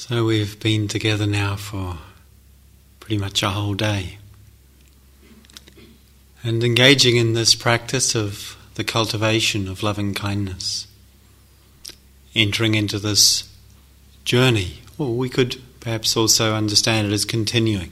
So 0.00 0.24
we've 0.26 0.60
been 0.60 0.86
together 0.86 1.26
now 1.26 1.56
for 1.56 1.98
pretty 3.00 3.18
much 3.18 3.42
a 3.42 3.48
whole 3.48 3.74
day. 3.74 4.18
And 6.44 6.62
engaging 6.62 7.16
in 7.16 7.32
this 7.32 7.56
practice 7.56 8.14
of 8.14 8.56
the 8.76 8.84
cultivation 8.84 9.66
of 9.66 9.82
loving 9.82 10.14
kindness, 10.14 10.86
entering 12.32 12.76
into 12.76 13.00
this 13.00 13.52
journey, 14.24 14.82
or 14.98 15.16
we 15.16 15.28
could 15.28 15.60
perhaps 15.80 16.16
also 16.16 16.54
understand 16.54 17.08
it 17.08 17.12
as 17.12 17.24
continuing. 17.24 17.90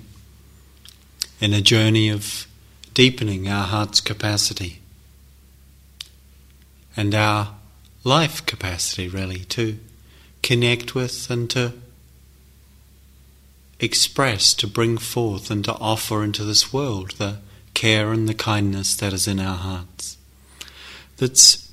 In 1.40 1.52
a 1.52 1.60
journey 1.60 2.08
of 2.08 2.46
deepening 2.94 3.48
our 3.48 3.66
heart's 3.66 4.00
capacity. 4.00 4.78
And 6.96 7.16
our 7.16 7.56
life 8.04 8.46
capacity, 8.46 9.08
really, 9.08 9.40
to 9.46 9.80
connect 10.44 10.94
with 10.94 11.28
and 11.28 11.50
to 11.50 11.72
express, 13.78 14.54
to 14.54 14.66
bring 14.66 14.98
forth 14.98 15.50
and 15.50 15.64
to 15.64 15.74
offer 15.74 16.24
into 16.24 16.44
this 16.44 16.72
world 16.72 17.12
the 17.12 17.38
care 17.74 18.12
and 18.12 18.28
the 18.28 18.34
kindness 18.34 18.96
that 18.96 19.12
is 19.12 19.28
in 19.28 19.38
our 19.38 19.56
hearts. 19.56 20.16
That's 21.18 21.70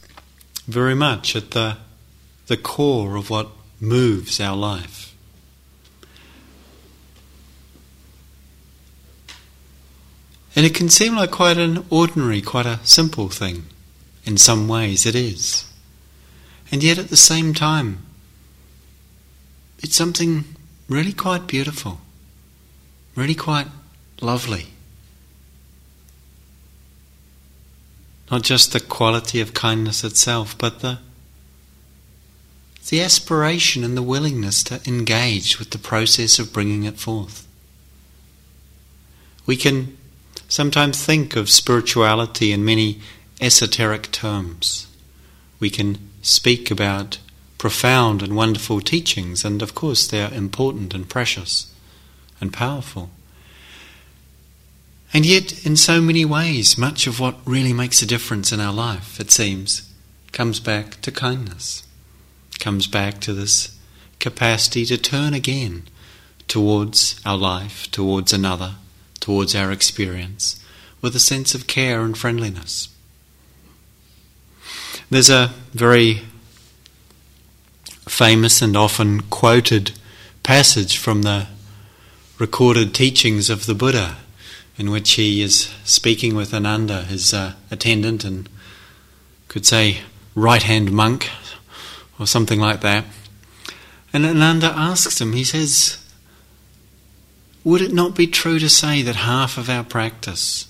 very 0.68 0.96
much 0.96 1.36
at 1.36 1.52
the, 1.52 1.78
the 2.48 2.58
core 2.58 3.16
of 3.16 3.30
what 3.30 3.50
moves 3.80 4.40
our 4.40 4.56
life. 4.56 5.14
And 10.56 10.66
it 10.66 10.76
can 10.76 10.90
seem 10.90 11.16
like 11.16 11.32
quite 11.32 11.58
an 11.58 11.86
ordinary, 11.90 12.42
quite 12.42 12.66
a 12.66 12.80
simple 12.84 13.30
thing. 13.30 13.64
In 14.26 14.38
some 14.38 14.68
ways, 14.68 15.06
it 15.06 15.16
is. 15.16 15.66
And 16.72 16.84
yet, 16.84 16.98
at 16.98 17.10
the 17.10 17.18
same 17.18 17.54
time, 17.54 18.06
it's 19.80 19.96
something 19.96 20.53
really 20.94 21.12
quite 21.12 21.48
beautiful, 21.48 22.00
really 23.16 23.34
quite 23.34 23.66
lovely. 24.22 24.68
Not 28.30 28.44
just 28.44 28.74
the 28.74 28.80
quality 28.80 29.42
of 29.42 29.56
kindness 29.56 30.04
itself, 30.04 30.56
but 30.56 30.82
the, 30.82 31.00
the 32.90 33.02
aspiration 33.02 33.84
and 33.84 33.98
the 33.98 34.04
willingness 34.04 34.64
to 34.66 34.82
engage 34.88 35.58
with 35.58 35.72
the 35.72 35.80
process 35.80 36.38
of 36.38 36.54
bringing 36.54 36.84
it 36.84 37.00
forth. 37.00 37.48
We 39.48 39.58
can 39.58 39.98
sometimes 40.48 41.04
think 41.04 41.36
of 41.36 41.50
spirituality 41.50 42.52
in 42.52 42.64
many 42.64 43.02
esoteric 43.42 44.12
terms. 44.12 44.86
We 45.60 45.72
can 45.72 45.98
speak 46.22 46.70
about 46.70 47.18
profound 47.64 48.22
and 48.22 48.36
wonderful 48.36 48.82
teachings, 48.82 49.46
and 49.46 49.62
of 49.62 49.74
course 49.74 50.06
they 50.06 50.22
are 50.22 50.34
important 50.34 50.94
and 50.94 51.08
precious 51.08 51.74
and 52.42 52.52
powerful. 52.52 53.10
And 55.14 55.26
yet, 55.26 55.66
in 55.66 55.78
so 55.78 56.02
many 56.02 56.26
ways, 56.26 56.78
much 56.78 57.08
of 57.08 57.22
what 57.22 57.38
really 57.46 57.72
makes 57.72 58.02
a 58.02 58.06
difference 58.06 58.52
in 58.52 58.60
our 58.60 58.74
life, 58.74 59.18
it 59.18 59.32
seems, 59.32 59.90
comes 60.34 60.60
back 60.60 61.00
to 61.04 61.10
kindness, 61.10 61.84
comes 62.60 62.86
back 62.86 63.22
to 63.22 63.34
this 63.34 63.80
capacity 64.20 64.84
to 64.88 64.98
turn 64.98 65.34
again 65.34 65.84
towards 66.50 67.22
our 67.26 67.38
life, 67.38 67.90
towards 67.92 68.34
another, 68.34 68.76
towards 69.22 69.56
our 69.56 69.72
experience, 69.72 70.62
with 71.02 71.16
a 71.16 71.28
sense 71.32 71.56
of 71.56 71.66
care 71.66 72.02
and 72.02 72.18
friendliness. 72.18 72.90
There's 75.10 75.30
a 75.30 75.54
very 75.74 76.24
famous 78.08 78.62
and 78.62 78.76
often 78.76 79.22
quoted 79.22 79.92
passage 80.44 80.98
from 80.98 81.22
the 81.22 81.48
recorded 82.38 82.94
teachings 82.94 83.50
of 83.50 83.66
the 83.66 83.76
Buddha, 83.76 84.18
in 84.78 84.92
which 84.92 85.12
he 85.14 85.42
is 85.42 85.74
speaking 85.84 86.36
with 86.36 86.54
Ananda, 86.54 87.04
his 87.04 87.34
uh, 87.34 87.54
attendant, 87.72 88.24
and 88.24 88.50
could 89.48 89.66
say 89.66 90.00
right 90.36 90.64
hand 90.64 90.92
monk 90.92 91.30
or 92.20 92.28
something 92.28 92.60
like 92.60 92.82
that. 92.82 93.06
And 94.12 94.26
Ananda 94.26 94.68
asks 94.68 95.22
him, 95.22 95.34
he 95.34 95.44
says, 95.44 95.98
Would 97.64 97.82
it 97.82 97.94
not 97.94 98.16
be 98.16 98.28
true 98.28 98.60
to 98.60 98.70
say 98.70 99.02
that 99.02 99.16
half 99.16 99.58
of 99.58 99.70
our 99.70 99.84
practice 99.84 100.68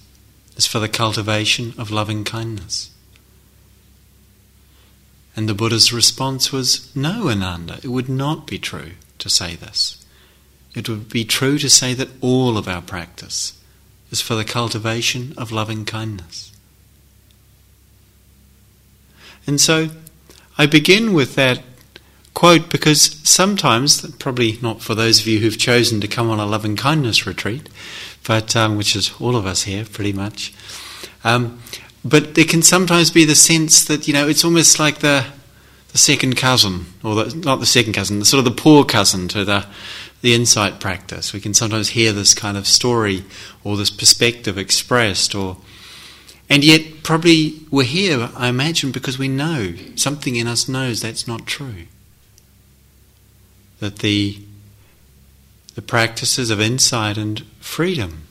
is 0.56 0.68
for 0.68 0.80
the 0.80 0.90
cultivation 0.90 1.74
of 1.78 1.92
loving 1.92 2.24
kindness? 2.24 2.93
And 5.36 5.50
the 5.50 5.54
Buddha's 5.54 5.92
response 5.92 6.52
was, 6.52 6.96
No, 6.96 7.30
Ananda, 7.30 7.80
it 7.84 7.88
would 7.88 8.10
not 8.10 8.46
be 8.46 8.60
true 8.60 8.92
to 9.20 9.30
say 9.30 9.56
this. 9.56 10.04
It 10.76 10.90
would 10.90 11.10
be 11.10 11.26
true 11.26 11.58
to 11.60 11.70
say 11.70 11.94
that 11.94 12.10
all 12.22 12.58
of 12.58 12.68
our 12.68 12.82
practice 12.82 13.60
is 14.12 14.22
for 14.22 14.36
the 14.36 14.46
cultivation 14.46 15.34
of 15.38 15.52
loving 15.52 15.86
kindness. 15.86 16.52
And 19.46 19.60
so 19.60 19.90
I 20.58 20.66
begin 20.66 21.14
with 21.14 21.36
that 21.36 21.62
quote 22.34 22.70
because 22.70 23.20
sometimes, 23.24 24.06
probably 24.18 24.58
not 24.62 24.82
for 24.82 24.96
those 24.96 25.20
of 25.20 25.28
you 25.28 25.40
who've 25.40 25.58
chosen 25.58 26.02
to 26.02 26.08
come 26.08 26.30
on 26.30 26.40
a 26.40 26.46
loving 26.46 26.76
kindness 26.76 27.26
retreat, 27.26 27.70
but 28.26 28.56
um, 28.56 28.78
which 28.78 28.96
is 28.96 29.12
all 29.20 29.36
of 29.36 29.46
us 29.46 29.64
here 29.64 29.86
pretty 29.86 30.14
much, 30.14 30.54
um, 31.24 31.60
but 32.06 32.36
there 32.36 32.46
can 32.46 32.62
sometimes 32.62 33.12
be 33.12 33.26
the 33.26 33.36
sense 33.36 33.86
that 33.86 34.08
you 34.08 34.14
know 34.14 34.28
it's 34.28 34.44
almost 34.44 34.80
like 34.80 35.00
the 35.00 35.26
the 35.94 35.98
second 36.00 36.36
cousin, 36.36 36.88
or 37.04 37.16
the, 37.16 37.36
not 37.36 37.60
the 37.60 37.68
second 37.68 37.94
cousin, 37.94 38.18
the 38.18 38.26
sort 38.26 38.40
of 38.40 38.46
the 38.46 38.62
poor 38.62 38.84
cousin 38.84 39.28
to 39.30 39.46
the 39.46 39.66
the 40.22 40.34
insight 40.34 40.80
practice. 40.80 41.34
We 41.34 41.40
can 41.40 41.54
sometimes 41.54 41.90
hear 41.90 42.12
this 42.12 42.34
kind 42.34 42.58
of 42.58 42.66
story 42.66 43.24
or 43.64 43.78
this 43.78 43.92
perspective 43.92 44.58
expressed, 44.58 45.36
or 45.36 45.58
and 46.50 46.64
yet 46.64 47.04
probably 47.04 47.62
we're 47.72 47.84
here, 47.84 48.30
I 48.36 48.48
imagine, 48.48 48.92
because 48.92 49.18
we 49.18 49.28
know 49.28 49.76
something 49.96 50.36
in 50.36 50.48
us 50.48 50.68
knows 50.68 51.02
that's 51.02 51.28
not 51.28 51.46
true. 51.46 51.86
That 53.80 54.00
the 54.00 54.40
the 55.76 55.82
practices 55.82 56.50
of 56.50 56.60
insight 56.60 57.18
and 57.18 57.42
freedom 57.60 58.24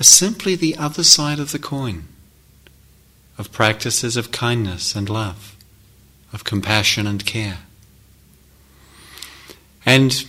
are 0.00 0.04
simply 0.04 0.54
the 0.54 0.76
other 0.76 1.02
side 1.04 1.38
of 1.38 1.52
the 1.52 1.58
coin 1.58 2.04
of 3.38 3.52
practices 3.52 4.16
of 4.16 4.32
kindness 4.32 4.96
and 4.96 5.08
love, 5.08 5.56
of 6.32 6.42
compassion 6.42 7.06
and 7.06 7.24
care. 7.24 7.58
And 9.86 10.24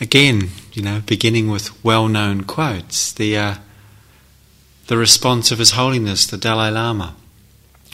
again, 0.00 0.48
you 0.72 0.82
know, 0.82 1.02
beginning 1.04 1.50
with 1.50 1.84
well 1.84 2.08
known 2.08 2.44
quotes, 2.44 3.12
the, 3.12 3.36
uh, 3.36 3.54
the 4.86 4.96
response 4.96 5.52
of 5.52 5.58
His 5.58 5.72
Holiness 5.72 6.26
the 6.26 6.38
Dalai 6.38 6.70
Lama 6.70 7.14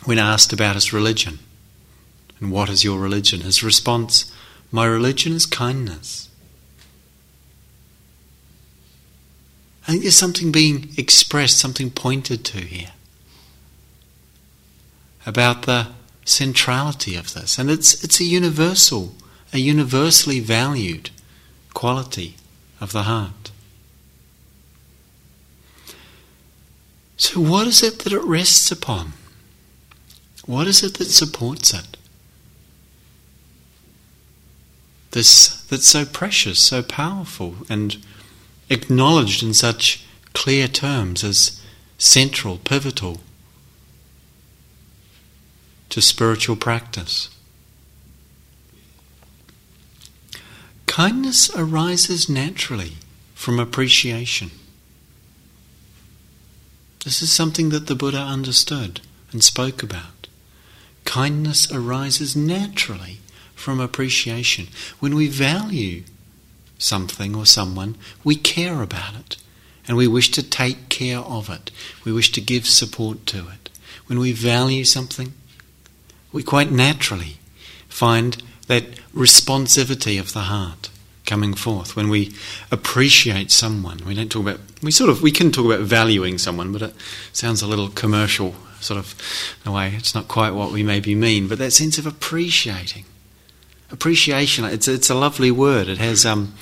when 0.04 0.18
asked 0.18 0.52
about 0.52 0.76
his 0.76 0.92
religion. 0.92 1.40
And 2.40 2.52
what 2.52 2.68
is 2.68 2.84
your 2.84 3.00
religion? 3.00 3.40
His 3.40 3.64
response, 3.64 4.32
My 4.70 4.86
religion 4.86 5.32
is 5.32 5.44
kindness. 5.44 6.30
I 9.82 9.92
think 9.92 10.02
there's 10.02 10.14
something 10.14 10.52
being 10.52 10.90
expressed, 10.96 11.58
something 11.58 11.90
pointed 11.90 12.44
to 12.46 12.58
here 12.58 12.92
about 15.26 15.62
the 15.62 15.88
centrality 16.24 17.16
of 17.16 17.34
this. 17.34 17.58
And 17.58 17.70
it's, 17.70 18.02
it's 18.04 18.20
a 18.20 18.24
universal, 18.24 19.14
a 19.52 19.58
universally 19.58 20.40
valued 20.40 21.10
quality 21.74 22.36
of 22.80 22.92
the 22.92 23.04
heart. 23.04 23.50
So, 27.16 27.40
what 27.40 27.66
is 27.66 27.82
it 27.82 28.00
that 28.00 28.12
it 28.12 28.22
rests 28.22 28.70
upon? 28.70 29.12
What 30.46 30.66
is 30.66 30.82
it 30.82 30.98
that 30.98 31.06
supports 31.06 31.74
it? 31.74 31.96
This 35.10 35.62
that's 35.64 35.86
so 35.86 36.04
precious, 36.04 36.60
so 36.60 36.82
powerful, 36.82 37.56
and 37.68 37.96
acknowledged 38.70 39.42
in 39.42 39.52
such 39.52 40.04
clear 40.32 40.68
terms 40.68 41.24
as 41.24 41.60
central, 41.98 42.58
pivotal 42.58 43.20
to 45.90 46.02
spiritual 46.02 46.56
practice. 46.56 47.30
Kindness 50.86 51.50
arises 51.54 52.28
naturally 52.28 52.94
from 53.34 53.58
appreciation. 53.60 54.50
This 57.04 57.22
is 57.22 57.30
something 57.30 57.68
that 57.68 57.86
the 57.86 57.94
Buddha 57.94 58.18
understood 58.18 59.00
and 59.30 59.44
spoke 59.44 59.82
about. 59.82 60.26
Kindness 61.04 61.72
arises 61.72 62.34
naturally 62.36 63.18
from 63.54 63.80
appreciation. 63.80 64.68
When 64.98 65.14
we 65.14 65.28
value 65.28 66.02
something 66.78 67.34
or 67.34 67.46
someone, 67.46 67.96
we 68.24 68.36
care 68.36 68.82
about 68.82 69.14
it 69.14 69.36
and 69.86 69.96
we 69.96 70.06
wish 70.06 70.30
to 70.32 70.42
take 70.42 70.88
care 70.88 71.20
of 71.20 71.48
it. 71.48 71.70
We 72.04 72.12
wish 72.12 72.30
to 72.32 72.40
give 72.40 72.66
support 72.66 73.24
to 73.26 73.48
it. 73.48 73.70
When 74.06 74.18
we 74.18 74.32
value 74.32 74.84
something, 74.84 75.32
we 76.32 76.42
quite 76.42 76.70
naturally 76.70 77.38
find 77.88 78.42
that 78.66 78.84
responsivity 79.14 80.20
of 80.20 80.32
the 80.32 80.40
heart 80.40 80.90
coming 81.28 81.52
forth, 81.52 81.94
when 81.94 82.08
we 82.08 82.32
appreciate 82.70 83.50
someone. 83.50 84.00
We 84.06 84.14
don't 84.14 84.32
talk 84.32 84.42
about, 84.42 84.60
we 84.82 84.90
sort 84.90 85.10
of, 85.10 85.20
we 85.20 85.30
can 85.30 85.52
talk 85.52 85.66
about 85.66 85.80
valuing 85.80 86.38
someone, 86.38 86.72
but 86.72 86.82
it 86.82 86.94
sounds 87.32 87.60
a 87.60 87.66
little 87.66 87.88
commercial, 87.88 88.54
sort 88.80 88.98
of, 88.98 89.14
in 89.62 89.70
a 89.70 89.74
way. 89.74 89.92
It's 89.94 90.14
not 90.14 90.26
quite 90.26 90.52
what 90.52 90.72
we 90.72 90.82
maybe 90.82 91.14
mean, 91.14 91.46
but 91.46 91.58
that 91.58 91.72
sense 91.72 91.98
of 91.98 92.06
appreciating. 92.06 93.04
Appreciation, 93.90 94.64
it's, 94.64 94.88
it's 94.88 95.10
a 95.10 95.14
lovely 95.14 95.50
word. 95.50 95.88
It 95.88 95.98
has 95.98 96.24
um, 96.24 96.54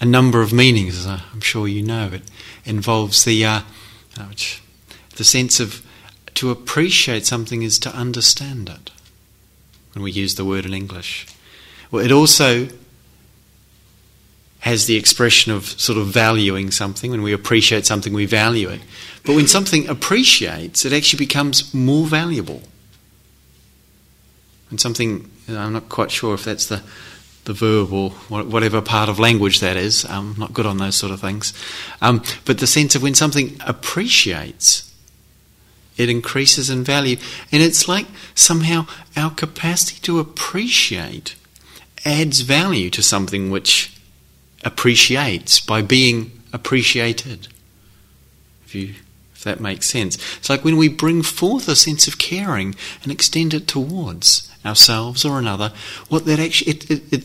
a 0.00 0.06
number 0.06 0.40
of 0.40 0.52
meanings, 0.52 0.98
as 0.98 1.06
I'm 1.06 1.40
sure 1.40 1.68
you 1.68 1.82
know. 1.82 2.10
It 2.12 2.22
involves 2.64 3.24
the, 3.24 3.44
uh, 3.44 3.60
the 5.16 5.24
sense 5.24 5.60
of 5.60 5.85
to 6.36 6.50
appreciate 6.50 7.26
something 7.26 7.62
is 7.62 7.78
to 7.80 7.94
understand 7.94 8.68
it, 8.68 8.90
when 9.92 10.02
we 10.02 10.10
use 10.10 10.36
the 10.36 10.44
word 10.44 10.64
in 10.64 10.72
English. 10.72 11.26
Well, 11.90 12.04
it 12.04 12.12
also 12.12 12.68
has 14.60 14.86
the 14.86 14.96
expression 14.96 15.52
of 15.52 15.66
sort 15.80 15.96
of 15.98 16.08
valuing 16.08 16.70
something. 16.70 17.10
When 17.10 17.22
we 17.22 17.32
appreciate 17.32 17.86
something, 17.86 18.12
we 18.12 18.26
value 18.26 18.68
it. 18.68 18.80
But 19.24 19.36
when 19.36 19.46
something 19.46 19.88
appreciates, 19.88 20.84
it 20.84 20.92
actually 20.92 21.24
becomes 21.24 21.72
more 21.72 22.06
valuable. 22.06 22.62
And 24.70 24.80
something, 24.80 25.30
I'm 25.48 25.72
not 25.72 25.88
quite 25.88 26.10
sure 26.10 26.34
if 26.34 26.44
that's 26.44 26.66
the, 26.66 26.82
the 27.44 27.52
verb 27.52 27.92
or 27.92 28.10
whatever 28.28 28.82
part 28.82 29.08
of 29.08 29.20
language 29.20 29.60
that 29.60 29.76
is. 29.76 30.04
I'm 30.04 30.34
not 30.36 30.52
good 30.52 30.66
on 30.66 30.78
those 30.78 30.96
sort 30.96 31.12
of 31.12 31.20
things. 31.20 31.52
Um, 32.02 32.22
but 32.44 32.58
the 32.58 32.66
sense 32.66 32.96
of 32.96 33.02
when 33.04 33.14
something 33.14 33.56
appreciates, 33.64 34.92
it 35.96 36.08
increases 36.08 36.70
in 36.70 36.84
value. 36.84 37.16
And 37.50 37.62
it's 37.62 37.88
like 37.88 38.06
somehow 38.34 38.86
our 39.16 39.30
capacity 39.30 40.00
to 40.02 40.18
appreciate 40.18 41.34
adds 42.04 42.40
value 42.40 42.90
to 42.90 43.02
something 43.02 43.50
which 43.50 43.98
appreciates 44.64 45.60
by 45.60 45.82
being 45.82 46.32
appreciated. 46.52 47.48
If 48.64 48.74
you 48.74 48.94
if 49.34 49.44
that 49.44 49.60
makes 49.60 49.86
sense. 49.86 50.16
It's 50.38 50.48
like 50.48 50.64
when 50.64 50.78
we 50.78 50.88
bring 50.88 51.22
forth 51.22 51.68
a 51.68 51.76
sense 51.76 52.08
of 52.08 52.16
caring 52.16 52.74
and 53.02 53.12
extend 53.12 53.52
it 53.52 53.68
towards 53.68 54.50
ourselves 54.64 55.26
or 55.26 55.38
another, 55.38 55.74
what 56.08 56.24
that 56.24 56.40
actually 56.40 56.72
it, 56.72 56.90
it, 56.90 57.12
it, 57.12 57.24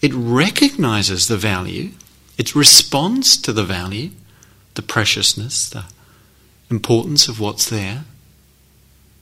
it 0.00 0.12
recognizes 0.14 1.26
the 1.26 1.36
value, 1.36 1.90
it 2.38 2.54
responds 2.54 3.36
to 3.42 3.52
the 3.52 3.64
value, 3.64 4.10
the 4.74 4.82
preciousness, 4.82 5.68
the 5.68 5.84
importance 6.70 7.28
of 7.28 7.40
what's 7.40 7.68
there, 7.68 8.04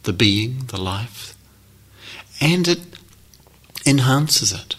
the 0.03 0.13
being, 0.13 0.67
the 0.67 0.81
life, 0.81 1.35
and 2.41 2.67
it 2.69 2.81
enhances 3.87 4.53
it. 4.53 4.77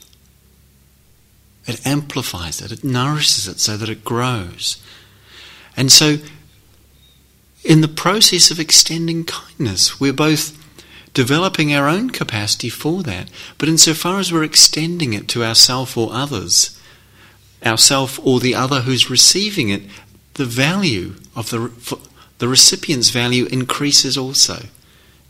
It 1.66 1.86
amplifies 1.86 2.62
it, 2.62 2.72
it 2.72 2.84
nourishes 2.84 3.48
it 3.48 3.60
so 3.60 3.75
that 3.78 3.90
it 3.90 4.06
grows. 4.06 4.81
And 5.75 5.92
so, 5.92 6.18
in 7.64 7.81
the 7.81 7.88
process 7.88 8.52
of 8.52 8.60
extending 8.60 9.25
kindness, 9.25 10.00
we're 10.00 10.14
both 10.14 10.58
developing 11.14 11.74
our 11.74 11.90
own 11.90 12.10
capacity 12.10 12.69
for 12.69 13.04
that, 13.04 13.30
but 13.58 13.68
insofar 13.68 14.19
as 14.19 14.31
we're 14.31 14.44
extending 14.44 15.14
it 15.14 15.28
to 15.28 15.44
ourself 15.44 15.98
or 15.98 16.14
others, 16.14 16.80
ourself 17.66 18.19
or 18.24 18.40
the 18.40 18.56
other 18.56 18.81
who's 18.81 19.10
receiving 19.10 19.69
it, 19.69 19.81
the 20.36 20.46
value 20.46 21.16
of 21.36 21.50
the 21.50 21.72
the 22.39 22.48
recipient's 22.48 23.10
value 23.10 23.45
increases 23.45 24.18
also. 24.18 24.66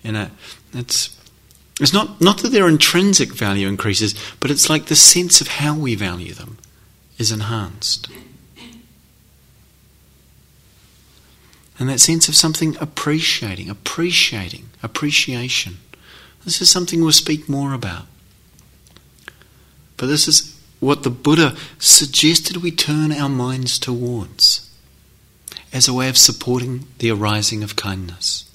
You 0.03 0.11
know, 0.11 0.29
it's 0.73 1.17
it's 1.79 1.93
not, 1.93 2.19
not 2.19 2.39
that 2.39 2.49
their 2.49 2.67
intrinsic 2.67 3.33
value 3.33 3.67
increases, 3.67 4.15
but 4.39 4.49
it's 4.49 4.69
like 4.69 4.85
the 4.85 4.95
sense 4.95 5.41
of 5.41 5.47
how 5.47 5.77
we 5.77 5.93
value 5.93 6.33
them 6.33 6.57
is 7.19 7.31
enhanced. 7.31 8.07
And 11.79 11.87
that 11.89 11.99
sense 11.99 12.27
of 12.27 12.35
something 12.35 12.75
appreciating, 12.79 13.69
appreciating, 13.69 14.69
appreciation. 14.81 15.77
This 16.43 16.61
is 16.61 16.69
something 16.69 17.01
we'll 17.01 17.11
speak 17.11 17.47
more 17.47 17.73
about. 17.73 18.07
But 19.97 20.07
this 20.07 20.27
is 20.27 20.59
what 20.79 21.03
the 21.03 21.11
Buddha 21.11 21.55
suggested 21.77 22.57
we 22.57 22.71
turn 22.71 23.11
our 23.11 23.29
minds 23.29 23.77
towards 23.77 24.66
as 25.77 25.87
a 25.87 25.93
way 25.93 26.09
of 26.09 26.17
supporting 26.17 26.87
the 26.97 27.11
arising 27.11 27.61
of 27.61 27.75
kindness. 27.75 28.49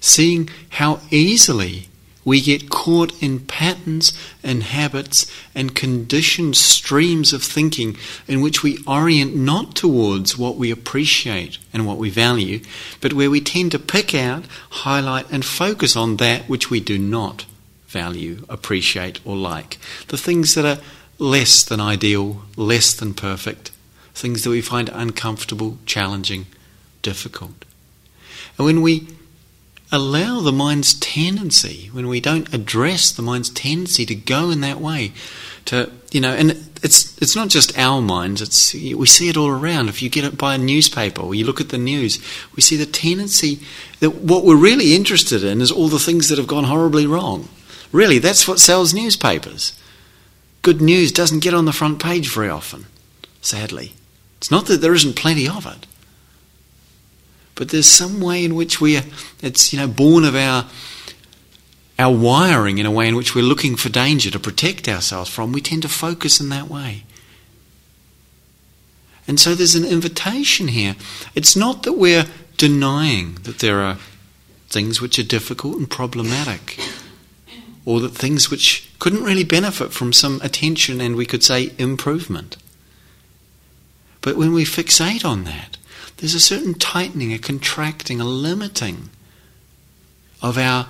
Seeing 0.00 0.50
how 0.68 1.00
easily 1.10 1.88
we 2.26 2.42
get 2.42 2.68
caught 2.68 3.22
in 3.22 3.40
patterns 3.40 4.12
and 4.42 4.62
habits 4.62 5.32
and 5.54 5.74
conditioned 5.74 6.54
streams 6.54 7.32
of 7.32 7.42
thinking 7.42 7.96
in 8.28 8.42
which 8.42 8.62
we 8.62 8.76
orient 8.86 9.34
not 9.34 9.74
towards 9.74 10.36
what 10.36 10.56
we 10.56 10.70
appreciate 10.70 11.56
and 11.72 11.86
what 11.86 11.96
we 11.96 12.10
value, 12.10 12.60
but 13.00 13.14
where 13.14 13.30
we 13.30 13.40
tend 13.40 13.72
to 13.72 13.78
pick 13.78 14.14
out, 14.14 14.44
highlight, 14.84 15.30
and 15.30 15.42
focus 15.42 15.96
on 15.96 16.18
that 16.18 16.42
which 16.50 16.68
we 16.68 16.80
do 16.80 16.98
not 16.98 17.46
value, 17.88 18.44
appreciate, 18.50 19.20
or 19.24 19.36
like. 19.36 19.78
The 20.08 20.18
things 20.18 20.54
that 20.54 20.66
are 20.66 20.82
less 21.18 21.62
than 21.62 21.80
ideal, 21.80 22.42
less 22.56 22.92
than 22.92 23.14
perfect, 23.14 23.70
things 24.16 24.42
that 24.44 24.50
we 24.50 24.62
find 24.62 24.88
uncomfortable, 24.88 25.78
challenging, 25.84 26.46
difficult. 27.02 27.64
And 28.56 28.64
when 28.64 28.80
we 28.80 29.08
allow 29.92 30.40
the 30.40 30.52
mind's 30.52 30.94
tendency, 30.94 31.90
when 31.92 32.08
we 32.08 32.20
don't 32.20 32.52
address 32.52 33.12
the 33.12 33.22
mind's 33.22 33.50
tendency 33.50 34.06
to 34.06 34.14
go 34.14 34.50
in 34.50 34.62
that 34.62 34.80
way, 34.80 35.12
to, 35.66 35.92
you 36.10 36.20
know, 36.20 36.32
and 36.32 36.50
it's, 36.82 37.16
it's 37.18 37.36
not 37.36 37.48
just 37.48 37.76
our 37.78 38.00
minds, 38.00 38.40
it's, 38.40 38.72
we 38.72 39.06
see 39.06 39.28
it 39.28 39.36
all 39.36 39.48
around. 39.48 39.90
If 39.90 40.00
you 40.00 40.08
get 40.08 40.24
it 40.24 40.38
by 40.38 40.54
a 40.54 40.58
newspaper 40.58 41.20
or 41.20 41.34
you 41.34 41.44
look 41.44 41.60
at 41.60 41.68
the 41.68 41.78
news, 41.78 42.18
we 42.54 42.62
see 42.62 42.76
the 42.76 42.86
tendency 42.86 43.60
that 44.00 44.10
what 44.10 44.44
we're 44.44 44.56
really 44.56 44.96
interested 44.96 45.44
in 45.44 45.60
is 45.60 45.70
all 45.70 45.88
the 45.88 45.98
things 45.98 46.28
that 46.30 46.38
have 46.38 46.46
gone 46.46 46.64
horribly 46.64 47.06
wrong. 47.06 47.48
Really, 47.92 48.18
that's 48.18 48.48
what 48.48 48.58
sells 48.58 48.94
newspapers. 48.94 49.78
Good 50.62 50.80
news 50.80 51.12
doesn't 51.12 51.40
get 51.40 51.54
on 51.54 51.66
the 51.66 51.72
front 51.72 52.02
page 52.02 52.32
very 52.32 52.48
often, 52.48 52.86
sadly. 53.42 53.92
It's 54.38 54.50
not 54.50 54.66
that 54.66 54.80
there 54.80 54.94
isn't 54.94 55.16
plenty 55.16 55.48
of 55.48 55.66
it 55.66 55.86
but 57.56 57.70
there's 57.70 57.88
some 57.88 58.20
way 58.20 58.44
in 58.44 58.54
which 58.54 58.80
we 58.80 58.96
are, 58.96 59.02
it's 59.42 59.72
you 59.72 59.80
know 59.80 59.88
born 59.88 60.24
of 60.24 60.36
our 60.36 60.66
our 61.98 62.14
wiring 62.14 62.78
in 62.78 62.86
a 62.86 62.90
way 62.90 63.08
in 63.08 63.16
which 63.16 63.34
we're 63.34 63.42
looking 63.42 63.74
for 63.74 63.88
danger 63.88 64.30
to 64.30 64.38
protect 64.38 64.86
ourselves 64.86 65.30
from. 65.30 65.50
We 65.50 65.62
tend 65.62 65.80
to 65.82 65.88
focus 65.88 66.40
in 66.40 66.50
that 66.50 66.68
way. 66.68 67.04
And 69.26 69.40
so 69.40 69.54
there's 69.54 69.74
an 69.74 69.86
invitation 69.86 70.68
here. 70.68 70.94
It's 71.34 71.56
not 71.56 71.84
that 71.84 71.94
we're 71.94 72.26
denying 72.58 73.36
that 73.44 73.60
there 73.60 73.80
are 73.80 73.96
things 74.68 75.00
which 75.00 75.18
are 75.18 75.24
difficult 75.24 75.78
and 75.78 75.90
problematic, 75.90 76.78
or 77.86 78.00
that 78.00 78.10
things 78.10 78.50
which 78.50 78.90
couldn't 78.98 79.24
really 79.24 79.42
benefit 79.42 79.90
from 79.90 80.12
some 80.12 80.38
attention 80.42 81.00
and 81.00 81.16
we 81.16 81.24
could 81.24 81.42
say 81.42 81.72
improvement. 81.78 82.58
But 84.26 84.36
when 84.36 84.52
we 84.52 84.64
fixate 84.64 85.24
on 85.24 85.44
that, 85.44 85.76
there's 86.16 86.34
a 86.34 86.40
certain 86.40 86.74
tightening, 86.74 87.32
a 87.32 87.38
contracting, 87.38 88.20
a 88.20 88.24
limiting 88.24 89.10
of 90.42 90.58
our 90.58 90.88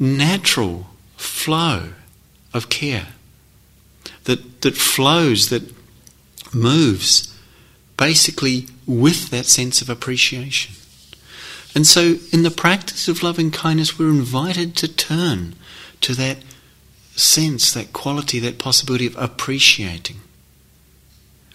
natural 0.00 0.88
flow 1.16 1.90
of 2.52 2.68
care 2.68 3.06
that, 4.24 4.62
that 4.62 4.76
flows, 4.76 5.48
that 5.50 5.72
moves 6.52 7.38
basically 7.96 8.66
with 8.84 9.30
that 9.30 9.46
sense 9.46 9.80
of 9.80 9.88
appreciation. 9.88 10.74
And 11.72 11.86
so, 11.86 12.16
in 12.32 12.42
the 12.42 12.50
practice 12.50 13.06
of 13.06 13.22
loving 13.22 13.52
kindness, 13.52 13.96
we're 13.96 14.08
invited 14.08 14.74
to 14.78 14.88
turn 14.88 15.54
to 16.00 16.16
that 16.16 16.38
sense, 17.14 17.72
that 17.74 17.92
quality, 17.92 18.40
that 18.40 18.58
possibility 18.58 19.06
of 19.06 19.16
appreciating, 19.16 20.16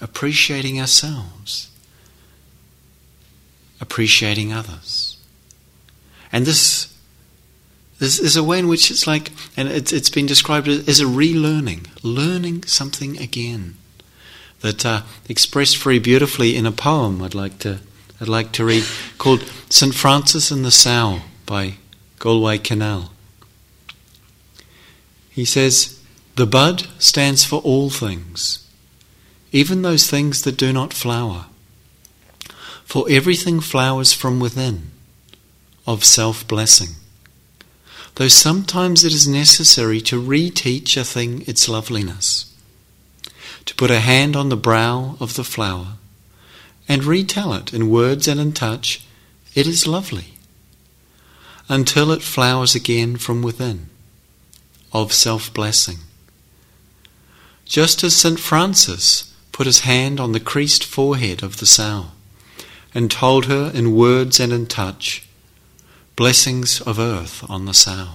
appreciating 0.02 0.80
ourselves, 0.80 1.70
appreciating 3.82 4.54
others. 4.54 5.18
And 6.32 6.46
this, 6.46 6.94
this 8.00 8.20
is 8.20 8.36
a 8.36 8.44
way 8.44 8.60
in 8.60 8.68
which 8.68 8.92
it's 8.92 9.08
like, 9.08 9.32
and 9.58 9.68
it's, 9.68 9.92
it's 9.92 10.10
been 10.10 10.26
described 10.26 10.68
as 10.68 11.00
a 11.00 11.06
relearning, 11.06 11.88
learning 12.04 12.64
something 12.64 13.20
again. 13.20 13.76
That 14.62 14.86
uh, 14.86 15.02
expressed 15.30 15.78
very 15.78 16.00
beautifully 16.00 16.58
in 16.58 16.66
a 16.66 16.72
poem 16.72 17.22
I'd 17.22 17.34
like 17.34 17.60
to, 17.60 17.80
I'd 18.20 18.28
like 18.28 18.52
to 18.54 18.66
read 18.66 18.84
called 19.18 19.42
St. 19.70 19.96
Francis 19.96 20.52
and 20.52 20.66
the 20.66 20.72
Sow 20.72 21.22
by 21.46 21.76
Galway 22.20 22.58
Kinnell. 22.58 23.10
He 25.30 25.46
says, 25.46 26.02
The 26.36 26.46
bud 26.46 26.88
stands 27.00 27.46
for 27.46 27.62
all 27.62 27.90
things, 27.90 28.69
even 29.52 29.82
those 29.82 30.10
things 30.10 30.44
that 30.44 30.58
do 30.58 30.72
not 30.72 30.94
flower. 30.94 31.46
For 32.86 33.06
everything 33.10 33.60
flowers 33.60 34.14
from 34.14 34.40
within, 34.40 34.92
of 35.86 36.04
self 36.04 36.48
blessing. 36.48 36.90
Though 38.16 38.28
sometimes 38.28 39.04
it 39.04 39.14
is 39.14 39.28
necessary 39.28 40.02
to 40.02 40.22
reteach 40.22 40.98
a 40.98 41.04
thing 41.04 41.44
its 41.48 41.70
loveliness. 41.70 42.46
to 43.66 43.76
put 43.76 43.92
a 43.92 44.00
hand 44.00 44.36
on 44.36 44.50
the 44.50 44.58
brow 44.58 45.16
of 45.20 45.36
the 45.36 45.44
flower 45.44 45.94
and 46.88 47.04
retell 47.04 47.54
it 47.54 47.72
in 47.72 47.92
words 47.92 48.28
and 48.28 48.40
in 48.40 48.52
touch, 48.52 49.06
it 49.54 49.68
is 49.68 49.86
lovely, 49.86 50.34
until 51.68 52.12
it 52.12 52.24
flowers 52.24 52.74
again 52.74 53.16
from 53.16 53.44
within, 53.44 53.88
of 54.92 55.14
self 55.14 55.54
blessing. 55.54 55.98
Just 57.66 58.04
as 58.04 58.16
St. 58.16 58.40
Francis 58.40 59.29
put 59.60 59.66
his 59.66 59.82
hand 59.82 60.22
on 60.22 60.32
the 60.32 60.40
creased 60.40 60.86
forehead 60.86 61.44
of 61.44 61.58
the 61.58 61.66
sow 61.66 62.06
and 62.94 63.12
told 63.12 63.48
her 63.48 63.70
in 63.74 63.94
words 63.94 64.40
and 64.40 64.54
in 64.54 64.66
touch, 64.66 65.28
blessings 66.16 66.80
of 66.84 66.98
earth 66.98 67.44
on 67.50 67.66
the 67.66 67.74
sow. 67.74 68.08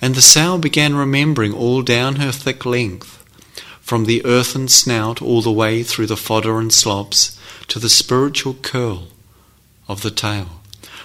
And 0.00 0.14
the 0.14 0.22
sow 0.22 0.56
began 0.56 0.96
remembering 0.96 1.52
all 1.52 1.82
down 1.82 2.16
her 2.16 2.32
thick 2.32 2.64
length, 2.64 3.22
from 3.82 4.06
the 4.06 4.24
earthen 4.24 4.66
snout 4.68 5.20
all 5.20 5.42
the 5.42 5.52
way 5.52 5.82
through 5.82 6.06
the 6.06 6.16
fodder 6.16 6.58
and 6.58 6.72
slops 6.72 7.38
to 7.68 7.78
the 7.78 7.90
spiritual 7.90 8.54
curl 8.54 9.08
of 9.88 10.00
the 10.00 10.10
tail, 10.10 10.62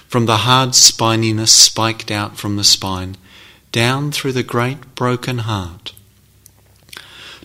from 0.07 0.27
the 0.27 0.47
hard 0.47 0.69
spininess 0.69 1.49
spiked 1.49 2.09
out 2.09 2.37
from 2.37 2.55
the 2.55 2.63
spine, 2.63 3.17
down 3.73 4.13
through 4.13 4.31
the 4.31 4.43
great 4.43 4.95
broken 4.95 5.39
heart, 5.39 5.91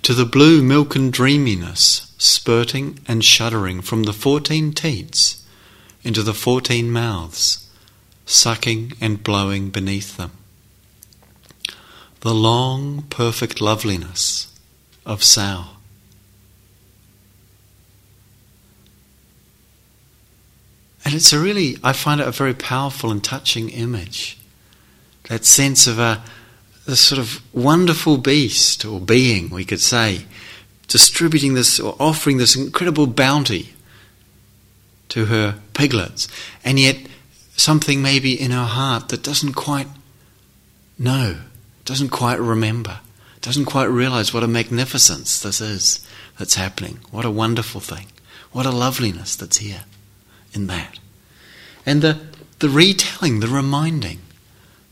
to 0.07 0.15
the 0.15 0.25
blue 0.25 0.63
milk 0.63 0.95
and 0.95 1.13
dreaminess 1.13 2.15
spurting 2.17 3.01
and 3.09 3.25
shuddering 3.25 3.83
from 3.83 4.05
the 4.05 4.13
fourteen 4.13 4.73
teats 4.73 5.45
into 6.05 6.23
the 6.23 6.33
fourteen 6.33 6.93
mouths 6.93 7.69
sucking 8.25 8.93
and 9.01 9.25
blowing 9.25 9.69
beneath 9.69 10.17
them. 10.17 10.31
The 12.21 12.33
long, 12.33 13.03
perfect 13.11 13.61
loveliness 13.61 14.57
of 15.05 15.25
sow. 15.25 15.65
And 21.05 21.15
it's 21.15 21.33
a 21.33 21.41
really, 21.41 21.79
I 21.83 21.93
find 21.93 22.21
it 22.21 22.29
a 22.29 22.31
very 22.31 22.55
powerful 22.55 23.11
and 23.11 23.25
touching 23.25 23.71
image. 23.71 24.39
That 25.25 25.45
sense 25.45 25.89
of 25.89 25.99
a, 25.99 26.23
a 26.87 26.97
sort 26.97 27.19
of 27.19 27.43
wonderful 27.52 28.16
beast 28.16 28.85
or 28.85 29.00
being, 29.00 29.50
we 29.50 29.64
could 29.64 29.81
say, 29.81 30.26
distributing 30.88 31.55
this 31.55 31.81
or 31.81 31.97
offering 31.99 32.38
this 32.38 32.57
incredible 32.57 33.07
bounty 33.07 33.75
to 35.09 35.26
her 35.26 35.59
piglets. 35.75 36.28
And 36.64 36.78
yet, 36.78 36.97
something 37.57 38.02
maybe 38.02 38.40
in 38.40 38.50
her 38.50 38.64
heart 38.64 39.09
that 39.09 39.23
doesn't 39.23 39.55
quite 39.55 39.88
know, 40.99 41.38
doesn't 41.85 42.11
quite 42.11 42.38
remember, 42.38 43.00
doesn't 43.40 43.64
quite 43.64 43.87
realize 43.87 44.33
what 44.33 44.43
a 44.43 44.49
magnificence 44.49 45.40
this 45.40 45.61
is 45.61 46.07
that's 46.38 46.55
happening. 46.55 46.99
What 47.11 47.25
a 47.25 47.31
wonderful 47.31 47.81
thing. 47.81 48.07
What 48.52 48.66
a 48.66 48.71
loveliness 48.71 49.37
that's 49.37 49.59
here 49.59 49.85
in 50.52 50.66
that. 50.69 50.99
And 51.85 52.02
the, 52.02 52.19
the 52.59 52.69
retelling, 52.69 53.40
the 53.40 53.49
reminding 53.49 54.21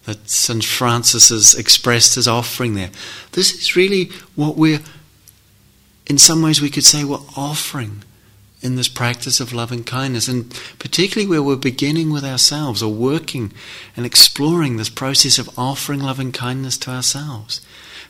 that 0.06 0.28
St. 0.28 0.64
Francis 0.64 1.30
has 1.30 1.54
expressed 1.54 2.16
as 2.16 2.28
offering 2.28 2.74
there. 2.74 2.90
This 3.32 3.52
is 3.52 3.76
really 3.76 4.10
what 4.34 4.56
we're, 4.56 4.80
in 6.06 6.18
some 6.18 6.42
ways, 6.42 6.60
we 6.60 6.70
could 6.70 6.84
say 6.84 7.04
we're 7.04 7.18
offering 7.36 8.02
in 8.60 8.76
this 8.76 8.88
practice 8.88 9.40
of 9.40 9.52
loving 9.52 9.84
kindness, 9.84 10.26
and 10.26 10.50
particularly 10.78 11.28
where 11.28 11.42
we're 11.42 11.56
beginning 11.56 12.10
with 12.10 12.24
ourselves 12.24 12.82
or 12.82 12.92
working 12.92 13.52
and 13.94 14.06
exploring 14.06 14.76
this 14.76 14.88
process 14.88 15.38
of 15.38 15.58
offering 15.58 16.00
loving 16.00 16.32
kindness 16.32 16.78
to 16.78 16.90
ourselves 16.90 17.60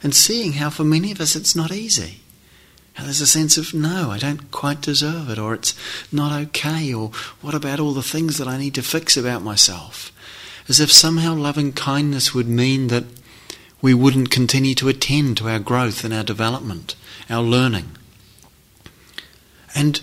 and 0.03 0.15
seeing 0.15 0.53
how 0.53 0.71
for 0.71 0.85
many 0.85 1.11
of 1.11 1.21
us 1.21 1.35
it's 1.35 1.57
not 1.57 1.73
easy. 1.73 2.21
How 2.93 3.05
there's 3.05 3.21
a 3.21 3.27
sense 3.27 3.57
of, 3.57 3.75
no, 3.75 4.13
I 4.13 4.19
don't 4.19 4.53
quite 4.53 4.81
deserve 4.81 5.29
it, 5.29 5.39
or 5.39 5.55
it's 5.55 5.75
not 6.13 6.31
okay, 6.41 6.95
or 6.95 7.11
what 7.41 7.55
about 7.55 7.81
all 7.81 7.93
the 7.93 8.03
things 8.03 8.39
that 8.39 8.47
I 8.47 8.57
need 8.57 8.75
to 8.77 8.83
fix 8.83 9.17
about 9.17 9.43
myself? 9.43 10.13
As 10.69 10.81
if 10.81 10.93
somehow 10.93 11.35
loving 11.35 11.73
kindness 11.73 12.35
would 12.35 12.49
mean 12.49 12.89
that 12.89 13.05
we 13.83 13.93
wouldn't 13.93 14.31
continue 14.31 14.75
to 14.77 14.89
attend 14.89 15.37
to 15.37 15.49
our 15.49 15.59
growth 15.59 16.05
and 16.05 16.15
our 16.15 16.25
development, 16.25 16.97
our 17.29 17.43
learning. 17.43 17.91
And 19.75 20.01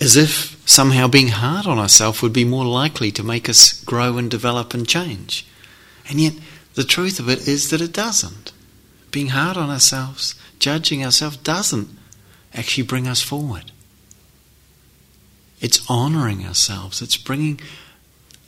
as 0.00 0.16
if 0.16 0.60
somehow 0.68 1.06
being 1.06 1.28
hard 1.28 1.66
on 1.66 1.78
ourselves 1.78 2.22
would 2.22 2.32
be 2.32 2.44
more 2.44 2.64
likely 2.64 3.12
to 3.12 3.22
make 3.22 3.48
us 3.48 3.84
grow 3.84 4.16
and 4.18 4.30
develop 4.30 4.74
and 4.74 4.88
change. 4.88 5.46
And 6.08 6.20
yet, 6.20 6.34
the 6.74 6.84
truth 6.84 7.20
of 7.20 7.28
it 7.28 7.46
is 7.46 7.70
that 7.70 7.80
it 7.80 7.92
doesn't. 7.92 8.52
Being 9.10 9.28
hard 9.28 9.56
on 9.56 9.70
ourselves, 9.70 10.34
judging 10.58 11.04
ourselves, 11.04 11.36
doesn't 11.36 11.88
actually 12.54 12.84
bring 12.84 13.06
us 13.06 13.22
forward. 13.22 13.70
It's 15.60 15.88
honouring 15.90 16.46
ourselves, 16.46 17.02
it's 17.02 17.16
bringing 17.16 17.60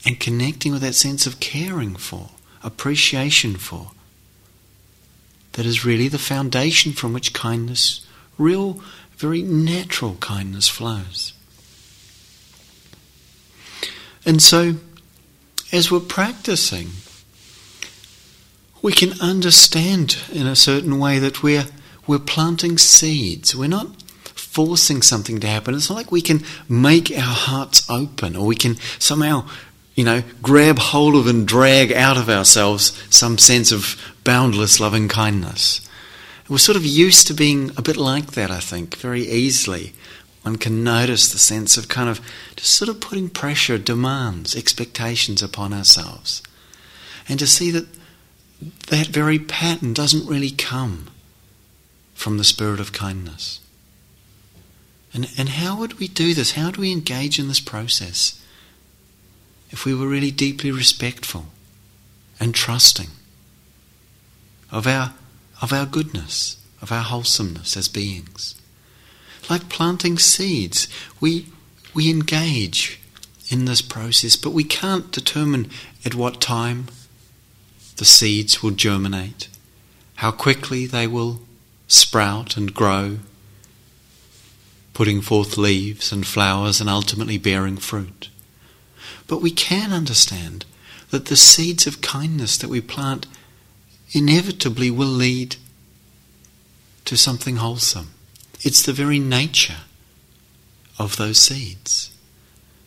and 0.05 0.19
connecting 0.19 0.73
with 0.73 0.83
that 0.83 0.95
sense 0.95 1.27
of 1.27 1.41
caring 1.41 1.97
for, 1.97 2.31
appreciation 2.63 3.57
for, 3.57 3.93
that 5.53 5.67
is 5.67 5.85
really 5.85 6.09
the 6.09 6.19
foundation 6.19 6.93
from 6.93 7.13
which 7.13 7.33
kindness, 7.33 8.07
real, 8.39 8.81
very 9.17 9.43
natural 9.43 10.17
kindness 10.21 10.69
flows. 10.69 11.33
And 14.25 14.41
so, 14.41 14.77
as 15.73 15.91
we're 15.91 16.01
practicing, 16.01 16.89
we 18.83 18.93
can 18.93 19.21
understand 19.21 20.17
in 20.33 20.47
a 20.47 20.57
certain 20.57 20.99
way 20.99 21.19
that 21.19 21.43
we're, 21.43 21.67
we're 22.07 22.19
planting 22.19 22.79
seeds. 22.79 23.55
We're 23.55 23.69
not 23.69 24.03
forcing 24.35 25.03
something 25.03 25.41
to 25.41 25.47
happen. 25.47 25.75
It's 25.75 25.89
not 25.89 25.97
like 25.97 26.13
we 26.13 26.21
can 26.21 26.43
make 26.69 27.11
our 27.11 27.21
hearts 27.21 27.89
open 27.89 28.37
or 28.37 28.47
we 28.47 28.57
can 28.57 28.77
somehow, 28.99 29.49
you 29.95 30.05
know, 30.05 30.23
grab 30.41 30.79
hold 30.79 31.15
of 31.15 31.27
and 31.27 31.47
drag 31.47 31.93
out 31.93 32.17
of 32.17 32.29
ourselves 32.29 33.03
some 33.11 33.39
sense 33.39 33.73
of 33.73 33.97
boundless 34.25 34.81
loving 34.81 35.09
kindness. 35.09 35.87
We're 36.49 36.59
sort 36.59 36.77
of 36.77 36.85
used 36.85 37.27
to 37.29 37.35
being 37.35 37.71
a 37.77 37.83
bit 37.83 37.97
like 37.97 38.33
that, 38.33 38.51
I 38.51 38.61
think, 38.61 38.97
very 38.97 39.23
easily 39.23 39.95
one 40.43 40.57
can 40.57 40.83
notice 40.83 41.31
the 41.31 41.39
sense 41.39 41.77
of 41.77 41.89
kind 41.89 42.09
of 42.09 42.21
just 42.57 42.73
sort 42.73 42.89
of 42.89 43.01
putting 43.01 43.31
pressure, 43.31 43.79
demands, 43.79 44.57
expectations 44.57 45.43
upon 45.43 45.73
ourselves. 45.73 46.43
And 47.29 47.39
to 47.39 47.47
see 47.47 47.71
that 47.71 47.87
that 48.89 49.09
very 49.09 49.39
pattern 49.39 49.93
doesn't 49.93 50.29
really 50.29 50.51
come 50.51 51.09
from 52.15 52.39
the 52.39 52.45
spirit 52.45 52.81
of 52.81 52.93
kindness. 52.93 53.61
And, 55.15 55.29
and 55.37 55.51
how 55.51 55.77
would 55.79 55.99
we 55.99 56.09
do 56.09 56.35
this? 56.35 56.53
How 56.53 56.71
do 56.71 56.81
we 56.81 56.93
engage 56.93 57.39
in 57.39 57.49
this 57.49 57.61
process? 57.61 58.41
If 59.73 59.85
we 59.85 59.95
were 59.95 60.07
really 60.07 60.31
deeply 60.31 60.71
respectful 60.71 61.47
and 62.39 62.55
trusting 62.55 63.09
of 64.71 64.87
our, 64.87 65.15
of 65.61 65.73
our 65.73 65.87
goodness, 65.87 66.57
of 66.81 66.93
our 66.93 67.03
wholesomeness 67.03 67.77
as 67.77 67.89
beings 67.89 68.55
like 69.51 69.69
planting 69.69 70.19
seeds. 70.19 70.89
We, 71.21 71.47
we 71.95 72.11
engage 72.11 73.01
in 73.49 73.65
this 73.65 73.83
process, 73.83 74.37
but 74.37 74.53
we 74.53 74.65
can't 74.65 75.11
determine 75.13 75.71
at 76.05 76.15
what 76.15 76.41
time 76.41 76.87
the 77.97 78.05
seeds 78.05 78.63
will 78.63 78.71
germinate, 78.71 79.49
how 80.17 80.31
quickly 80.31 80.87
they 80.87 81.07
will 81.07 81.41
sprout 81.87 82.57
and 82.57 82.73
grow, 82.73 83.19
putting 84.95 85.21
forth 85.21 85.59
leaves 85.59 86.13
and 86.13 86.27
flowers 86.27 86.81
and 86.81 86.89
ultimately 86.89 87.39
bearing 87.39 87.77
fruit. 87.77 88.29
But 89.33 89.41
we 89.41 89.51
can 89.51 89.95
understand 89.95 90.67
that 91.09 91.25
the 91.25 91.37
seeds 91.37 91.87
of 91.87 92.03
kindness 92.03 92.59
that 92.59 92.69
we 92.69 92.83
plant 92.83 93.27
inevitably 94.11 94.91
will 94.91 95.07
lead 95.07 95.57
to 97.07 97.17
something 97.17 97.57
wholesome. 97.57 98.11
It's 98.61 98.83
the 98.83 98.93
very 98.93 99.19
nature 99.19 99.85
of 100.99 101.17
those 101.17 101.39
seeds. 101.39 102.11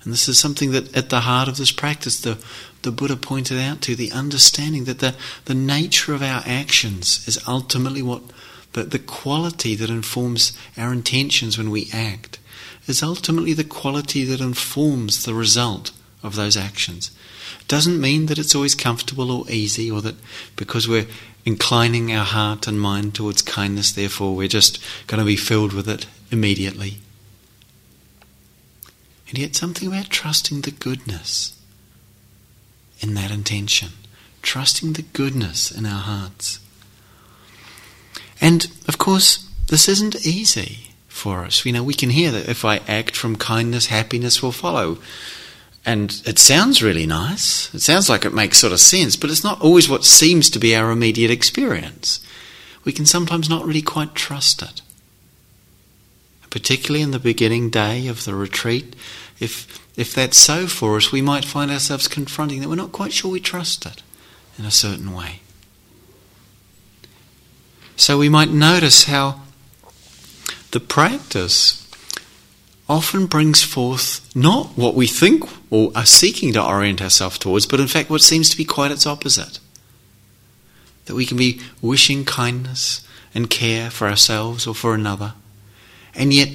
And 0.03 0.13
this 0.13 0.27
is 0.27 0.37
something 0.37 0.69
that 0.69 0.95
at 0.95 1.09
the 1.09 1.21
heart 1.21 1.47
of 1.47 1.57
this 1.57 1.71
practice, 1.71 2.19
the, 2.19 2.37
the 2.83 2.91
Buddha 2.91 3.15
pointed 3.15 3.57
out 3.59 3.81
to 3.81 3.95
the 3.95 4.11
understanding 4.11 4.83
that 4.83 4.99
the, 4.99 5.15
the 5.45 5.55
nature 5.55 6.13
of 6.13 6.21
our 6.21 6.43
actions 6.45 7.27
is 7.27 7.39
ultimately 7.47 8.03
what 8.03 8.21
the, 8.73 8.83
the 8.83 8.99
quality 8.99 9.73
that 9.73 9.89
informs 9.89 10.55
our 10.77 10.93
intentions 10.93 11.57
when 11.57 11.71
we 11.71 11.89
act, 11.91 12.37
is 12.85 13.01
ultimately 13.01 13.53
the 13.53 13.63
quality 13.63 14.23
that 14.25 14.41
informs 14.41 15.25
the 15.25 15.33
result 15.33 15.89
of 16.25 16.35
those 16.35 16.57
actions. 16.57 17.11
It 17.61 17.67
doesn't 17.67 18.01
mean 18.01 18.25
that 18.27 18.39
it's 18.39 18.55
always 18.55 18.75
comfortable 18.75 19.31
or 19.31 19.49
easy, 19.49 19.89
or 19.89 20.01
that 20.01 20.15
because 20.55 20.87
we're 20.87 21.07
inclining 21.45 22.11
our 22.11 22.25
heart 22.25 22.67
and 22.67 22.79
mind 22.79 23.13
towards 23.15 23.41
kindness, 23.41 23.91
therefore 23.91 24.35
we're 24.35 24.47
just 24.47 24.79
going 25.07 25.19
to 25.19 25.25
be 25.25 25.35
filled 25.35 25.73
with 25.73 25.87
it 25.87 26.07
immediately. 26.31 26.97
And 29.29 29.37
yet, 29.37 29.55
something 29.55 29.87
about 29.87 30.09
trusting 30.09 30.61
the 30.61 30.71
goodness 30.71 31.59
in 32.99 33.13
that 33.15 33.31
intention, 33.31 33.89
trusting 34.41 34.93
the 34.93 35.01
goodness 35.01 35.71
in 35.71 35.85
our 35.85 36.01
hearts. 36.01 36.59
And 38.39 38.67
of 38.87 38.97
course, 38.97 39.49
this 39.67 39.87
isn't 39.87 40.25
easy 40.25 40.89
for 41.07 41.43
us. 41.43 41.65
You 41.65 41.71
know, 41.71 41.83
we 41.83 41.93
can 41.93 42.11
hear 42.11 42.31
that 42.31 42.47
if 42.47 42.63
I 42.63 42.77
act 42.87 43.15
from 43.15 43.35
kindness, 43.35 43.87
happiness 43.87 44.43
will 44.43 44.51
follow. 44.51 44.99
And 45.85 46.19
it 46.25 46.39
sounds 46.39 46.81
really 46.81 47.05
nice. 47.05 47.73
It 47.73 47.81
sounds 47.81 48.09
like 48.09 48.25
it 48.25 48.33
makes 48.33 48.57
sort 48.57 48.73
of 48.73 48.79
sense, 48.79 49.15
but 49.15 49.29
it's 49.29 49.43
not 49.43 49.61
always 49.61 49.87
what 49.87 50.03
seems 50.03 50.49
to 50.49 50.59
be 50.59 50.75
our 50.75 50.89
immediate 50.89 51.29
experience. 51.29 52.25
We 52.83 52.91
can 52.91 53.05
sometimes 53.05 53.49
not 53.49 53.65
really 53.65 53.83
quite 53.83 54.15
trust 54.15 54.63
it. 54.63 54.81
Particularly 56.49 57.01
in 57.01 57.11
the 57.11 57.19
beginning 57.19 57.69
day 57.69 58.07
of 58.07 58.23
the 58.23 58.33
retreat, 58.33 58.95
if 59.39 59.79
if 59.97 60.13
that's 60.13 60.37
so 60.37 60.67
for 60.67 60.97
us, 60.97 61.11
we 61.11 61.21
might 61.21 61.45
find 61.45 61.71
ourselves 61.71 62.07
confronting 62.07 62.61
that 62.61 62.69
we're 62.69 62.75
not 62.75 62.91
quite 62.91 63.13
sure 63.13 63.31
we 63.31 63.39
trust 63.39 63.85
it 63.85 64.03
in 64.57 64.65
a 64.65 64.71
certain 64.71 65.13
way. 65.13 65.41
So 67.95 68.17
we 68.17 68.27
might 68.27 68.49
notice 68.49 69.05
how 69.05 69.41
the 70.71 70.81
practice 70.81 71.84
often 72.87 73.25
brings 73.25 73.63
forth 73.63 74.35
not 74.35 74.67
what 74.77 74.95
we 74.95 75.07
think 75.07 75.43
or 75.71 75.91
are 75.95 76.05
seeking 76.05 76.53
to 76.53 76.63
orient 76.63 77.01
ourselves 77.01 77.39
towards, 77.39 77.65
but 77.65 77.79
in 77.79 77.87
fact 77.87 78.09
what 78.09 78.21
seems 78.21 78.49
to 78.49 78.57
be 78.57 78.65
quite 78.65 78.91
its 78.91 79.07
opposite. 79.07 79.59
That 81.05 81.15
we 81.15 81.25
can 81.25 81.37
be 81.37 81.61
wishing 81.81 82.25
kindness 82.25 83.05
and 83.33 83.49
care 83.49 83.89
for 83.89 84.07
ourselves 84.07 84.67
or 84.67 84.75
for 84.75 84.93
another, 84.93 85.33
and 86.13 86.33
yet, 86.33 86.49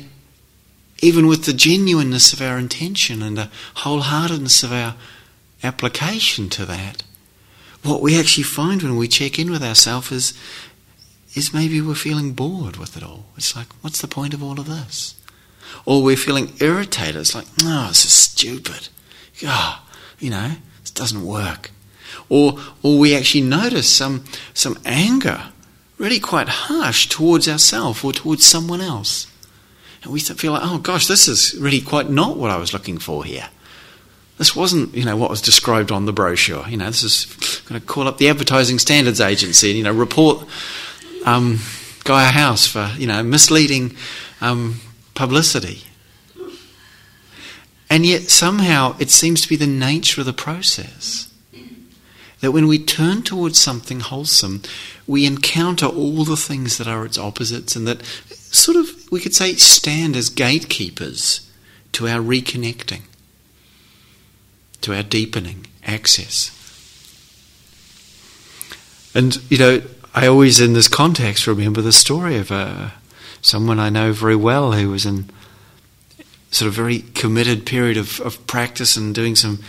even 1.02 1.26
with 1.26 1.44
the 1.44 1.52
genuineness 1.52 2.32
of 2.32 2.40
our 2.40 2.58
intention 2.58 3.22
and 3.22 3.36
the 3.36 3.50
wholeheartedness 3.76 4.64
of 4.64 4.72
our 4.72 4.94
application 5.62 6.48
to 6.50 6.64
that, 6.66 7.02
what 7.82 8.02
we 8.02 8.18
actually 8.18 8.44
find 8.44 8.82
when 8.82 8.96
we 8.96 9.08
check 9.08 9.38
in 9.38 9.50
with 9.50 9.62
ourselves 9.62 10.12
is, 10.12 10.34
is 11.34 11.54
maybe 11.54 11.80
we're 11.80 11.94
feeling 11.94 12.32
bored 12.32 12.76
with 12.76 12.96
it 12.96 13.02
all. 13.02 13.26
It's 13.36 13.56
like, 13.56 13.68
what's 13.82 14.00
the 14.00 14.08
point 14.08 14.34
of 14.34 14.42
all 14.42 14.58
of 14.60 14.66
this? 14.66 15.14
Or 15.84 16.02
we're 16.02 16.16
feeling 16.16 16.52
irritated. 16.60 17.16
It's 17.16 17.34
like, 17.34 17.46
no, 17.62 17.84
oh, 17.84 17.88
this 17.88 18.04
is 18.04 18.12
stupid. 18.12 18.88
Oh, 19.44 19.82
you 20.18 20.30
know, 20.30 20.52
this 20.80 20.90
doesn't 20.90 21.24
work. 21.24 21.70
Or, 22.28 22.58
or 22.82 22.98
we 22.98 23.16
actually 23.16 23.42
notice 23.42 23.88
some, 23.90 24.24
some 24.54 24.78
anger, 24.84 25.44
really 25.98 26.20
quite 26.20 26.48
harsh 26.48 27.08
towards 27.08 27.48
ourselves 27.48 28.04
or 28.04 28.12
towards 28.12 28.46
someone 28.46 28.80
else. 28.80 29.26
And 30.02 30.12
we 30.12 30.20
feel 30.20 30.52
like, 30.52 30.62
oh 30.64 30.78
gosh, 30.78 31.06
this 31.06 31.28
is 31.28 31.54
really 31.58 31.80
quite 31.80 32.08
not 32.08 32.36
what 32.36 32.50
I 32.50 32.56
was 32.56 32.72
looking 32.72 32.98
for 32.98 33.24
here. 33.24 33.48
This 34.38 34.56
wasn't, 34.56 34.94
you 34.94 35.04
know, 35.04 35.16
what 35.16 35.28
was 35.28 35.42
described 35.42 35.92
on 35.92 36.06
the 36.06 36.14
brochure. 36.14 36.66
You 36.66 36.78
know, 36.78 36.86
this 36.86 37.02
is 37.02 37.60
going 37.66 37.78
to 37.78 37.86
call 37.86 38.08
up 38.08 38.16
the 38.16 38.30
Advertising 38.30 38.78
Standards 38.78 39.20
Agency 39.20 39.68
and, 39.68 39.76
you 39.76 39.84
know, 39.84 39.92
report 39.92 40.46
um, 41.26 41.58
Gaia 42.04 42.30
House 42.30 42.66
for, 42.66 42.90
you 42.96 43.06
know, 43.06 43.22
misleading 43.22 43.94
um, 44.40 44.80
publicity. 45.14 45.82
And 47.88 48.06
yet, 48.06 48.30
somehow, 48.30 48.96
it 49.00 49.10
seems 49.10 49.40
to 49.40 49.48
be 49.48 49.56
the 49.56 49.66
nature 49.66 50.20
of 50.20 50.26
the 50.26 50.32
process 50.32 51.32
that 52.40 52.52
when 52.52 52.66
we 52.66 52.78
turn 52.78 53.22
towards 53.22 53.58
something 53.58 54.00
wholesome, 54.00 54.62
we 55.06 55.26
encounter 55.26 55.86
all 55.86 56.24
the 56.24 56.36
things 56.36 56.78
that 56.78 56.86
are 56.86 57.04
its 57.04 57.18
opposites 57.18 57.76
and 57.76 57.86
that 57.86 58.02
sort 58.34 58.76
of, 58.76 59.10
we 59.10 59.20
could 59.20 59.34
say, 59.34 59.54
stand 59.54 60.16
as 60.16 60.28
gatekeepers 60.28 61.50
to 61.92 62.08
our 62.08 62.20
reconnecting, 62.20 63.02
to 64.80 64.94
our 64.94 65.02
deepening 65.02 65.66
access. 65.84 66.56
And, 69.14 69.38
you 69.50 69.58
know, 69.58 69.82
I 70.14 70.26
always, 70.26 70.60
in 70.60 70.72
this 70.72 70.88
context, 70.88 71.46
remember 71.46 71.82
the 71.82 71.92
story 71.92 72.36
of 72.36 72.50
a 72.50 72.94
someone 73.42 73.78
I 73.78 73.90
know 73.90 74.12
very 74.12 74.36
well 74.36 74.72
who 74.72 74.90
was 74.90 75.06
in 75.06 75.30
sort 76.50 76.68
of 76.68 76.74
very 76.74 77.00
committed 77.14 77.64
period 77.64 77.96
of, 77.96 78.20
of 78.20 78.46
practice 78.46 78.96
and 78.96 79.14
doing 79.14 79.36
some 79.36 79.60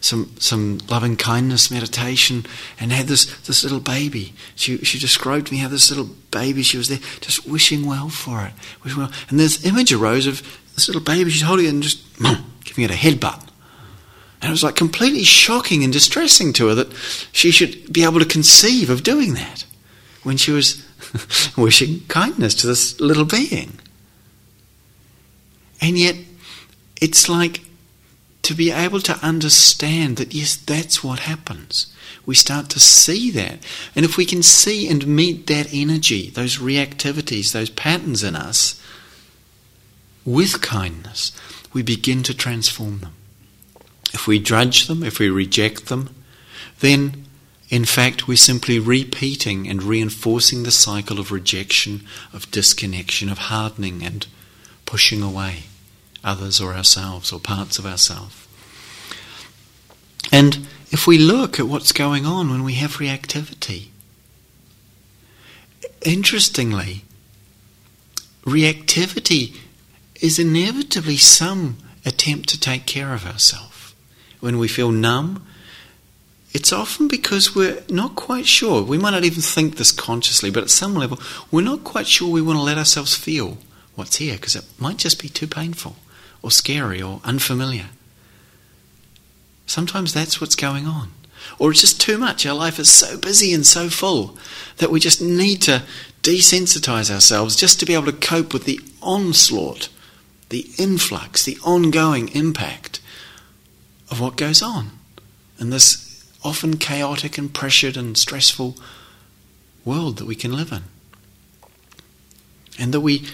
some 0.00 0.34
some 0.38 0.78
loving 0.88 1.14
kindness 1.14 1.70
meditation 1.70 2.46
and 2.78 2.90
had 2.90 3.06
this 3.06 3.26
this 3.42 3.62
little 3.62 3.80
baby. 3.80 4.32
She 4.54 4.78
she 4.78 4.98
described 4.98 5.48
to 5.48 5.52
me 5.52 5.58
how 5.58 5.68
this 5.68 5.90
little 5.90 6.08
baby 6.30 6.62
she 6.62 6.78
was 6.78 6.88
there 6.88 7.00
just 7.20 7.46
wishing 7.46 7.86
well 7.86 8.08
for 8.08 8.44
it. 8.44 8.52
Wishing 8.82 8.98
well. 8.98 9.12
And 9.28 9.38
this 9.38 9.64
image 9.64 9.92
arose 9.92 10.26
of 10.26 10.42
this 10.74 10.88
little 10.88 11.02
baby 11.02 11.30
she's 11.30 11.42
holding 11.42 11.66
it 11.66 11.70
and 11.70 11.82
just 11.82 12.02
giving 12.64 12.84
it 12.84 12.90
a 12.90 12.94
headbutt. 12.94 13.46
And 14.42 14.48
it 14.48 14.52
was 14.52 14.62
like 14.62 14.76
completely 14.76 15.22
shocking 15.22 15.84
and 15.84 15.92
distressing 15.92 16.54
to 16.54 16.68
her 16.68 16.74
that 16.74 16.92
she 17.32 17.50
should 17.50 17.92
be 17.92 18.04
able 18.04 18.20
to 18.20 18.24
conceive 18.24 18.88
of 18.88 19.02
doing 19.02 19.34
that 19.34 19.66
when 20.22 20.38
she 20.38 20.50
was 20.50 20.86
wishing 21.56 22.00
kindness 22.08 22.54
to 22.56 22.66
this 22.66 22.98
little 23.00 23.24
being. 23.24 23.78
And 25.80 25.98
yet, 25.98 26.16
it's 27.00 27.28
like 27.28 27.62
to 28.42 28.54
be 28.54 28.70
able 28.70 29.00
to 29.00 29.14
understand 29.24 30.16
that, 30.16 30.34
yes, 30.34 30.56
that's 30.56 31.02
what 31.02 31.20
happens. 31.20 31.94
We 32.26 32.34
start 32.34 32.68
to 32.70 32.80
see 32.80 33.30
that. 33.32 33.64
And 33.94 34.04
if 34.04 34.16
we 34.16 34.26
can 34.26 34.42
see 34.42 34.88
and 34.88 35.06
meet 35.06 35.46
that 35.46 35.72
energy, 35.72 36.30
those 36.30 36.58
reactivities, 36.58 37.52
those 37.52 37.70
patterns 37.70 38.22
in 38.22 38.36
us, 38.36 38.80
with 40.24 40.60
kindness, 40.60 41.32
we 41.72 41.82
begin 41.82 42.22
to 42.24 42.34
transform 42.34 43.00
them. 43.00 43.14
If 44.12 44.26
we 44.26 44.38
drudge 44.38 44.86
them, 44.86 45.02
if 45.02 45.18
we 45.18 45.30
reject 45.30 45.86
them, 45.86 46.14
then 46.80 47.26
in 47.70 47.84
fact, 47.84 48.26
we're 48.26 48.36
simply 48.36 48.80
repeating 48.80 49.68
and 49.68 49.80
reinforcing 49.80 50.64
the 50.64 50.72
cycle 50.72 51.20
of 51.20 51.30
rejection, 51.30 52.02
of 52.32 52.50
disconnection, 52.50 53.28
of 53.28 53.38
hardening 53.38 54.02
and 54.02 54.26
pushing 54.86 55.22
away 55.22 55.62
others 56.24 56.60
or 56.60 56.74
ourselves 56.74 57.32
or 57.32 57.38
parts 57.38 57.78
of 57.78 57.86
ourselves. 57.86 58.48
And 60.32 60.66
if 60.90 61.06
we 61.06 61.16
look 61.16 61.60
at 61.60 61.68
what's 61.68 61.92
going 61.92 62.26
on 62.26 62.50
when 62.50 62.64
we 62.64 62.74
have 62.74 62.96
reactivity, 62.96 63.86
interestingly, 66.02 67.04
reactivity 68.44 69.56
is 70.20 70.40
inevitably 70.40 71.16
some 71.16 71.78
attempt 72.04 72.48
to 72.48 72.58
take 72.58 72.86
care 72.86 73.14
of 73.14 73.24
ourselves. 73.24 73.94
When 74.40 74.58
we 74.58 74.66
feel 74.66 74.90
numb, 74.90 75.46
it's 76.52 76.72
often 76.72 77.06
because 77.06 77.54
we're 77.54 77.82
not 77.88 78.16
quite 78.16 78.46
sure. 78.46 78.82
We 78.82 78.98
might 78.98 79.12
not 79.12 79.24
even 79.24 79.42
think 79.42 79.76
this 79.76 79.92
consciously, 79.92 80.50
but 80.50 80.64
at 80.64 80.70
some 80.70 80.94
level, 80.94 81.20
we're 81.50 81.60
not 81.62 81.84
quite 81.84 82.06
sure 82.08 82.28
we 82.28 82.42
want 82.42 82.58
to 82.58 82.62
let 82.62 82.78
ourselves 82.78 83.14
feel 83.14 83.58
what's 83.94 84.16
here 84.16 84.34
because 84.34 84.56
it 84.56 84.64
might 84.78 84.96
just 84.96 85.20
be 85.22 85.28
too 85.28 85.46
painful 85.46 85.96
or 86.42 86.50
scary 86.50 87.00
or 87.00 87.20
unfamiliar. 87.24 87.86
Sometimes 89.66 90.12
that's 90.12 90.40
what's 90.40 90.56
going 90.56 90.86
on. 90.86 91.12
Or 91.58 91.70
it's 91.70 91.80
just 91.80 92.00
too 92.00 92.18
much. 92.18 92.44
Our 92.44 92.54
life 92.54 92.78
is 92.78 92.90
so 92.90 93.16
busy 93.16 93.54
and 93.54 93.64
so 93.64 93.88
full 93.88 94.36
that 94.78 94.90
we 94.90 94.98
just 94.98 95.22
need 95.22 95.62
to 95.62 95.84
desensitize 96.22 97.12
ourselves 97.12 97.56
just 97.56 97.78
to 97.80 97.86
be 97.86 97.94
able 97.94 98.06
to 98.06 98.12
cope 98.12 98.52
with 98.52 98.64
the 98.64 98.80
onslaught, 99.00 99.88
the 100.48 100.68
influx, 100.78 101.44
the 101.44 101.58
ongoing 101.64 102.28
impact 102.28 103.00
of 104.10 104.20
what 104.20 104.36
goes 104.36 104.62
on. 104.62 104.90
And 105.58 105.72
this 105.72 106.09
often 106.42 106.76
chaotic 106.76 107.38
and 107.38 107.52
pressured 107.52 107.96
and 107.96 108.16
stressful 108.16 108.76
world 109.84 110.18
that 110.18 110.26
we 110.26 110.34
can 110.34 110.52
live 110.52 110.72
in. 110.72 110.82
And 112.78 112.94
that 112.94 113.00
we 113.00 113.26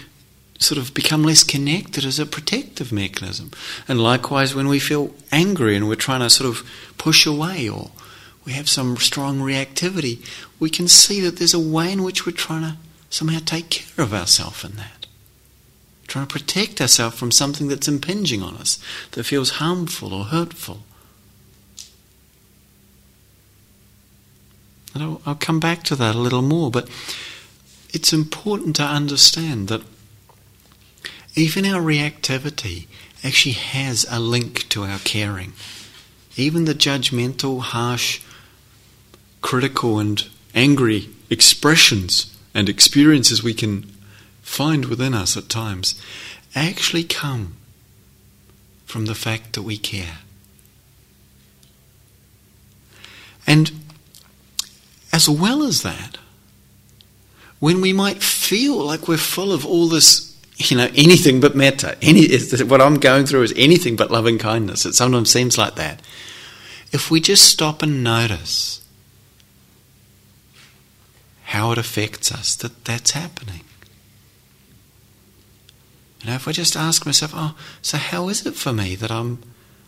sort 0.59 0.79
of 0.79 0.93
become 0.93 1.23
less 1.23 1.43
connected 1.43 2.03
as 2.03 2.19
a 2.19 2.25
protective 2.25 2.91
mechanism. 2.91 3.51
And 3.87 4.01
likewise, 4.01 4.55
when 4.55 4.67
we 4.67 4.79
feel 4.79 5.13
angry 5.31 5.75
and 5.75 5.87
we're 5.87 5.95
trying 5.95 6.21
to 6.21 6.29
sort 6.29 6.49
of 6.49 6.67
push 6.97 7.25
away 7.25 7.69
or 7.69 7.91
we 8.43 8.53
have 8.53 8.67
some 8.67 8.97
strong 8.97 9.39
reactivity, 9.39 10.25
we 10.59 10.69
can 10.69 10.87
see 10.87 11.21
that 11.21 11.37
there's 11.37 11.53
a 11.53 11.59
way 11.59 11.91
in 11.91 12.03
which 12.03 12.25
we're 12.25 12.31
trying 12.31 12.63
to 12.63 12.77
somehow 13.09 13.39
take 13.45 13.69
care 13.69 14.03
of 14.03 14.13
ourselves 14.13 14.63
in 14.63 14.75
that. 14.77 15.05
trying 16.07 16.25
to 16.25 16.33
protect 16.33 16.81
ourselves 16.81 17.17
from 17.17 17.31
something 17.31 17.67
that's 17.67 17.87
impinging 17.87 18.41
on 18.41 18.55
us, 18.55 18.79
that 19.11 19.25
feels 19.25 19.51
harmful 19.51 20.13
or 20.13 20.25
hurtful. 20.25 20.83
And 24.97 25.03
I'll, 25.03 25.21
I'll 25.27 25.35
come 25.35 25.59
back 25.59 25.83
to 25.83 25.95
that 25.95 26.15
a 26.15 26.19
little 26.19 26.41
more, 26.41 26.71
but 26.71 26.89
it's 27.91 28.11
important 28.11 28.75
to 28.77 28.83
understand 28.83 29.67
that 29.67 29.83
even 31.35 31.67
our 31.67 31.79
reactivity 31.79 32.87
actually 33.23 33.51
has 33.51 34.07
a 34.09 34.19
link 34.19 34.67
to 34.69 34.85
our 34.85 34.97
caring. 34.97 35.53
Even 36.35 36.65
the 36.65 36.73
judgmental, 36.73 37.61
harsh, 37.61 38.21
critical, 39.41 39.99
and 39.99 40.27
angry 40.55 41.09
expressions 41.29 42.35
and 42.55 42.67
experiences 42.67 43.43
we 43.43 43.53
can 43.53 43.83
find 44.41 44.85
within 44.85 45.13
us 45.13 45.37
at 45.37 45.47
times 45.47 45.93
actually 46.55 47.03
come 47.03 47.53
from 48.87 49.05
the 49.05 49.13
fact 49.13 49.53
that 49.53 49.61
we 49.61 49.77
care. 49.77 50.17
And 53.45 53.71
as 55.11 55.29
well 55.29 55.63
as 55.63 55.81
that, 55.83 56.17
when 57.59 57.81
we 57.81 57.93
might 57.93 58.21
feel 58.21 58.77
like 58.77 59.07
we're 59.07 59.17
full 59.17 59.51
of 59.51 59.65
all 59.65 59.87
this 59.87 60.27
you 60.57 60.75
know, 60.75 60.89
anything 60.95 61.39
but 61.39 61.55
metta. 61.55 61.95
Any, 62.01 62.35
what 62.63 62.81
I'm 62.81 62.99
going 62.99 63.27
through 63.27 63.43
is 63.43 63.53
anything 63.55 63.95
but 63.95 64.09
loving 64.09 64.39
kindness. 64.39 64.85
It 64.85 64.93
sometimes 64.93 65.29
seems 65.29 65.57
like 65.57 65.75
that. 65.75 66.01
If 66.91 67.11
we 67.11 67.21
just 67.21 67.45
stop 67.45 67.83
and 67.83 68.03
notice 68.03 68.83
how 71.43 71.71
it 71.71 71.77
affects 71.77 72.31
us 72.31 72.55
that 72.55 72.85
that's 72.85 73.11
happening. 73.11 73.61
You 76.21 76.27
know, 76.27 76.35
if 76.35 76.47
I 76.47 76.51
just 76.51 76.75
ask 76.75 77.05
myself, 77.05 77.31
oh, 77.35 77.55
so 77.81 77.97
how 77.97 78.27
is 78.27 78.45
it 78.45 78.55
for 78.55 78.73
me 78.73 78.95
that 78.95 79.11
I'm, 79.11 79.43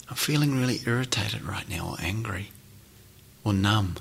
I'm 0.08 0.15
feeling 0.15 0.58
really 0.58 0.79
irritated 0.86 1.41
right 1.41 1.67
now, 1.67 1.89
or 1.89 1.95
angry, 1.99 2.51
or 3.43 3.51
numb? 3.51 3.95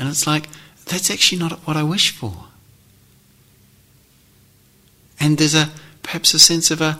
And 0.00 0.08
it's 0.08 0.26
like, 0.26 0.48
that's 0.86 1.10
actually 1.10 1.38
not 1.38 1.60
what 1.66 1.76
I 1.76 1.82
wish 1.82 2.10
for. 2.10 2.46
And 5.20 5.36
there's 5.36 5.54
a 5.54 5.68
perhaps 6.02 6.32
a 6.32 6.38
sense 6.38 6.70
of 6.70 6.80
a, 6.80 6.98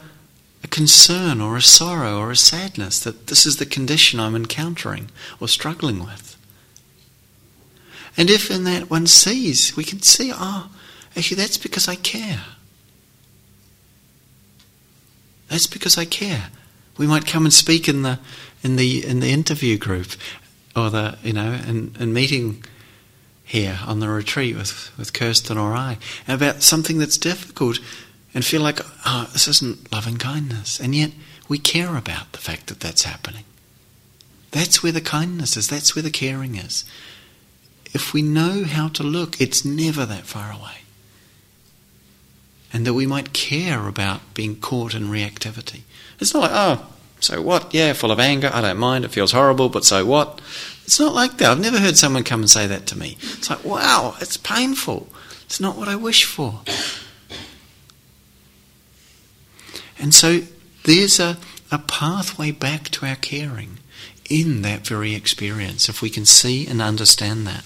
a 0.62 0.68
concern 0.68 1.40
or 1.40 1.56
a 1.56 1.62
sorrow 1.62 2.18
or 2.18 2.30
a 2.30 2.36
sadness 2.36 3.00
that 3.00 3.28
this 3.28 3.46
is 3.46 3.56
the 3.56 3.64
condition 3.64 4.20
I'm 4.20 4.36
encountering 4.36 5.10
or 5.40 5.48
struggling 5.48 6.00
with. 6.00 6.36
And 8.18 8.28
if 8.28 8.50
in 8.50 8.64
that 8.64 8.90
one 8.90 9.06
sees, 9.06 9.74
we 9.74 9.82
can 9.82 10.02
see, 10.02 10.30
oh, 10.34 10.68
actually 11.16 11.38
that's 11.38 11.56
because 11.56 11.88
I 11.88 11.94
care. 11.94 12.44
That's 15.48 15.66
because 15.66 15.96
I 15.96 16.04
care. 16.04 16.48
We 16.98 17.06
might 17.06 17.26
come 17.26 17.44
and 17.46 17.54
speak 17.54 17.88
in 17.88 18.02
the 18.02 18.18
in 18.62 18.76
the 18.76 19.06
in 19.06 19.20
the 19.20 19.30
interview 19.30 19.78
group 19.78 20.08
or 20.76 20.90
the 20.90 21.16
you 21.22 21.32
know 21.32 21.58
and, 21.66 21.96
and 21.98 22.12
meeting 22.12 22.62
here 23.50 23.80
on 23.84 23.98
the 23.98 24.08
retreat 24.08 24.54
with, 24.56 24.92
with 24.96 25.12
Kirsten 25.12 25.58
or 25.58 25.74
I 25.74 25.98
about 26.28 26.62
something 26.62 26.98
that's 26.98 27.18
difficult 27.18 27.80
and 28.32 28.44
feel 28.44 28.62
like, 28.62 28.78
oh, 29.04 29.28
this 29.32 29.48
isn't 29.48 29.90
loving 29.90 30.18
kindness. 30.18 30.78
And 30.78 30.94
yet 30.94 31.10
we 31.48 31.58
care 31.58 31.96
about 31.96 32.30
the 32.30 32.38
fact 32.38 32.68
that 32.68 32.78
that's 32.78 33.02
happening. 33.02 33.42
That's 34.52 34.84
where 34.84 34.92
the 34.92 35.00
kindness 35.00 35.56
is, 35.56 35.66
that's 35.66 35.96
where 35.96 36.02
the 36.04 36.12
caring 36.12 36.54
is. 36.54 36.84
If 37.92 38.14
we 38.14 38.22
know 38.22 38.62
how 38.62 38.86
to 38.86 39.02
look, 39.02 39.40
it's 39.40 39.64
never 39.64 40.06
that 40.06 40.26
far 40.26 40.52
away. 40.52 40.82
And 42.72 42.86
that 42.86 42.94
we 42.94 43.04
might 43.04 43.32
care 43.32 43.88
about 43.88 44.32
being 44.32 44.60
caught 44.60 44.94
in 44.94 45.08
reactivity. 45.08 45.80
It's 46.20 46.32
not 46.32 46.42
like, 46.42 46.52
oh, 46.54 46.86
so 47.20 47.40
what? 47.40 47.72
Yeah, 47.72 47.92
full 47.92 48.10
of 48.10 48.20
anger, 48.20 48.50
I 48.52 48.60
don't 48.60 48.78
mind, 48.78 49.04
it 49.04 49.10
feels 49.10 49.32
horrible, 49.32 49.68
but 49.68 49.84
so 49.84 50.04
what? 50.04 50.40
It's 50.84 50.98
not 50.98 51.14
like 51.14 51.38
that. 51.38 51.50
I've 51.50 51.60
never 51.60 51.78
heard 51.78 51.96
someone 51.96 52.24
come 52.24 52.40
and 52.40 52.50
say 52.50 52.66
that 52.66 52.86
to 52.88 52.98
me. 52.98 53.16
It's 53.20 53.48
like, 53.48 53.64
wow, 53.64 54.16
it's 54.20 54.36
painful. 54.36 55.08
It's 55.44 55.60
not 55.60 55.76
what 55.76 55.88
I 55.88 55.96
wish 55.96 56.24
for. 56.24 56.60
And 59.98 60.14
so 60.14 60.40
there's 60.84 61.20
a, 61.20 61.36
a 61.70 61.78
pathway 61.78 62.50
back 62.50 62.88
to 62.90 63.06
our 63.06 63.16
caring 63.16 63.78
in 64.28 64.62
that 64.62 64.86
very 64.86 65.14
experience, 65.14 65.88
if 65.88 66.00
we 66.00 66.08
can 66.10 66.24
see 66.24 66.66
and 66.66 66.80
understand 66.80 67.46
that. 67.46 67.64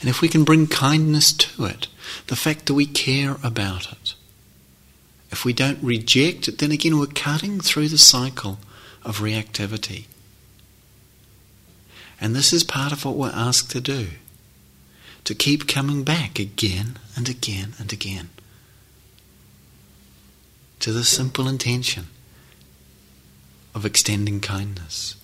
And 0.00 0.08
if 0.08 0.20
we 0.20 0.28
can 0.28 0.44
bring 0.44 0.66
kindness 0.66 1.32
to 1.32 1.64
it, 1.64 1.88
the 2.26 2.36
fact 2.36 2.66
that 2.66 2.74
we 2.74 2.86
care 2.86 3.36
about 3.42 3.90
it. 3.90 4.03
If 5.34 5.44
we 5.44 5.52
don't 5.52 5.82
reject 5.82 6.46
it, 6.46 6.58
then 6.58 6.70
again 6.70 6.96
we're 6.96 7.06
cutting 7.06 7.58
through 7.58 7.88
the 7.88 7.98
cycle 7.98 8.60
of 9.02 9.18
reactivity. 9.18 10.04
And 12.20 12.36
this 12.36 12.52
is 12.52 12.62
part 12.62 12.92
of 12.92 13.04
what 13.04 13.16
we're 13.16 13.32
asked 13.34 13.72
to 13.72 13.80
do 13.80 14.10
to 15.24 15.34
keep 15.34 15.66
coming 15.66 16.04
back 16.04 16.38
again 16.38 17.00
and 17.16 17.28
again 17.28 17.74
and 17.80 17.92
again 17.92 18.28
to 20.78 20.92
the 20.92 21.02
simple 21.02 21.48
intention 21.48 22.06
of 23.74 23.84
extending 23.84 24.38
kindness. 24.38 25.16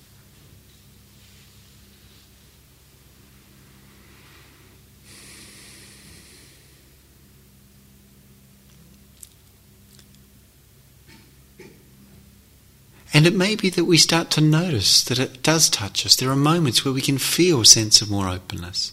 And 13.12 13.26
it 13.26 13.34
may 13.34 13.56
be 13.56 13.70
that 13.70 13.86
we 13.86 13.98
start 13.98 14.30
to 14.32 14.40
notice 14.40 15.02
that 15.04 15.18
it 15.18 15.42
does 15.42 15.68
touch 15.68 16.06
us. 16.06 16.14
There 16.14 16.30
are 16.30 16.36
moments 16.36 16.84
where 16.84 16.94
we 16.94 17.00
can 17.00 17.18
feel 17.18 17.62
a 17.62 17.66
sense 17.66 18.00
of 18.00 18.10
more 18.10 18.28
openness. 18.28 18.92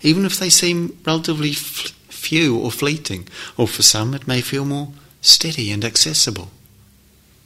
Even 0.00 0.24
if 0.24 0.38
they 0.38 0.48
seem 0.48 0.98
relatively 1.04 1.52
few 1.52 2.58
or 2.58 2.70
fleeting, 2.70 3.28
or 3.56 3.68
for 3.68 3.82
some 3.82 4.14
it 4.14 4.26
may 4.26 4.40
feel 4.40 4.64
more 4.64 4.92
steady 5.20 5.70
and 5.70 5.84
accessible. 5.84 6.50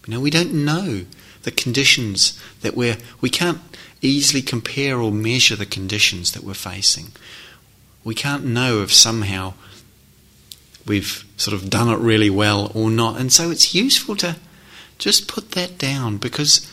You 0.06 0.14
know, 0.14 0.20
we 0.20 0.30
don't 0.30 0.52
know 0.52 1.04
the 1.42 1.50
conditions 1.50 2.38
that 2.60 2.76
we're, 2.76 2.98
we 3.20 3.30
can't 3.30 3.60
easily 4.00 4.42
compare 4.42 5.00
or 5.00 5.10
measure 5.10 5.56
the 5.56 5.66
conditions 5.66 6.32
that 6.32 6.44
we're 6.44 6.54
facing. 6.54 7.12
We 8.04 8.14
can't 8.14 8.44
know 8.44 8.82
if 8.82 8.92
somehow 8.92 9.54
we've 10.86 11.24
sort 11.36 11.54
of 11.54 11.70
done 11.70 11.88
it 11.88 11.98
really 11.98 12.30
well 12.30 12.70
or 12.74 12.90
not. 12.90 13.20
And 13.20 13.32
so 13.32 13.50
it's 13.50 13.74
useful 13.74 14.16
to 14.16 14.36
just 15.02 15.26
put 15.26 15.50
that 15.50 15.78
down 15.78 16.16
because 16.16 16.70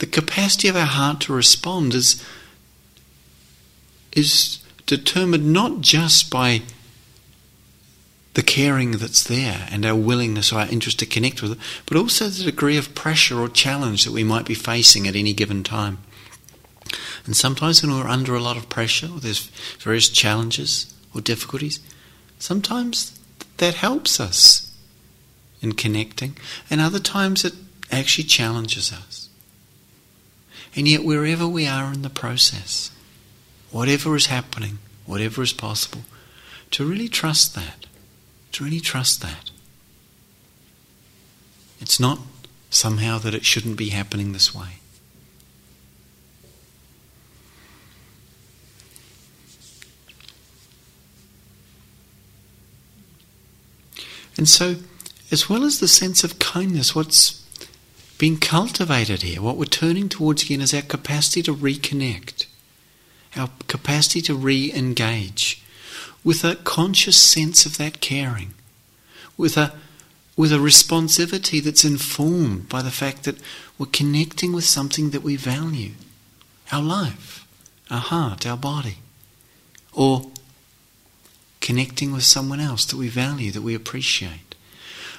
the 0.00 0.06
capacity 0.06 0.68
of 0.68 0.76
our 0.76 0.84
heart 0.84 1.22
to 1.22 1.32
respond 1.32 1.94
is, 1.94 2.22
is 4.12 4.62
determined 4.84 5.50
not 5.50 5.80
just 5.80 6.30
by 6.30 6.60
the 8.34 8.42
caring 8.42 8.92
that's 8.92 9.24
there 9.24 9.66
and 9.70 9.86
our 9.86 9.96
willingness 9.96 10.52
or 10.52 10.60
our 10.60 10.68
interest 10.68 10.98
to 10.98 11.06
connect 11.06 11.40
with 11.40 11.52
it, 11.52 11.58
but 11.86 11.96
also 11.96 12.28
the 12.28 12.44
degree 12.44 12.76
of 12.76 12.94
pressure 12.94 13.40
or 13.40 13.48
challenge 13.48 14.04
that 14.04 14.12
we 14.12 14.24
might 14.24 14.44
be 14.44 14.54
facing 14.54 15.08
at 15.08 15.16
any 15.16 15.32
given 15.32 15.64
time. 15.64 15.98
And 17.24 17.34
sometimes 17.34 17.82
when 17.82 17.94
we're 17.94 18.06
under 18.06 18.34
a 18.34 18.40
lot 18.40 18.58
of 18.58 18.68
pressure, 18.68 19.08
or 19.10 19.20
there's 19.20 19.46
various 19.78 20.10
challenges 20.10 20.94
or 21.14 21.22
difficulties, 21.22 21.80
sometimes 22.38 23.18
that 23.56 23.74
helps 23.74 24.20
us 24.20 24.70
in 25.62 25.72
connecting, 25.72 26.36
and 26.68 26.80
other 26.82 27.00
times 27.00 27.42
it 27.42 27.54
actually 27.90 28.24
challenges 28.24 28.92
us. 28.92 29.28
And 30.76 30.86
yet, 30.86 31.04
wherever 31.04 31.48
we 31.48 31.66
are 31.66 31.92
in 31.92 32.02
the 32.02 32.10
process, 32.10 32.90
whatever 33.70 34.14
is 34.14 34.26
happening, 34.26 34.78
whatever 35.04 35.42
is 35.42 35.52
possible, 35.52 36.02
to 36.70 36.84
really 36.84 37.08
trust 37.08 37.54
that 37.54 37.86
to 38.52 38.64
really 38.64 38.80
trust 38.80 39.22
that. 39.22 39.50
It's 41.80 42.00
not 42.00 42.20
somehow 42.68 43.18
that 43.18 43.34
it 43.34 43.44
shouldn't 43.44 43.76
be 43.76 43.90
happening 43.90 44.32
this 44.32 44.54
way. 44.54 44.76
And 54.36 54.48
so, 54.48 54.76
as 55.30 55.48
well 55.48 55.64
as 55.64 55.80
the 55.80 55.88
sense 55.88 56.24
of 56.24 56.38
kindness, 56.38 56.94
what's 56.94 57.39
being 58.20 58.36
cultivated 58.36 59.22
here, 59.22 59.40
what 59.40 59.56
we're 59.56 59.64
turning 59.64 60.06
towards 60.06 60.42
again 60.42 60.60
is 60.60 60.74
our 60.74 60.82
capacity 60.82 61.42
to 61.42 61.54
reconnect, 61.54 62.44
our 63.34 63.48
capacity 63.66 64.20
to 64.20 64.34
re 64.34 64.70
engage 64.74 65.62
with 66.22 66.44
a 66.44 66.56
conscious 66.56 67.16
sense 67.16 67.64
of 67.64 67.78
that 67.78 68.02
caring, 68.02 68.52
with 69.38 69.56
a 69.56 69.72
with 70.36 70.52
a 70.52 70.56
responsivity 70.56 71.64
that's 71.64 71.82
informed 71.82 72.68
by 72.68 72.82
the 72.82 72.90
fact 72.90 73.24
that 73.24 73.38
we're 73.78 73.86
connecting 73.86 74.52
with 74.52 74.64
something 74.64 75.10
that 75.10 75.22
we 75.22 75.36
value 75.36 75.92
our 76.70 76.82
life, 76.82 77.46
our 77.90 78.00
heart, 78.00 78.46
our 78.46 78.56
body, 78.58 78.98
or 79.94 80.30
connecting 81.62 82.12
with 82.12 82.24
someone 82.24 82.60
else 82.60 82.84
that 82.84 82.98
we 82.98 83.08
value, 83.08 83.50
that 83.50 83.62
we 83.62 83.74
appreciate. 83.74 84.54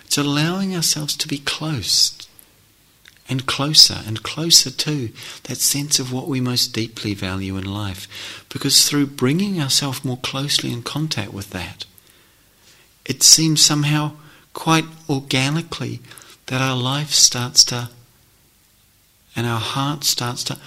It's 0.05 0.19
allowing 0.19 0.75
ourselves 0.75 1.15
to 1.17 1.27
be 1.27 1.39
close 1.39 2.27
and 3.31 3.45
closer 3.45 4.01
and 4.05 4.21
closer 4.23 4.69
to 4.69 5.09
that 5.43 5.55
sense 5.55 5.99
of 5.99 6.11
what 6.11 6.27
we 6.27 6.41
most 6.41 6.73
deeply 6.73 7.13
value 7.13 7.55
in 7.55 7.63
life. 7.63 8.45
Because 8.49 8.87
through 8.87 9.07
bringing 9.07 9.59
ourselves 9.61 10.03
more 10.03 10.17
closely 10.17 10.69
in 10.69 10.83
contact 10.83 11.33
with 11.33 11.51
that, 11.51 11.85
it 13.05 13.23
seems 13.23 13.65
somehow 13.65 14.11
quite 14.51 14.83
organically 15.09 16.01
that 16.47 16.61
our 16.61 16.75
life 16.75 17.11
starts 17.11 17.63
to 17.63 17.89
and 19.33 19.47
our 19.47 19.61
heart 19.61 20.03
starts 20.03 20.43
to 20.43 20.57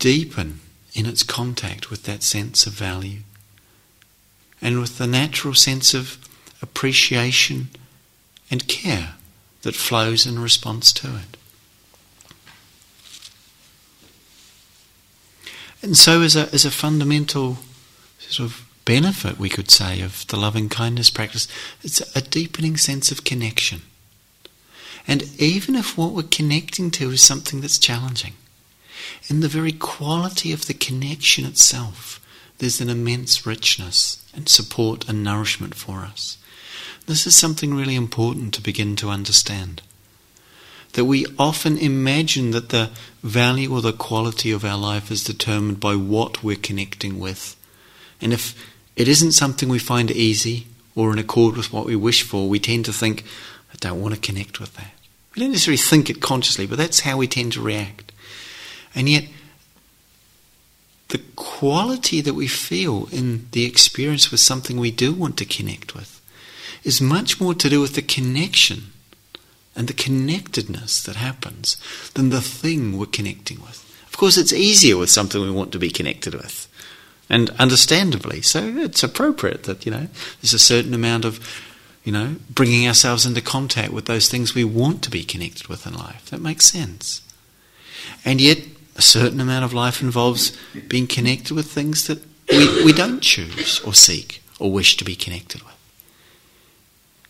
deepen 0.00 0.58
in 0.92 1.06
its 1.06 1.22
contact 1.22 1.88
with 1.88 2.02
that 2.02 2.24
sense 2.24 2.66
of 2.66 2.72
value 2.72 3.20
and 4.60 4.80
with 4.80 4.98
the 4.98 5.06
natural 5.06 5.54
sense 5.54 5.94
of 5.94 6.18
appreciation 6.60 7.68
and 8.50 8.66
care 8.66 9.14
that 9.62 9.76
flows 9.76 10.26
in 10.26 10.40
response 10.40 10.92
to 10.92 11.14
it. 11.16 11.36
And 15.84 15.98
so, 15.98 16.22
as 16.22 16.34
a, 16.34 16.48
as 16.50 16.64
a 16.64 16.70
fundamental 16.70 17.58
sort 18.18 18.48
of 18.48 18.64
benefit, 18.86 19.38
we 19.38 19.50
could 19.50 19.70
say, 19.70 20.00
of 20.00 20.26
the 20.28 20.38
loving 20.38 20.70
kindness 20.70 21.10
practice. 21.10 21.46
It's 21.82 22.00
a 22.16 22.22
deepening 22.22 22.78
sense 22.78 23.12
of 23.12 23.24
connection. 23.24 23.82
And 25.06 25.24
even 25.38 25.74
if 25.74 25.98
what 25.98 26.12
we're 26.12 26.22
connecting 26.22 26.90
to 26.92 27.10
is 27.10 27.20
something 27.20 27.60
that's 27.60 27.78
challenging, 27.78 28.32
in 29.28 29.40
the 29.40 29.48
very 29.48 29.72
quality 29.72 30.52
of 30.52 30.64
the 30.66 30.72
connection 30.72 31.44
itself, 31.44 32.18
there's 32.56 32.80
an 32.80 32.88
immense 32.88 33.44
richness 33.44 34.24
and 34.34 34.48
support 34.48 35.06
and 35.06 35.22
nourishment 35.22 35.74
for 35.74 36.00
us. 36.00 36.38
This 37.06 37.26
is 37.26 37.34
something 37.34 37.74
really 37.74 37.94
important 37.94 38.54
to 38.54 38.62
begin 38.62 38.96
to 38.96 39.10
understand. 39.10 39.82
That 40.94 41.04
we 41.04 41.26
often 41.38 41.76
imagine 41.78 42.52
that 42.52 42.70
the 42.70 42.90
value 43.22 43.72
or 43.72 43.82
the 43.82 43.92
quality 43.92 44.50
of 44.50 44.64
our 44.64 44.78
life 44.78 45.10
is 45.10 45.24
determined 45.24 45.80
by 45.80 45.96
what 45.96 46.42
we're 46.42 46.56
connecting 46.56 47.20
with. 47.20 47.56
And 48.20 48.32
if 48.32 48.54
it 48.96 49.08
isn't 49.08 49.32
something 49.32 49.68
we 49.68 49.78
find 49.78 50.10
easy 50.10 50.66
or 50.94 51.12
in 51.12 51.18
accord 51.18 51.56
with 51.56 51.72
what 51.72 51.86
we 51.86 51.96
wish 51.96 52.22
for, 52.22 52.48
we 52.48 52.60
tend 52.60 52.84
to 52.84 52.92
think, 52.92 53.24
I 53.72 53.76
don't 53.80 54.00
want 54.00 54.14
to 54.14 54.20
connect 54.20 54.60
with 54.60 54.76
that. 54.76 54.92
We 55.34 55.40
don't 55.40 55.50
necessarily 55.50 55.78
think 55.78 56.08
it 56.08 56.22
consciously, 56.22 56.66
but 56.66 56.78
that's 56.78 57.00
how 57.00 57.16
we 57.16 57.26
tend 57.26 57.54
to 57.54 57.60
react. 57.60 58.12
And 58.94 59.08
yet, 59.08 59.24
the 61.08 61.18
quality 61.34 62.20
that 62.20 62.34
we 62.34 62.46
feel 62.46 63.08
in 63.10 63.48
the 63.50 63.64
experience 63.64 64.30
with 64.30 64.40
something 64.40 64.76
we 64.76 64.92
do 64.92 65.12
want 65.12 65.36
to 65.38 65.44
connect 65.44 65.94
with 65.94 66.20
is 66.84 67.00
much 67.00 67.40
more 67.40 67.54
to 67.54 67.68
do 67.68 67.80
with 67.80 67.94
the 67.94 68.02
connection 68.02 68.92
and 69.76 69.88
the 69.88 69.92
connectedness 69.92 71.02
that 71.02 71.16
happens 71.16 71.76
than 72.14 72.30
the 72.30 72.40
thing 72.40 72.96
we're 72.96 73.06
connecting 73.06 73.60
with. 73.60 73.80
Of 74.06 74.16
course, 74.16 74.36
it's 74.36 74.52
easier 74.52 74.96
with 74.96 75.10
something 75.10 75.40
we 75.40 75.50
want 75.50 75.72
to 75.72 75.78
be 75.78 75.90
connected 75.90 76.34
with. 76.34 76.68
And 77.28 77.50
understandably, 77.58 78.42
so 78.42 78.62
it's 78.76 79.02
appropriate 79.02 79.64
that, 79.64 79.84
you 79.84 79.90
know, 79.90 80.08
there's 80.40 80.54
a 80.54 80.58
certain 80.58 80.94
amount 80.94 81.24
of, 81.24 81.40
you 82.04 82.12
know, 82.12 82.36
bringing 82.50 82.86
ourselves 82.86 83.26
into 83.26 83.40
contact 83.40 83.92
with 83.92 84.04
those 84.04 84.28
things 84.28 84.54
we 84.54 84.64
want 84.64 85.02
to 85.02 85.10
be 85.10 85.24
connected 85.24 85.68
with 85.68 85.86
in 85.86 85.94
life. 85.94 86.26
That 86.30 86.40
makes 86.40 86.66
sense. 86.66 87.22
And 88.24 88.40
yet, 88.40 88.58
a 88.96 89.02
certain 89.02 89.40
amount 89.40 89.64
of 89.64 89.72
life 89.72 90.00
involves 90.00 90.56
being 90.86 91.06
connected 91.06 91.52
with 91.52 91.66
things 91.66 92.06
that 92.06 92.22
we, 92.48 92.84
we 92.84 92.92
don't 92.92 93.20
choose 93.20 93.80
or 93.80 93.94
seek 93.94 94.42
or 94.60 94.70
wish 94.70 94.96
to 94.98 95.04
be 95.04 95.16
connected 95.16 95.62
with. 95.62 95.74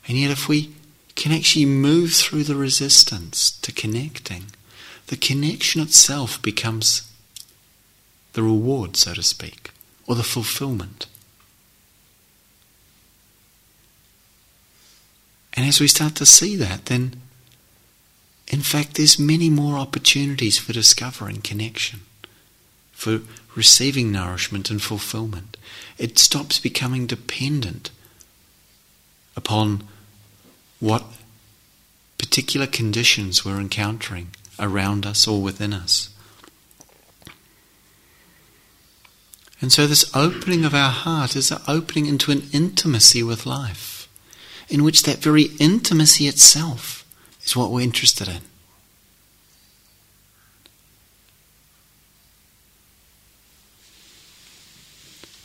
And 0.06 0.18
yet, 0.18 0.30
if 0.30 0.48
we 0.48 0.74
can 1.14 1.32
actually 1.32 1.64
move 1.64 2.12
through 2.12 2.44
the 2.44 2.56
resistance 2.56 3.50
to 3.50 3.72
connecting, 3.72 4.46
the 5.06 5.16
connection 5.16 5.80
itself 5.80 6.40
becomes 6.42 7.10
the 8.32 8.42
reward, 8.42 8.96
so 8.96 9.14
to 9.14 9.22
speak, 9.22 9.70
or 10.06 10.14
the 10.14 10.22
fulfillment. 10.22 11.06
And 15.52 15.66
as 15.66 15.80
we 15.80 15.86
start 15.86 16.16
to 16.16 16.26
see 16.26 16.56
that, 16.56 16.86
then 16.86 17.20
in 18.48 18.60
fact 18.60 18.94
there's 18.94 19.18
many 19.18 19.48
more 19.48 19.78
opportunities 19.78 20.58
for 20.58 20.72
discovering 20.72 21.40
connection, 21.40 22.00
for 22.92 23.20
receiving 23.54 24.10
nourishment 24.10 24.68
and 24.68 24.82
fulfillment. 24.82 25.56
It 25.96 26.18
stops 26.18 26.58
becoming 26.58 27.06
dependent 27.06 27.90
upon 29.36 29.84
what 30.80 31.04
particular 32.18 32.66
conditions 32.66 33.44
we're 33.44 33.60
encountering 33.60 34.28
around 34.58 35.06
us 35.06 35.26
or 35.26 35.42
within 35.42 35.72
us. 35.72 36.10
And 39.60 39.72
so, 39.72 39.86
this 39.86 40.10
opening 40.14 40.64
of 40.64 40.74
our 40.74 40.90
heart 40.90 41.36
is 41.36 41.50
an 41.50 41.58
opening 41.66 42.06
into 42.06 42.30
an 42.30 42.42
intimacy 42.52 43.22
with 43.22 43.46
life, 43.46 44.08
in 44.68 44.84
which 44.84 45.04
that 45.04 45.18
very 45.18 45.50
intimacy 45.58 46.26
itself 46.26 47.04
is 47.44 47.56
what 47.56 47.70
we're 47.70 47.80
interested 47.80 48.28
in. 48.28 48.40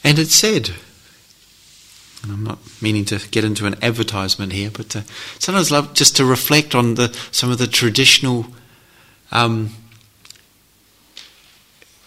And 0.04 0.18
it 0.18 0.30
said, 0.30 0.72
and 2.24 2.32
I'm 2.32 2.44
not 2.44 2.60
meaning 2.82 3.06
to 3.06 3.20
get 3.30 3.44
into 3.44 3.66
an 3.66 3.76
advertisement 3.82 4.52
here, 4.52 4.70
but 4.72 4.96
uh, 4.96 5.02
sometimes 5.40 5.72
love 5.72 5.94
just 5.94 6.16
to 6.18 6.26
reflect 6.26 6.76
on 6.76 6.96
the 6.96 7.16
some 7.32 7.52
of 7.52 7.58
the 7.58 7.68
traditional, 7.68 8.48
um, 9.32 9.72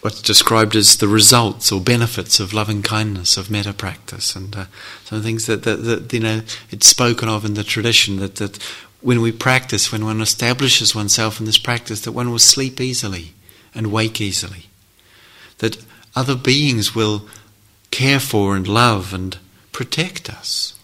what's 0.01 0.21
described 0.21 0.75
as 0.75 0.97
the 0.97 1.07
results 1.07 1.71
or 1.71 1.81
benefits 1.81 2.39
of 2.39 2.53
loving 2.53 2.83
kindness 2.83 3.37
of 3.37 3.49
metta 3.49 3.73
practice, 3.73 4.35
and 4.35 4.55
uh, 4.55 4.65
some 5.05 5.21
things 5.21 5.47
that, 5.47 5.63
that, 5.63 5.77
that 5.77 6.13
you 6.13 6.19
know 6.19 6.41
it's 6.69 6.87
spoken 6.87 7.27
of 7.27 7.43
in 7.43 7.55
the 7.55 7.63
tradition 7.63 8.17
that 8.17 8.35
that 8.35 8.57
when 9.01 9.19
we 9.19 9.31
practice, 9.31 9.91
when 9.91 10.05
one 10.05 10.21
establishes 10.21 10.95
oneself 10.95 11.39
in 11.39 11.45
this 11.45 11.57
practice, 11.57 12.01
that 12.01 12.13
one 12.13 12.31
will 12.31 12.39
sleep 12.39 12.79
easily 12.79 13.33
and 13.75 13.91
wake 13.91 14.21
easily, 14.21 14.67
that 15.57 15.83
other 16.15 16.35
beings 16.35 16.95
will 16.95 17.27
care 17.91 18.19
for 18.19 18.55
and 18.55 18.67
love 18.67 19.13
and 19.13 19.37
protect 19.73 20.29
us. 20.29 20.79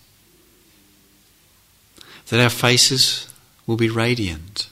That 2.27 2.41
our 2.41 2.49
faces 2.49 3.27
will 3.65 3.77
be 3.77 3.89
radiant, 3.89 4.67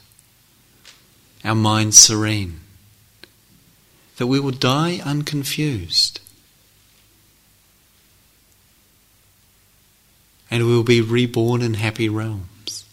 our 1.45 1.55
minds 1.55 1.97
serene, 1.97 2.59
that 4.17 4.27
we 4.27 4.39
will 4.39 4.51
die 4.51 4.99
unconfused, 5.05 6.19
and 10.51 10.65
we 10.65 10.73
will 10.73 10.83
be 10.83 11.01
reborn 11.01 11.61
in 11.61 11.75
happy 11.75 12.09
realms. 12.09 12.85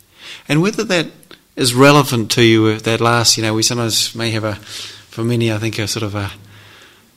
And 0.48 0.62
whether 0.62 0.84
that 0.84 1.08
is 1.56 1.74
relevant 1.74 2.30
to 2.32 2.42
you, 2.42 2.66
uh, 2.66 2.78
that 2.80 3.00
last, 3.00 3.37
you 3.37 3.42
know, 3.42 3.54
we 3.54 3.62
sometimes 3.62 4.14
may 4.14 4.30
have 4.30 4.44
a, 4.44 4.54
for 4.56 5.24
many, 5.24 5.52
I 5.52 5.58
think, 5.58 5.78
a 5.78 5.87
sort 5.87 6.02
of 6.02 6.14
a 6.14 6.32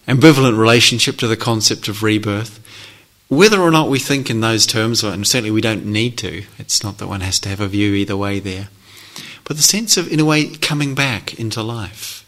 ambivalent 0.08 0.58
relationship 0.58 1.18
to 1.18 1.28
the 1.28 1.38
concept 1.38 1.88
of 1.88 2.04
rebirth. 2.04 2.64
Whether 3.30 3.60
or 3.60 3.72
not 3.72 3.90
we 3.90 4.00
think 4.00 4.30
in 4.30 4.40
those 4.40 4.66
terms, 4.66 5.04
and 5.04 5.28
certainly 5.28 5.52
we 5.52 5.62
don't 5.62 5.86
need 5.86 6.18
to, 6.20 6.44
it's 6.58 6.82
not 6.82 6.98
that 6.98 7.08
one 7.08 7.22
has 7.22 7.40
to 7.42 7.50
have 7.50 7.60
a 7.60 7.68
view 7.68 7.94
either 7.94 8.16
way 8.16 8.40
there, 8.40 8.70
but 9.44 9.58
the 9.58 9.64
sense 9.64 9.98
of, 9.98 10.12
in 10.12 10.20
a 10.20 10.26
way, 10.26 10.48
coming 10.48 10.96
back 10.96 11.38
into 11.38 11.62
life. 11.62 12.26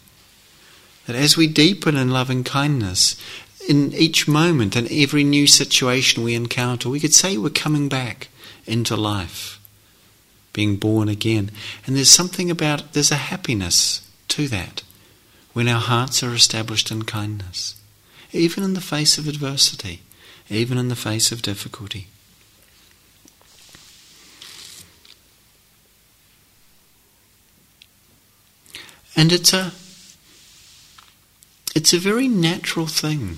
That 1.06 1.16
as 1.16 1.38
we 1.38 1.48
deepen 1.48 1.96
in 1.96 2.12
loving 2.12 2.44
kindness, 2.44 3.16
in 3.68 3.94
each 3.94 4.28
moment 4.28 4.76
and 4.76 4.92
every 4.92 5.24
new 5.24 5.48
situation 5.48 6.24
we 6.24 6.36
encounter, 6.36 6.90
we 6.90 7.00
could 7.00 7.14
say 7.14 7.38
we're 7.38 7.50
coming 7.50 7.88
back 7.88 8.28
into 8.66 8.98
life, 8.98 9.60
being 10.52 10.76
born 10.76 11.08
again. 11.08 11.52
And 11.86 11.96
there's 11.96 12.10
something 12.10 12.52
about, 12.52 12.94
there's 12.94 13.12
a 13.12 13.16
happiness 13.16 14.08
to 14.30 14.48
that 14.50 14.84
when 15.54 15.68
our 15.68 15.80
hearts 15.80 16.24
are 16.24 16.34
established 16.34 16.92
in 16.92 17.04
kindness, 17.04 17.76
even 18.34 18.64
in 18.64 18.74
the 18.74 18.82
face 18.82 19.18
of 19.18 19.28
adversity 19.28 20.02
even 20.50 20.78
in 20.78 20.90
the 20.90 20.96
face 20.96 21.32
of 21.32 21.42
difficulty. 21.42 22.08
And 29.16 29.32
it's 29.32 29.54
a 29.54 29.74
it's 31.76 31.94
a 31.94 32.00
very 32.00 32.28
natural 32.28 32.88
thing 32.88 33.38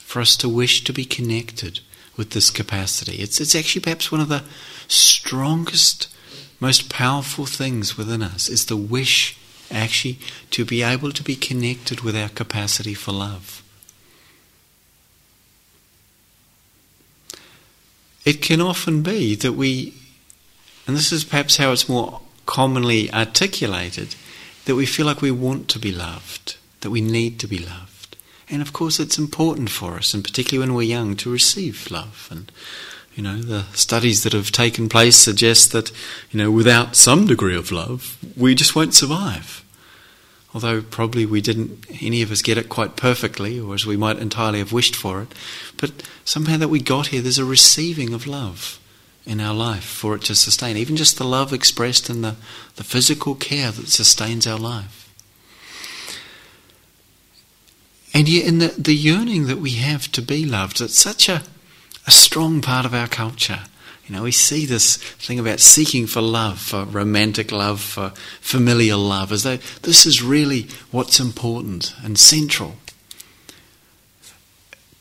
for 0.00 0.20
us 0.20 0.36
to 0.36 0.48
wish 0.48 0.84
to 0.84 0.92
be 0.92 1.04
connected 1.04 1.80
with 2.16 2.30
this 2.30 2.50
capacity. 2.50 3.16
It's 3.16 3.40
it's 3.40 3.54
actually 3.54 3.82
perhaps 3.82 4.12
one 4.12 4.20
of 4.20 4.28
the 4.28 4.44
strongest, 4.88 6.08
most 6.60 6.88
powerful 6.88 7.44
things 7.44 7.96
within 7.98 8.22
us 8.22 8.48
is 8.48 8.66
the 8.66 8.76
wish 8.76 9.36
actually 9.70 10.18
to 10.52 10.64
be 10.64 10.82
able 10.82 11.10
to 11.10 11.24
be 11.24 11.34
connected 11.34 12.00
with 12.00 12.16
our 12.16 12.28
capacity 12.28 12.94
for 12.94 13.12
love. 13.12 13.62
It 18.26 18.42
can 18.42 18.60
often 18.60 19.02
be 19.02 19.36
that 19.36 19.52
we, 19.52 19.94
and 20.86 20.96
this 20.96 21.12
is 21.12 21.24
perhaps 21.24 21.56
how 21.56 21.70
it's 21.72 21.88
more 21.88 22.20
commonly 22.44 23.10
articulated, 23.12 24.16
that 24.66 24.74
we 24.74 24.84
feel 24.84 25.06
like 25.06 25.22
we 25.22 25.30
want 25.30 25.68
to 25.68 25.78
be 25.78 25.92
loved, 25.92 26.56
that 26.80 26.90
we 26.90 27.00
need 27.00 27.38
to 27.40 27.46
be 27.46 27.58
loved. 27.58 28.16
And 28.50 28.60
of 28.60 28.72
course, 28.72 28.98
it's 28.98 29.16
important 29.16 29.70
for 29.70 29.94
us, 29.94 30.12
and 30.12 30.24
particularly 30.24 30.66
when 30.66 30.76
we're 30.76 30.82
young, 30.82 31.14
to 31.16 31.30
receive 31.30 31.90
love. 31.90 32.28
And, 32.30 32.50
you 33.14 33.22
know, 33.22 33.38
the 33.38 33.62
studies 33.74 34.24
that 34.24 34.32
have 34.32 34.50
taken 34.50 34.88
place 34.88 35.16
suggest 35.16 35.70
that, 35.72 35.90
you 36.30 36.38
know, 36.38 36.50
without 36.50 36.96
some 36.96 37.26
degree 37.26 37.56
of 37.56 37.70
love, 37.70 38.18
we 38.36 38.56
just 38.56 38.74
won't 38.74 38.94
survive 38.94 39.64
although 40.56 40.80
probably 40.80 41.26
we 41.26 41.42
didn't, 41.42 41.84
any 42.00 42.22
of 42.22 42.30
us 42.30 42.40
get 42.40 42.56
it 42.56 42.70
quite 42.70 42.96
perfectly, 42.96 43.60
or 43.60 43.74
as 43.74 43.84
we 43.84 43.94
might 43.94 44.16
entirely 44.16 44.58
have 44.58 44.72
wished 44.72 44.96
for 44.96 45.20
it. 45.20 45.28
But 45.76 46.02
somehow 46.24 46.56
that 46.56 46.68
we 46.68 46.80
got 46.80 47.08
here, 47.08 47.20
there's 47.20 47.36
a 47.36 47.44
receiving 47.44 48.14
of 48.14 48.26
love 48.26 48.80
in 49.26 49.38
our 49.38 49.52
life 49.52 49.84
for 49.84 50.14
it 50.14 50.22
to 50.22 50.34
sustain, 50.34 50.78
even 50.78 50.96
just 50.96 51.18
the 51.18 51.24
love 51.24 51.52
expressed 51.52 52.08
in 52.08 52.22
the, 52.22 52.36
the 52.76 52.84
physical 52.84 53.34
care 53.34 53.70
that 53.70 53.88
sustains 53.88 54.46
our 54.46 54.58
life. 54.58 55.12
And 58.14 58.26
yet, 58.26 58.46
in 58.46 58.56
the, 58.56 58.68
the 58.78 58.94
yearning 58.94 59.48
that 59.48 59.58
we 59.58 59.72
have 59.72 60.10
to 60.12 60.22
be 60.22 60.46
loved, 60.46 60.80
it's 60.80 60.98
such 60.98 61.28
a, 61.28 61.42
a 62.06 62.10
strong 62.10 62.62
part 62.62 62.86
of 62.86 62.94
our 62.94 63.08
culture. 63.08 63.64
You 64.06 64.14
know, 64.14 64.22
we 64.22 64.32
see 64.32 64.66
this 64.66 64.96
thing 64.96 65.40
about 65.40 65.58
seeking 65.58 66.06
for 66.06 66.20
love, 66.20 66.60
for 66.60 66.84
romantic 66.84 67.50
love, 67.50 67.80
for 67.80 68.10
familial 68.40 69.00
love, 69.00 69.32
as 69.32 69.42
though 69.42 69.58
this 69.82 70.06
is 70.06 70.22
really 70.22 70.68
what's 70.92 71.18
important 71.18 71.92
and 72.04 72.16
central. 72.16 72.76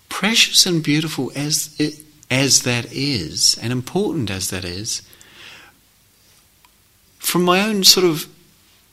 Precious 0.10 0.66
and 0.66 0.84
beautiful 0.84 1.32
as 1.36 1.76
it, 1.78 2.00
as 2.32 2.64
that 2.64 2.92
is, 2.92 3.60
and 3.62 3.72
important 3.72 4.32
as 4.32 4.50
that 4.50 4.66
is, 4.66 5.04
from 7.20 7.44
my 7.44 7.62
own 7.62 7.84
sort 7.84 8.06
of 8.06 8.28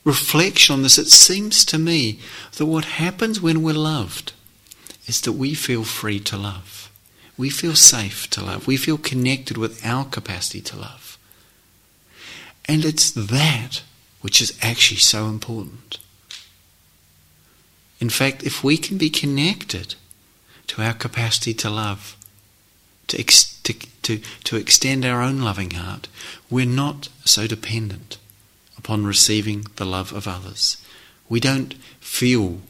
reflection 0.04 0.74
on 0.74 0.82
this, 0.82 0.98
it 0.98 1.06
seems 1.06 1.64
to 1.66 1.78
me 1.78 2.18
that 2.56 2.66
what 2.66 2.84
happens 2.84 3.40
when 3.40 3.62
we're 3.62 3.72
loved 3.72 4.32
is 5.06 5.20
that 5.22 5.32
we 5.32 5.54
feel 5.54 5.84
free 5.84 6.18
to 6.20 6.36
love. 6.36 6.81
We 7.36 7.50
feel 7.50 7.74
safe 7.74 8.28
to 8.30 8.44
love. 8.44 8.66
We 8.66 8.76
feel 8.76 8.98
connected 8.98 9.56
with 9.56 9.84
our 9.84 10.04
capacity 10.04 10.60
to 10.62 10.76
love. 10.76 11.18
And 12.66 12.84
it's 12.84 13.10
that 13.10 13.82
which 14.20 14.40
is 14.40 14.56
actually 14.62 14.98
so 14.98 15.26
important. 15.26 15.98
In 18.00 18.10
fact, 18.10 18.42
if 18.42 18.64
we 18.64 18.76
can 18.76 18.98
be 18.98 19.10
connected 19.10 19.94
to 20.68 20.82
our 20.82 20.92
capacity 20.92 21.54
to 21.54 21.70
love, 21.70 22.16
to, 23.08 23.18
ex- 23.18 23.60
to, 23.62 23.74
to, 24.02 24.20
to 24.44 24.56
extend 24.56 25.04
our 25.04 25.22
own 25.22 25.40
loving 25.40 25.72
heart, 25.72 26.08
we're 26.50 26.66
not 26.66 27.08
so 27.24 27.46
dependent 27.46 28.18
upon 28.78 29.06
receiving 29.06 29.66
the 29.76 29.84
love 29.84 30.12
of 30.12 30.26
others. 30.26 30.76
We 31.28 31.40
don't 31.40 31.74
feel 32.00 32.60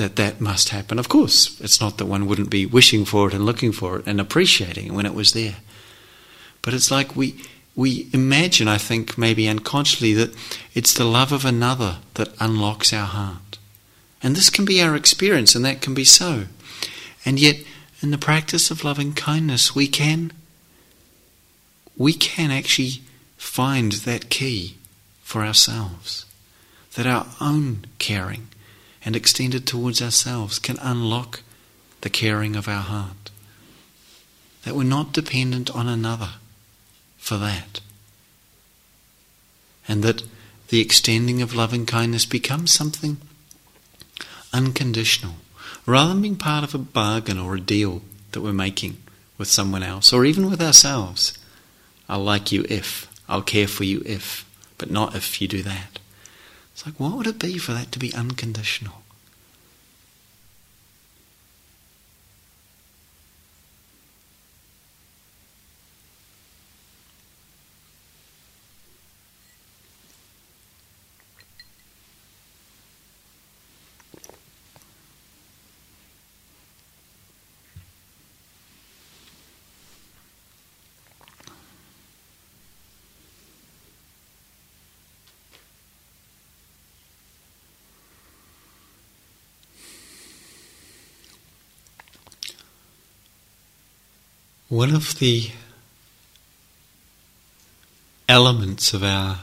that 0.00 0.16
that 0.16 0.40
must 0.40 0.70
happen. 0.70 0.98
Of 0.98 1.10
course, 1.10 1.60
it's 1.60 1.80
not 1.80 1.98
that 1.98 2.06
one 2.06 2.26
wouldn't 2.26 2.48
be 2.48 2.64
wishing 2.64 3.04
for 3.04 3.28
it 3.28 3.34
and 3.34 3.44
looking 3.44 3.70
for 3.70 3.98
it 3.98 4.06
and 4.06 4.18
appreciating 4.18 4.86
it 4.86 4.92
when 4.92 5.04
it 5.04 5.14
was 5.14 5.34
there. 5.34 5.56
But 6.62 6.72
it's 6.72 6.90
like 6.90 7.14
we 7.14 7.44
we 7.76 8.08
imagine, 8.12 8.66
I 8.66 8.78
think, 8.78 9.16
maybe 9.16 9.46
unconsciously, 9.46 10.14
that 10.14 10.34
it's 10.74 10.94
the 10.94 11.04
love 11.04 11.32
of 11.32 11.44
another 11.44 11.98
that 12.14 12.34
unlocks 12.40 12.92
our 12.92 13.06
heart. 13.06 13.58
And 14.22 14.34
this 14.34 14.50
can 14.50 14.64
be 14.64 14.82
our 14.82 14.96
experience, 14.96 15.54
and 15.54 15.64
that 15.64 15.82
can 15.82 15.94
be 15.94 16.04
so. 16.04 16.46
And 17.24 17.38
yet, 17.38 17.56
in 18.02 18.10
the 18.10 18.18
practice 18.18 18.70
of 18.70 18.84
loving 18.84 19.12
kindness, 19.12 19.74
we 19.74 19.86
can 19.86 20.32
we 21.96 22.14
can 22.14 22.50
actually 22.50 23.02
find 23.36 23.92
that 23.92 24.30
key 24.30 24.76
for 25.22 25.42
ourselves. 25.42 26.24
That 26.94 27.06
our 27.06 27.26
own 27.40 27.84
caring 27.98 28.48
and 29.04 29.16
extended 29.16 29.66
towards 29.66 30.02
ourselves 30.02 30.58
can 30.58 30.78
unlock 30.80 31.42
the 32.00 32.10
caring 32.10 32.56
of 32.56 32.68
our 32.68 32.82
heart. 32.82 33.30
That 34.64 34.74
we're 34.74 34.84
not 34.84 35.12
dependent 35.12 35.70
on 35.70 35.88
another 35.88 36.32
for 37.16 37.36
that. 37.38 37.80
And 39.88 40.02
that 40.02 40.22
the 40.68 40.80
extending 40.80 41.40
of 41.42 41.54
loving 41.54 41.86
kindness 41.86 42.26
becomes 42.26 42.70
something 42.72 43.16
unconditional, 44.52 45.34
rather 45.86 46.10
than 46.10 46.22
being 46.22 46.36
part 46.36 46.64
of 46.64 46.74
a 46.74 46.78
bargain 46.78 47.38
or 47.38 47.54
a 47.54 47.60
deal 47.60 48.02
that 48.32 48.40
we're 48.40 48.52
making 48.52 48.98
with 49.38 49.48
someone 49.48 49.82
else 49.82 50.12
or 50.12 50.24
even 50.24 50.50
with 50.50 50.60
ourselves. 50.60 51.38
I'll 52.08 52.22
like 52.22 52.52
you 52.52 52.66
if, 52.68 53.08
I'll 53.28 53.42
care 53.42 53.68
for 53.68 53.84
you 53.84 54.02
if, 54.04 54.44
but 54.76 54.90
not 54.90 55.14
if 55.14 55.40
you 55.40 55.48
do 55.48 55.62
that. 55.62 55.99
It's 56.80 56.86
like, 56.86 56.98
what 56.98 57.14
would 57.18 57.26
it 57.26 57.38
be 57.38 57.58
for 57.58 57.74
that 57.74 57.92
to 57.92 57.98
be 57.98 58.14
unconditional? 58.14 59.02
One 94.70 94.94
of 94.94 95.18
the 95.18 95.50
elements 98.28 98.94
of 98.94 99.02
our 99.02 99.40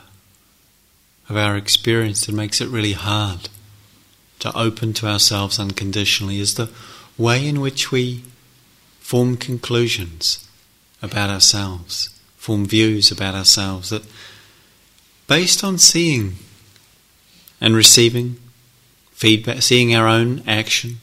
of 1.27 1.35
our 1.35 1.57
experience 1.57 2.25
that 2.25 2.31
makes 2.31 2.61
it 2.61 2.69
really 2.69 2.93
hard 2.93 3.49
to 4.39 4.57
open 4.57 4.93
to 4.93 5.07
ourselves 5.07 5.59
unconditionally 5.59 6.39
is 6.39 6.53
the 6.53 6.69
way 7.17 7.45
in 7.45 7.59
which 7.59 7.91
we 7.91 8.23
form 9.01 9.35
conclusions 9.35 10.47
about 11.01 11.29
ourselves, 11.29 12.17
form 12.37 12.65
views 12.65 13.11
about 13.11 13.35
ourselves 13.35 13.89
that 13.89 14.05
based 15.27 15.61
on 15.61 15.77
seeing 15.77 16.35
and 17.59 17.75
receiving 17.75 18.37
feedback, 19.11 19.61
seeing 19.61 19.93
our 19.93 20.07
own 20.07 20.41
action, 20.47 20.99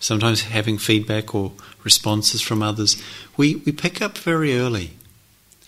sometimes 0.00 0.42
having 0.42 0.78
feedback 0.78 1.34
or 1.34 1.52
responses 1.84 2.40
from 2.40 2.62
others, 2.62 3.00
we, 3.36 3.56
we 3.56 3.70
pick 3.70 4.02
up 4.02 4.18
very 4.18 4.58
early 4.58 4.92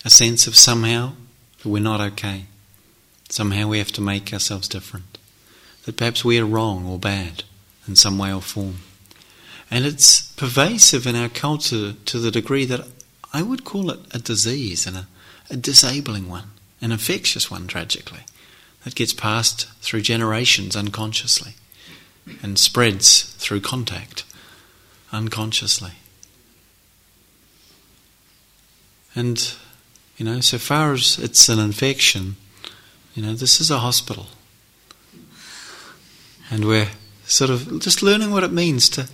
a 0.03 0.09
sense 0.09 0.47
of 0.47 0.55
somehow 0.55 1.13
that 1.61 1.69
we're 1.69 1.81
not 1.81 2.01
okay. 2.01 2.45
Somehow 3.29 3.67
we 3.67 3.77
have 3.77 3.91
to 3.93 4.01
make 4.01 4.33
ourselves 4.33 4.67
different. 4.67 5.17
That 5.85 5.97
perhaps 5.97 6.25
we 6.25 6.39
are 6.39 6.45
wrong 6.45 6.85
or 6.85 6.99
bad 6.99 7.43
in 7.87 7.95
some 7.95 8.17
way 8.17 8.33
or 8.33 8.41
form. 8.41 8.79
And 9.71 9.85
it's 9.85 10.33
pervasive 10.33 11.07
in 11.07 11.15
our 11.15 11.29
culture 11.29 11.93
to 11.93 12.19
the 12.19 12.31
degree 12.31 12.65
that 12.65 12.87
I 13.31 13.41
would 13.43 13.63
call 13.63 13.89
it 13.91 13.99
a 14.11 14.19
disease 14.19 14.85
and 14.85 14.97
a, 14.97 15.07
a 15.49 15.55
disabling 15.55 16.27
one, 16.27 16.51
an 16.81 16.91
infectious 16.91 17.49
one, 17.49 17.67
tragically, 17.67 18.21
that 18.83 18.95
gets 18.95 19.13
passed 19.13 19.67
through 19.81 20.01
generations 20.01 20.75
unconsciously 20.75 21.53
and 22.41 22.57
spreads 22.57 23.23
through 23.37 23.61
contact 23.61 24.23
unconsciously. 25.11 25.91
And, 29.15 29.53
you 30.17 30.25
know, 30.25 30.39
so 30.39 30.57
far 30.57 30.93
as 30.93 31.19
it's 31.19 31.47
an 31.49 31.59
infection, 31.59 32.35
you 33.13 33.21
know, 33.21 33.33
this 33.33 33.61
is 33.61 33.69
a 33.69 33.79
hospital. 33.79 34.27
And 36.49 36.65
we're 36.65 36.89
sort 37.25 37.51
of 37.51 37.79
just 37.79 38.01
learning 38.01 38.31
what 38.31 38.43
it 38.43 38.51
means 38.51 38.89
to 38.89 39.07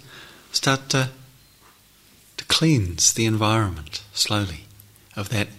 start 0.52 0.90
to, 0.90 1.10
to 2.38 2.46
cleanse 2.46 3.14
the 3.14 3.26
environment 3.26 4.04
slowly 4.14 4.66
of 5.16 5.30
that, 5.30 5.50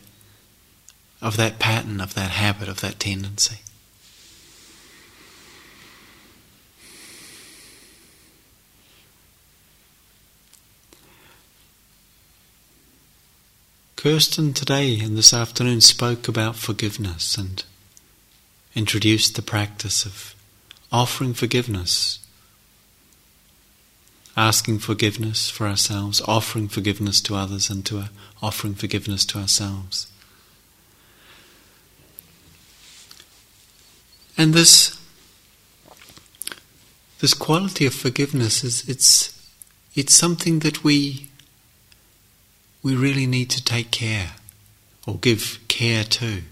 of 1.21 1.37
that 1.37 1.59
pattern, 1.59 2.01
of 2.01 2.15
that 2.15 2.31
habit, 2.31 2.69
of 2.69 2.81
that 2.81 2.99
tendency. 2.99 3.59
Kirsten 14.01 14.55
today 14.55 14.99
and 14.99 15.15
this 15.15 15.35
afternoon 15.35 15.83
spoke 15.83 16.27
about 16.27 16.57
forgiveness 16.57 17.37
and 17.37 17.63
introduced 18.75 19.37
the 19.37 19.43
practice 19.43 20.07
of 20.07 20.35
offering 20.91 21.35
forgiveness, 21.35 22.19
asking 24.39 24.79
forgiveness 24.79 25.51
for 25.51 25.67
ourselves, 25.67 26.23
offering 26.23 26.67
forgiveness 26.67 27.21
to 27.21 27.35
others, 27.35 27.69
and 27.69 27.85
to 27.85 28.09
offering 28.41 28.73
forgiveness 28.73 29.27
to 29.27 29.39
ourselves. 29.39 30.11
And 34.39 34.55
this 34.55 34.99
this 37.19 37.35
quality 37.35 37.85
of 37.85 37.93
forgiveness 37.93 38.65
is 38.65 38.89
it's 38.89 39.39
it's 39.95 40.15
something 40.15 40.61
that 40.61 40.83
we 40.83 41.30
we 42.83 42.95
really 42.95 43.27
need 43.27 43.51
to 43.51 43.65
take 43.65 43.91
care 43.91 44.33
or 45.07 45.17
give 45.17 45.59
care 45.69 46.05
to, 46.05 46.43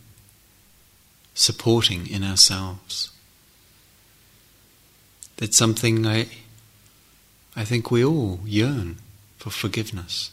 supporting 1.35 2.07
in 2.07 2.25
ourselves. 2.25 3.11
That's 5.37 5.57
something 5.57 6.07
I, 6.07 6.29
I 7.55 7.65
think 7.65 7.91
we 7.91 8.05
all 8.05 8.41
yearn 8.45 8.97
for 9.39 9.51
forgiveness 9.51 10.31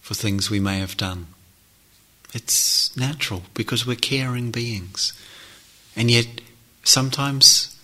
for 0.00 0.14
things 0.14 0.50
we 0.50 0.60
may 0.60 0.78
have 0.80 0.96
done. 0.96 1.28
It's 2.34 2.94
natural 2.96 3.42
because 3.54 3.86
we're 3.86 3.96
caring 3.96 4.50
beings. 4.50 5.12
And 5.94 6.10
yet, 6.10 6.26
sometimes 6.82 7.78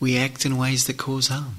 we 0.00 0.18
act 0.18 0.44
in 0.44 0.56
ways 0.56 0.86
that 0.86 0.98
cause 0.98 1.28
harm. 1.28 1.56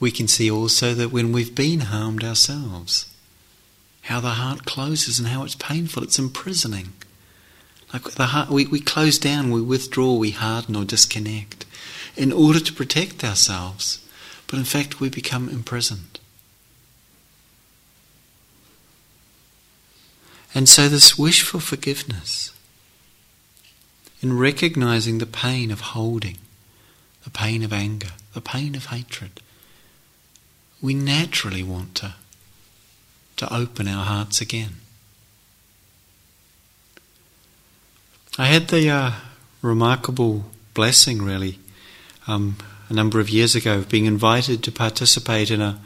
We 0.00 0.10
can 0.10 0.28
see 0.28 0.50
also 0.50 0.94
that 0.94 1.12
when 1.12 1.32
we've 1.32 1.54
been 1.54 1.80
harmed 1.80 2.24
ourselves, 2.24 3.14
how 4.02 4.20
the 4.20 4.30
heart 4.30 4.64
closes 4.64 5.18
and 5.18 5.28
how 5.28 5.44
it's 5.44 5.54
painful, 5.54 6.02
it's 6.02 6.18
imprisoning. 6.18 6.92
Like 7.92 8.02
the 8.12 8.26
heart, 8.26 8.50
we, 8.50 8.66
we 8.66 8.80
close 8.80 9.18
down, 9.18 9.50
we 9.50 9.62
withdraw, 9.62 10.14
we 10.14 10.32
harden 10.32 10.76
or 10.76 10.84
disconnect 10.84 11.64
in 12.16 12.32
order 12.32 12.60
to 12.60 12.72
protect 12.72 13.24
ourselves. 13.24 14.06
But 14.46 14.58
in 14.58 14.64
fact, 14.64 15.00
we 15.00 15.08
become 15.08 15.48
imprisoned. 15.48 16.20
And 20.54 20.68
so, 20.68 20.88
this 20.88 21.18
wish 21.18 21.42
for 21.42 21.58
forgiveness, 21.58 22.52
in 24.20 24.38
recognizing 24.38 25.18
the 25.18 25.26
pain 25.26 25.70
of 25.70 25.80
holding, 25.80 26.38
the 27.24 27.30
pain 27.30 27.62
of 27.62 27.72
anger, 27.72 28.10
the 28.34 28.40
pain 28.40 28.74
of 28.74 28.86
hatred, 28.86 29.40
we 30.84 30.92
naturally 30.92 31.62
want 31.62 31.94
to, 31.94 32.12
to 33.38 33.50
open 33.50 33.88
our 33.88 34.04
hearts 34.04 34.42
again. 34.42 34.74
I 38.36 38.48
had 38.48 38.68
the 38.68 38.90
uh, 38.90 39.12
remarkable 39.62 40.44
blessing, 40.74 41.22
really, 41.22 41.58
um, 42.26 42.58
a 42.90 42.92
number 42.92 43.18
of 43.18 43.30
years 43.30 43.54
ago, 43.54 43.78
of 43.78 43.88
being 43.88 44.04
invited 44.04 44.62
to 44.62 44.70
participate 44.70 45.50
in 45.50 45.62
a 45.62 45.80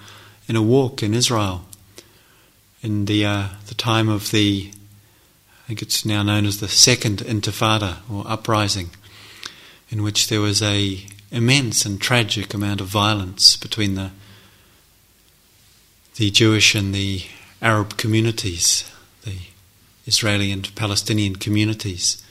in 0.49 0.57
a 0.57 0.63
walk 0.63 1.01
in 1.01 1.15
Israel 1.15 1.65
in 2.83 3.05
the 3.05 3.25
uh, 3.25 3.49
the 3.69 3.77
time 3.77 4.09
of 4.09 4.33
the 4.33 4.73
I 5.63 5.67
think 5.69 5.81
it's 5.81 6.05
now 6.05 6.25
known 6.25 6.45
as 6.45 6.59
the 6.59 6.67
Second 6.67 7.19
Intifada 7.19 7.99
or 8.11 8.25
uprising, 8.27 8.91
in 9.91 10.03
which 10.03 10.27
there 10.27 10.41
was 10.41 10.61
a 10.61 11.07
immense 11.31 11.87
and 11.87 12.01
tragic 12.01 12.53
amount 12.53 12.81
of 12.81 12.89
violence 12.89 13.57
between 13.57 13.95
the 13.95 14.11
the 16.19 16.31
Jewish 16.33 16.75
and 16.75 16.93
the 16.93 17.23
Arab 17.63 17.97
communities, 17.97 18.93
the 19.25 19.37
Israeli 20.05 20.51
and 20.51 20.75
Palestinian 20.75 21.37
communities 21.37 22.25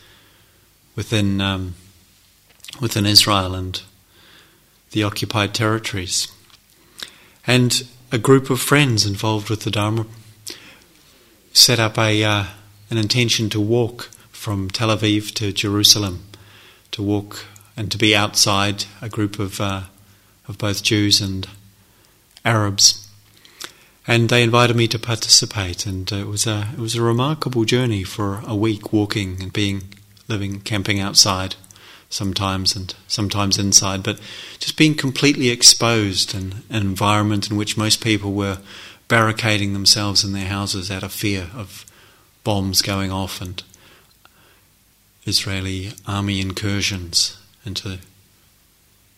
within 0.94 1.40
um, 1.40 1.76
within 2.82 3.06
Israel 3.06 3.56
and 3.56 3.82
the 4.92 5.04
occupied 5.04 5.54
territories, 5.54 6.28
and 7.48 7.88
a 8.12 8.18
group 8.18 8.50
of 8.50 8.60
friends 8.60 9.06
involved 9.06 9.50
with 9.50 9.62
the 9.62 9.72
Dharma 9.72 10.06
set 11.54 11.80
up 11.80 11.98
a 11.98 12.24
uh, 12.26 12.44
an 12.90 12.98
intention 12.98 13.50
to 13.50 13.62
walk 13.62 14.10
from 14.34 14.70
Tel 14.70 14.90
Aviv 14.90 15.34
to 15.36 15.54
Jerusalem, 15.54 16.26
to 16.92 17.02
walk 17.02 17.46
and 17.78 17.90
to 17.90 17.98
be 17.98 18.14
outside 18.14 18.84
a 19.02 19.08
group 19.08 19.40
of 19.40 19.62
uh, 19.62 19.84
of 20.46 20.58
both 20.58 20.84
Jews 20.84 21.22
and 21.22 21.48
Arabs, 22.44 23.07
and 24.08 24.30
they 24.30 24.42
invited 24.42 24.76
me 24.76 24.88
to 24.88 25.00
participate, 25.00 25.86
and 25.86 26.12
uh, 26.12 26.18
it 26.18 26.28
was 26.28 26.48
a 26.48 26.70
it 26.74 26.80
was 26.80 26.96
a 26.96 27.02
remarkable 27.02 27.66
journey 27.66 28.04
for 28.04 28.42
a 28.46 28.56
week 28.56 28.94
walking 28.94 29.42
and 29.42 29.52
being 29.52 29.84
living 30.28 30.62
camping 30.62 31.00
outside 31.00 31.56
sometimes 32.10 32.76
and 32.76 32.96
sometimes 33.08 33.58
inside, 33.58 34.02
but 34.04 34.20
just 34.60 34.78
being 34.78 34.96
completely 34.96 35.50
exposed 35.50 36.34
in 36.34 36.64
an 36.70 36.82
environment 36.82 37.52
in 37.52 37.58
which 37.58 37.78
most 37.78 38.02
people 38.02 38.34
were 38.34 38.60
barricading 39.08 39.74
themselves 39.74 40.24
in 40.24 40.34
their 40.34 40.48
houses 40.48 40.90
out 40.90 41.04
of 41.04 41.12
fear 41.12 41.50
of 41.54 41.86
bombs 42.44 42.82
going 42.82 43.12
off 43.12 43.42
and 43.42 43.64
Israeli 45.26 45.92
army 46.06 46.40
incursions 46.40 47.38
into 47.66 48.00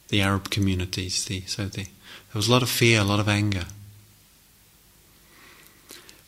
the 0.07 0.21
Arab 0.21 0.49
communities. 0.49 1.25
The, 1.25 1.41
so 1.41 1.65
the, 1.65 1.83
there 1.83 2.33
was 2.33 2.47
a 2.47 2.51
lot 2.51 2.63
of 2.63 2.69
fear, 2.69 3.01
a 3.01 3.03
lot 3.03 3.19
of 3.19 3.29
anger. 3.29 3.65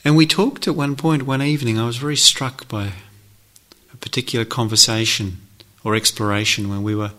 And 0.03 0.15
we 0.15 0.25
talked 0.25 0.67
at 0.67 0.75
one 0.75 0.95
point 0.95 1.23
one 1.23 1.41
evening, 1.41 1.79
I 1.79 1.85
was 1.85 1.97
very 1.97 2.15
struck 2.15 2.67
by 2.67 2.93
a 3.93 3.97
particular 3.97 4.45
conversation 4.45 5.37
or 5.83 5.95
exploration 5.95 6.69
when 6.69 6.83
we 6.83 6.95
were 6.95 7.11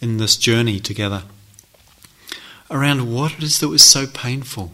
in 0.00 0.18
this 0.18 0.36
journey 0.36 0.78
together 0.78 1.22
around 2.70 3.12
what 3.12 3.32
it 3.32 3.42
is 3.42 3.60
that 3.60 3.68
was 3.68 3.82
so 3.82 4.06
painful 4.06 4.72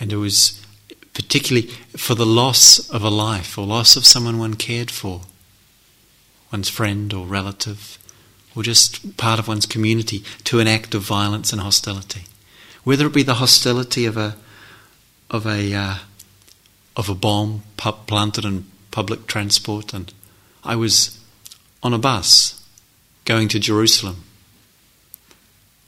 and 0.00 0.12
it 0.12 0.16
was 0.16 0.64
particularly 1.12 1.68
for 1.96 2.14
the 2.14 2.26
loss 2.26 2.88
of 2.90 3.02
a 3.02 3.08
life 3.08 3.58
or 3.58 3.66
loss 3.66 3.96
of 3.96 4.06
someone 4.06 4.38
one 4.38 4.54
cared 4.54 4.90
for, 4.90 5.22
one's 6.52 6.68
friend 6.68 7.12
or 7.12 7.26
relative, 7.26 7.98
or 8.54 8.62
just 8.62 9.16
part 9.16 9.40
of 9.40 9.48
one's 9.48 9.66
community, 9.66 10.22
to 10.44 10.60
an 10.60 10.68
act 10.68 10.94
of 10.94 11.02
violence 11.02 11.52
and 11.52 11.60
hostility. 11.60 12.22
Whether 12.84 13.06
it 13.06 13.12
be 13.12 13.24
the 13.24 13.34
hostility 13.34 14.06
of 14.06 14.16
a 14.16 14.36
of 15.30 15.46
a 15.46 15.74
uh, 15.74 15.94
of 16.96 17.08
a 17.08 17.14
bomb 17.14 17.62
planted 17.76 18.44
in 18.44 18.66
public 18.90 19.26
transport, 19.26 19.94
and 19.94 20.12
I 20.64 20.76
was 20.76 21.18
on 21.82 21.94
a 21.94 21.98
bus 21.98 22.64
going 23.24 23.48
to 23.48 23.58
Jerusalem 23.58 24.24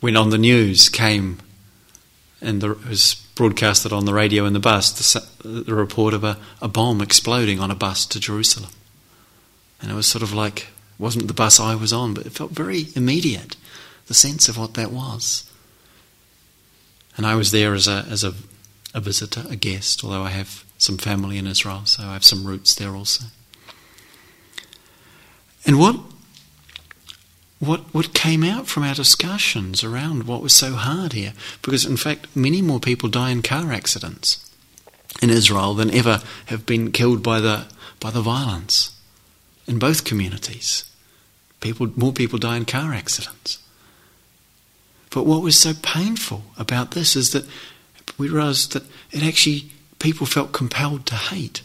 when 0.01 0.17
on 0.17 0.31
the 0.31 0.39
news 0.39 0.89
came 0.89 1.39
and 2.41 2.61
there 2.61 2.75
was 2.75 3.15
broadcasted 3.35 3.93
on 3.93 4.07
the 4.07 4.15
radio 4.15 4.45
in 4.45 4.53
the 4.53 4.61
bus 4.61 5.13
the, 5.43 5.49
the 5.49 5.75
report 5.75 6.15
of 6.15 6.25
a, 6.25 6.39
a 6.61 6.69
bomb 6.69 7.01
exploding 7.01 7.61
on 7.61 7.71
a 7.71 7.75
bus 7.75 8.07
to 8.07 8.21
Jerusalem. 8.21 8.71
And 9.81 9.91
it 9.91 9.95
was 9.95 10.07
sort 10.07 10.23
of 10.23 10.33
like, 10.33 10.69
wasn't 10.99 11.29
the 11.29 11.35
bus 11.35 11.59
I 11.61 11.75
was 11.75 11.93
on, 11.93 12.15
but 12.15 12.27
it 12.27 12.33
felt 12.33 12.51
very 12.51 12.89
immediate, 12.95 13.57
the 14.07 14.15
sense 14.15 14.49
of 14.49 14.59
what 14.59 14.75
that 14.75 14.93
was. 14.93 15.51
And 17.17 17.27
I 17.27 17.35
was 17.35 17.51
there 17.51 17.75
as 17.75 17.89
a, 17.89 18.07
as 18.11 18.25
a, 18.25 18.35
a 18.95 19.01
visitor, 19.01 19.45
a 19.49 19.57
guest, 19.57 20.05
although 20.05 20.23
I 20.23 20.31
have 20.31 20.65
some 20.79 20.99
family 20.99 21.39
in 21.39 21.47
Israel, 21.47 21.83
so 21.85 22.05
I 22.05 22.15
have 22.15 22.25
some 22.25 22.45
roots 22.45 22.75
there 22.75 22.95
also. 22.95 23.27
And 25.67 25.79
what 25.79 25.97
what, 27.61 27.95
what 27.95 28.15
came 28.15 28.43
out 28.43 28.67
from 28.67 28.83
our 28.85 28.95
discussions 28.95 29.85
around 29.85 30.27
what 30.27 30.43
was 30.43 30.57
so 30.57 30.73
hard 30.73 31.13
here. 31.13 31.35
Because, 31.63 31.85
in 31.85 31.99
fact, 31.99 32.35
many 32.35 32.63
more 32.63 32.81
people 32.81 33.11
die 33.11 33.31
in 33.31 33.43
car 33.43 33.71
accidents 33.71 34.51
in 35.21 35.29
Israel 35.29 35.75
than 35.75 35.95
ever 35.95 36.23
have 36.47 36.65
been 36.65 36.91
killed 36.91 37.23
by 37.23 37.39
the, 37.39 37.67
by 38.01 38.11
the 38.11 38.23
violence 38.23 38.99
in 39.67 39.79
both 39.79 40.05
communities. 40.05 40.85
People, 41.61 41.93
more 41.97 42.15
people 42.15 42.39
die 42.39 42.57
in 42.57 42.65
car 42.65 42.95
accidents. 42.95 43.59
But 45.11 45.27
what 45.27 45.43
was 45.43 45.59
so 45.59 45.73
painful 45.83 46.45
about 46.57 46.93
this 46.93 47.15
is 47.15 47.33
that 47.33 47.45
we 48.21 48.29
realized 48.29 48.73
that 48.73 48.85
it 49.11 49.23
actually, 49.23 49.71
people 49.99 50.27
felt 50.27 50.53
compelled 50.53 51.07
to 51.07 51.17
hate 51.17 51.63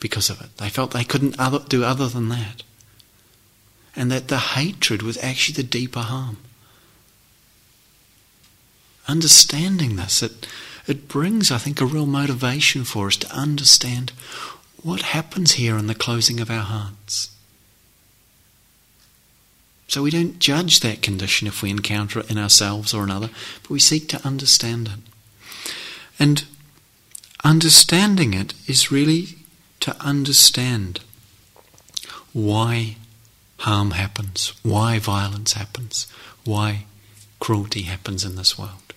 because 0.00 0.30
of 0.30 0.40
it. 0.40 0.56
They 0.56 0.70
felt 0.70 0.92
they 0.92 1.04
couldn't 1.04 1.38
other, 1.38 1.58
do 1.58 1.84
other 1.84 2.08
than 2.08 2.28
that 2.30 2.62
and 3.96 4.10
that 4.10 4.28
the 4.28 4.38
hatred 4.38 5.02
was 5.02 5.18
actually 5.18 5.54
the 5.54 5.62
deeper 5.62 6.00
harm. 6.00 6.38
Understanding 9.06 9.96
this, 9.96 10.22
it, 10.22 10.46
it 10.86 11.08
brings, 11.08 11.50
I 11.50 11.58
think, 11.58 11.80
a 11.80 11.86
real 11.86 12.06
motivation 12.06 12.84
for 12.84 13.08
us 13.08 13.16
to 13.18 13.30
understand 13.32 14.12
what 14.82 15.02
happens 15.02 15.52
here 15.52 15.78
in 15.78 15.86
the 15.86 15.94
closing 15.94 16.40
of 16.40 16.50
our 16.50 16.62
hearts. 16.62 17.30
So 19.88 20.02
we 20.02 20.10
don't 20.10 20.38
judge 20.38 20.80
that 20.80 21.02
condition 21.02 21.46
if 21.46 21.62
we 21.62 21.70
encounter 21.70 22.20
it 22.20 22.30
in 22.30 22.38
ourselves 22.38 22.94
or 22.94 23.04
another, 23.04 23.30
but 23.62 23.70
we 23.70 23.78
seek 23.78 24.08
to 24.08 24.26
understand 24.26 24.88
it. 24.88 25.13
And 26.18 26.44
understanding 27.42 28.34
it 28.34 28.54
is 28.66 28.90
really 28.90 29.36
to 29.80 29.96
understand 30.00 31.00
why 32.32 32.96
harm 33.58 33.92
happens, 33.92 34.52
why 34.62 34.98
violence 34.98 35.52
happens, 35.54 36.06
why 36.44 36.84
cruelty 37.40 37.82
happens 37.82 38.24
in 38.24 38.36
this 38.36 38.58
world. 38.58 38.94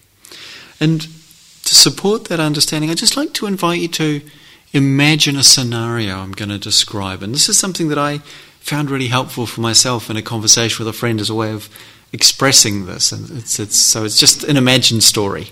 And 0.79 1.01
to 1.01 1.75
support 1.75 2.25
that 2.25 2.39
understanding, 2.39 2.89
I'd 2.89 2.97
just 2.97 3.17
like 3.17 3.33
to 3.33 3.45
invite 3.45 3.81
you 3.81 3.87
to 3.89 4.21
imagine 4.73 5.35
a 5.35 5.43
scenario 5.43 6.17
I'm 6.17 6.31
going 6.31 6.49
to 6.49 6.57
describe. 6.57 7.23
And 7.23 7.33
this 7.33 7.49
is 7.49 7.57
something 7.57 7.89
that 7.89 7.97
I 7.97 8.19
found 8.59 8.89
really 8.89 9.07
helpful 9.07 9.45
for 9.45 9.61
myself 9.61 10.09
in 10.09 10.17
a 10.17 10.21
conversation 10.21 10.85
with 10.85 10.93
a 10.93 10.97
friend 10.97 11.21
as 11.21 11.29
a 11.29 11.35
way 11.35 11.51
of 11.51 11.69
expressing 12.11 12.85
this. 12.85 13.11
And 13.11 13.29
it's, 13.31 13.59
it's, 13.59 13.77
so 13.77 14.03
it's 14.03 14.19
just 14.19 14.43
an 14.43 14.57
imagined 14.57 15.03
story. 15.03 15.49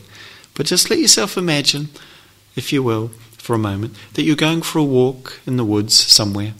But 0.55 0.65
just 0.65 0.89
let 0.89 0.99
yourself 0.99 1.37
imagine, 1.37 1.89
if 2.55 2.73
you 2.73 2.81
will, 2.81 3.09
for 3.37 3.53
a 3.53 3.59
moment, 3.59 3.95
that 4.13 4.23
you're 4.23 4.35
going 4.35 4.61
for 4.61 4.79
a 4.79 4.83
walk 4.83 5.39
in 5.45 5.57
the 5.57 5.65
woods 5.65 5.93
somewhere 5.93 6.53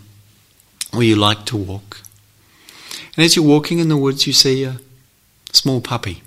where 0.92 1.04
you 1.04 1.16
like 1.16 1.46
to 1.46 1.58
walk. 1.58 2.02
And 3.18 3.26
as 3.26 3.36
you're 3.36 3.46
walking 3.46 3.80
in 3.80 3.90
the 3.90 3.98
woods, 3.98 4.28
you 4.28 4.34
see 4.34 4.64
a 4.64 4.80
small 5.52 5.82
puppy. 5.82 6.22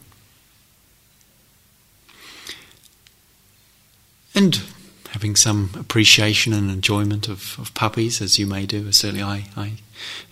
And 4.35 4.63
having 5.11 5.37
some 5.37 5.71
appreciation 5.75 6.53
and 6.53 6.71
enjoyment 6.71 7.29
of, 7.29 7.59
of 7.59 7.75
puppies, 7.75 8.21
as 8.21 8.39
you 8.39 8.47
may 8.47 8.67
do, 8.67 8.91
certainly 8.93 9.23
I, 9.23 9.47
I 9.57 9.73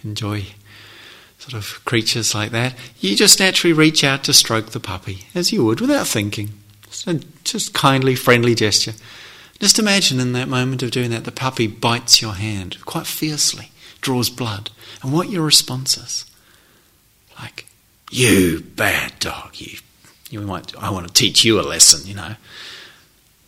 enjoy 0.02 0.46
sort 1.38 1.54
of 1.54 1.84
creatures 1.84 2.34
like 2.34 2.50
that, 2.52 2.74
you 3.00 3.14
just 3.14 3.40
naturally 3.40 3.72
reach 3.72 4.02
out 4.02 4.24
to 4.24 4.32
stroke 4.32 4.70
the 4.70 4.80
puppy, 4.80 5.26
as 5.34 5.52
you 5.52 5.64
would 5.64 5.80
without 5.80 6.06
thinking. 6.06 6.50
So 6.90 7.20
just 7.44 7.74
kindly, 7.74 8.14
friendly 8.14 8.54
gesture. 8.54 8.94
Just 9.58 9.78
imagine 9.78 10.20
in 10.20 10.32
that 10.32 10.48
moment 10.48 10.82
of 10.82 10.90
doing 10.90 11.10
that, 11.10 11.24
the 11.24 11.32
puppy 11.32 11.66
bites 11.66 12.20
your 12.20 12.34
hand 12.34 12.84
quite 12.84 13.06
fiercely, 13.06 13.70
draws 14.00 14.28
blood, 14.28 14.70
and 15.02 15.12
what 15.12 15.30
your 15.30 15.44
response 15.44 15.96
is. 15.96 16.24
Like, 17.40 17.66
you 18.10 18.60
bad 18.60 19.18
dog, 19.18 19.52
you, 19.54 19.78
you 20.30 20.40
might, 20.40 20.76
I 20.76 20.90
want 20.90 21.06
to 21.06 21.12
teach 21.12 21.44
you 21.44 21.60
a 21.60 21.62
lesson, 21.62 22.06
you 22.06 22.14
know. 22.14 22.36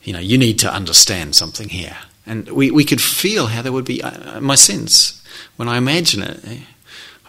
You 0.03 0.15
know, 0.15 0.19
you 0.19 0.39
need 0.39 0.59
to 0.61 0.73
understand 0.73 1.35
something 1.35 1.69
here. 1.69 1.97
And 2.25 2.49
we, 2.51 2.71
we 2.71 2.85
could 2.85 3.01
feel 3.01 3.47
how 3.47 3.63
there 3.63 3.73
would 3.73 3.85
be, 3.85 4.03
uh, 4.03 4.41
my 4.41 4.55
sense, 4.55 5.23
when 5.57 5.69
I 5.69 5.77
imagine 5.77 6.23
it, 6.23 6.61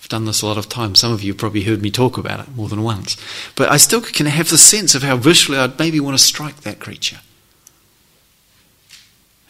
done 0.09 0.25
this 0.25 0.41
a 0.41 0.47
lot 0.47 0.57
of 0.57 0.67
times. 0.67 0.99
Some 0.99 1.13
of 1.13 1.23
you 1.23 1.33
probably 1.33 1.63
heard 1.63 1.81
me 1.81 1.91
talk 1.91 2.17
about 2.17 2.39
it 2.41 2.55
more 2.55 2.67
than 2.67 2.83
once. 2.83 3.15
But 3.55 3.71
I 3.71 3.77
still 3.77 4.01
can 4.01 4.25
have 4.25 4.49
the 4.49 4.57
sense 4.57 4.95
of 4.95 5.03
how 5.03 5.15
visually 5.15 5.59
I'd 5.59 5.79
maybe 5.79 5.99
want 5.99 6.17
to 6.17 6.23
strike 6.23 6.61
that 6.61 6.79
creature. 6.79 7.19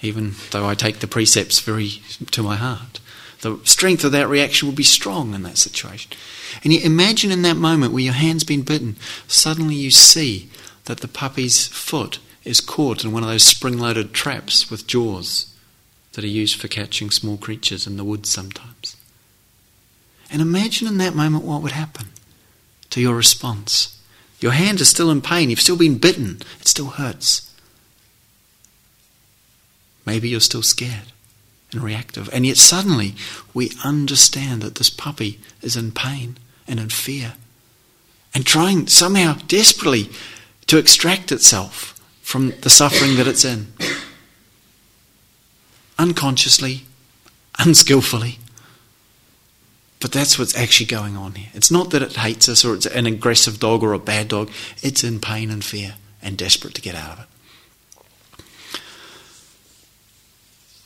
Even 0.01 0.35
though 0.51 0.67
I 0.67 0.75
take 0.75 0.99
the 0.99 1.07
precepts 1.07 1.59
very 1.59 2.01
to 2.31 2.43
my 2.43 2.55
heart. 2.55 2.99
The 3.41 3.59
strength 3.63 4.03
of 4.03 4.11
that 4.11 4.27
reaction 4.27 4.67
would 4.67 4.75
be 4.75 4.83
strong 4.83 5.33
in 5.33 5.43
that 5.43 5.57
situation. 5.57 6.11
And 6.63 6.73
you 6.73 6.81
imagine 6.81 7.31
in 7.31 7.41
that 7.43 7.55
moment 7.55 7.93
where 7.93 8.03
your 8.03 8.13
hand's 8.13 8.43
been 8.43 8.63
bitten, 8.63 8.97
suddenly 9.27 9.75
you 9.75 9.91
see 9.91 10.49
that 10.85 10.99
the 10.99 11.07
puppy's 11.07 11.67
foot 11.67 12.19
is 12.43 12.59
caught 12.59 13.05
in 13.05 13.13
one 13.13 13.23
of 13.23 13.29
those 13.29 13.43
spring 13.43 13.77
loaded 13.77 14.13
traps 14.13 14.69
with 14.69 14.87
jaws 14.87 15.53
that 16.13 16.23
are 16.23 16.27
used 16.27 16.59
for 16.59 16.67
catching 16.67 17.11
small 17.11 17.37
creatures 17.37 17.87
in 17.87 17.95
the 17.95 18.03
woods 18.03 18.29
sometimes. 18.29 18.78
And 20.31 20.41
imagine 20.41 20.87
in 20.87 20.97
that 20.97 21.15
moment 21.15 21.43
what 21.43 21.61
would 21.61 21.71
happen 21.71 22.07
to 22.91 23.01
your 23.01 23.15
response. 23.15 23.99
Your 24.39 24.51
hand 24.53 24.79
is 24.79 24.89
still 24.89 25.11
in 25.11 25.21
pain, 25.21 25.49
you've 25.49 25.61
still 25.61 25.77
been 25.77 25.97
bitten, 25.97 26.41
it 26.59 26.67
still 26.67 26.87
hurts. 26.87 27.53
Maybe 30.05 30.29
you're 30.29 30.39
still 30.39 30.63
scared 30.63 31.11
and 31.71 31.83
reactive. 31.83 32.29
And 32.33 32.45
yet 32.45 32.57
suddenly 32.57 33.15
we 33.53 33.71
understand 33.83 34.61
that 34.61 34.75
this 34.75 34.89
puppy 34.89 35.39
is 35.61 35.75
in 35.75 35.91
pain 35.91 36.37
and 36.67 36.79
in 36.79 36.89
fear 36.89 37.33
and 38.33 38.45
trying 38.45 38.87
somehow 38.87 39.33
desperately 39.47 40.09
to 40.67 40.77
extract 40.77 41.31
itself 41.31 41.99
from 42.21 42.53
the 42.61 42.69
suffering 42.69 43.15
that 43.15 43.27
it's 43.27 43.43
in. 43.43 43.67
Unconsciously, 45.97 46.83
unskillfully. 47.57 48.39
But 49.99 50.13
that's 50.13 50.39
what's 50.39 50.55
actually 50.55 50.85
going 50.85 51.17
on 51.17 51.35
here. 51.35 51.49
It's 51.53 51.71
not 51.71 51.89
that 51.91 52.01
it 52.01 52.15
hates 52.15 52.47
us 52.47 52.63
or 52.63 52.73
it's 52.73 52.85
an 52.85 53.05
aggressive 53.05 53.59
dog 53.59 53.83
or 53.83 53.93
a 53.93 53.99
bad 53.99 54.29
dog. 54.29 54.49
It's 54.81 55.03
in 55.03 55.19
pain 55.19 55.49
and 55.49 55.63
fear 55.63 55.95
and 56.21 56.37
desperate 56.37 56.75
to 56.75 56.81
get 56.81 56.95
out 56.95 57.17
of 57.17 57.19
it. 57.19 57.25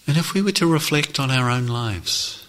And 0.07 0.18
if 0.18 0.34
we 0.34 0.41
were 0.41 0.51
to 0.53 0.68
reflect 0.68 1.20
on 1.20 1.32
our 1.32 1.49
own 1.49 1.68
lives, 1.68 2.47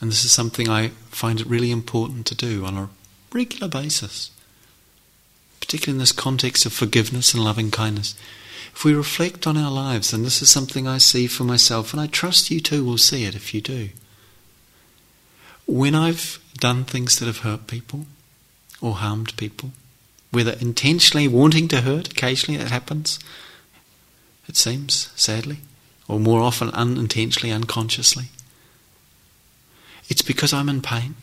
and 0.00 0.10
this 0.10 0.24
is 0.24 0.32
something 0.32 0.68
I 0.68 0.88
find 1.10 1.40
it 1.40 1.46
really 1.46 1.70
important 1.70 2.26
to 2.26 2.34
do 2.34 2.64
on 2.64 2.76
a 2.76 2.90
regular 3.32 3.68
basis, 3.68 4.30
particularly 5.60 5.96
in 5.96 6.00
this 6.00 6.12
context 6.12 6.66
of 6.66 6.72
forgiveness 6.72 7.34
and 7.34 7.42
loving 7.42 7.70
kindness, 7.70 8.14
if 8.74 8.84
we 8.84 8.94
reflect 8.94 9.46
on 9.46 9.56
our 9.56 9.70
lives, 9.70 10.12
and 10.12 10.24
this 10.24 10.42
is 10.42 10.50
something 10.50 10.86
I 10.86 10.98
see 10.98 11.26
for 11.26 11.44
myself, 11.44 11.92
and 11.92 12.00
I 12.00 12.06
trust 12.06 12.50
you 12.50 12.60
too 12.60 12.84
will 12.84 12.98
see 12.98 13.24
it 13.24 13.34
if 13.34 13.54
you 13.54 13.60
do. 13.60 13.88
When 15.66 15.94
I've 15.94 16.38
done 16.58 16.84
things 16.84 17.18
that 17.18 17.26
have 17.26 17.38
hurt 17.38 17.66
people 17.66 18.06
or 18.80 18.94
harmed 18.94 19.36
people, 19.36 19.72
whether 20.30 20.52
intentionally 20.60 21.28
wanting 21.28 21.68
to 21.68 21.82
hurt, 21.82 22.12
occasionally 22.12 22.58
that 22.58 22.70
happens, 22.70 23.18
it 24.46 24.56
seems, 24.56 25.10
sadly, 25.14 25.58
or 26.06 26.20
more 26.20 26.40
often 26.40 26.70
unintentionally, 26.70 27.52
unconsciously, 27.52 28.26
it's 30.08 30.22
because 30.22 30.52
I'm 30.52 30.68
in 30.68 30.82
pain 30.82 31.14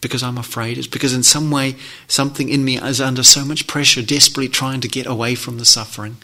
because 0.00 0.22
I'm 0.22 0.38
afraid. 0.38 0.78
It's 0.78 0.86
because 0.86 1.14
in 1.14 1.22
some 1.22 1.50
way 1.50 1.74
something 2.06 2.48
in 2.48 2.64
me 2.64 2.78
is 2.78 3.00
under 3.00 3.22
so 3.22 3.44
much 3.44 3.66
pressure, 3.66 4.02
desperately 4.02 4.48
trying 4.48 4.80
to 4.82 4.88
get 4.88 5.06
away 5.06 5.34
from 5.34 5.58
the 5.58 5.64
suffering, 5.64 6.18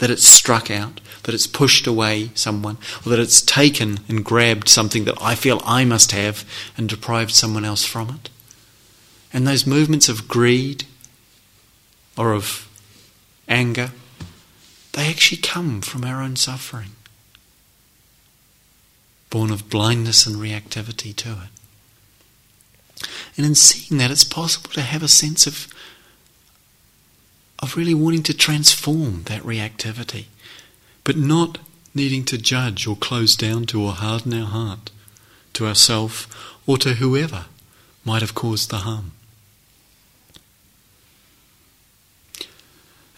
that 0.00 0.10
it's 0.10 0.26
struck 0.26 0.70
out, 0.70 1.00
that 1.22 1.34
it's 1.34 1.46
pushed 1.46 1.86
away 1.86 2.30
someone, 2.34 2.78
or 3.04 3.10
that 3.10 3.20
it's 3.20 3.42
taken 3.42 4.00
and 4.08 4.24
grabbed 4.24 4.66
something 4.68 5.04
that 5.04 5.18
I 5.20 5.34
feel 5.34 5.60
I 5.64 5.84
must 5.84 6.12
have 6.12 6.44
and 6.76 6.88
deprived 6.88 7.32
someone 7.32 7.66
else 7.66 7.84
from 7.84 8.08
it. 8.08 8.30
And 9.30 9.46
those 9.46 9.66
movements 9.66 10.08
of 10.08 10.26
greed 10.26 10.84
or 12.16 12.32
of 12.32 12.66
anger, 13.46 13.90
they 14.94 15.08
actually 15.08 15.42
come 15.42 15.82
from 15.82 16.02
our 16.02 16.22
own 16.22 16.34
suffering, 16.34 16.92
born 19.28 19.50
of 19.50 19.68
blindness 19.68 20.26
and 20.26 20.36
reactivity 20.36 21.14
to 21.16 21.30
it. 21.30 23.06
And 23.36 23.44
in 23.44 23.54
seeing 23.54 23.98
that, 23.98 24.10
it's 24.10 24.24
possible 24.24 24.70
to 24.70 24.80
have 24.80 25.02
a 25.02 25.08
sense 25.08 25.46
of, 25.46 25.68
of 27.60 27.76
really 27.76 27.94
wanting 27.94 28.22
to 28.24 28.34
transform 28.34 29.24
that 29.24 29.42
reactivity, 29.42 30.24
but 31.04 31.16
not 31.16 31.58
needing 31.94 32.24
to 32.24 32.38
judge 32.38 32.86
or 32.86 32.96
close 32.96 33.36
down 33.36 33.66
to 33.66 33.82
or 33.82 33.92
harden 33.92 34.34
our 34.34 34.46
heart 34.46 34.90
to 35.52 35.66
ourself 35.66 36.56
or 36.66 36.78
to 36.78 36.94
whoever 36.94 37.46
might 38.04 38.22
have 38.22 38.34
caused 38.34 38.70
the 38.70 38.78
harm. 38.78 39.12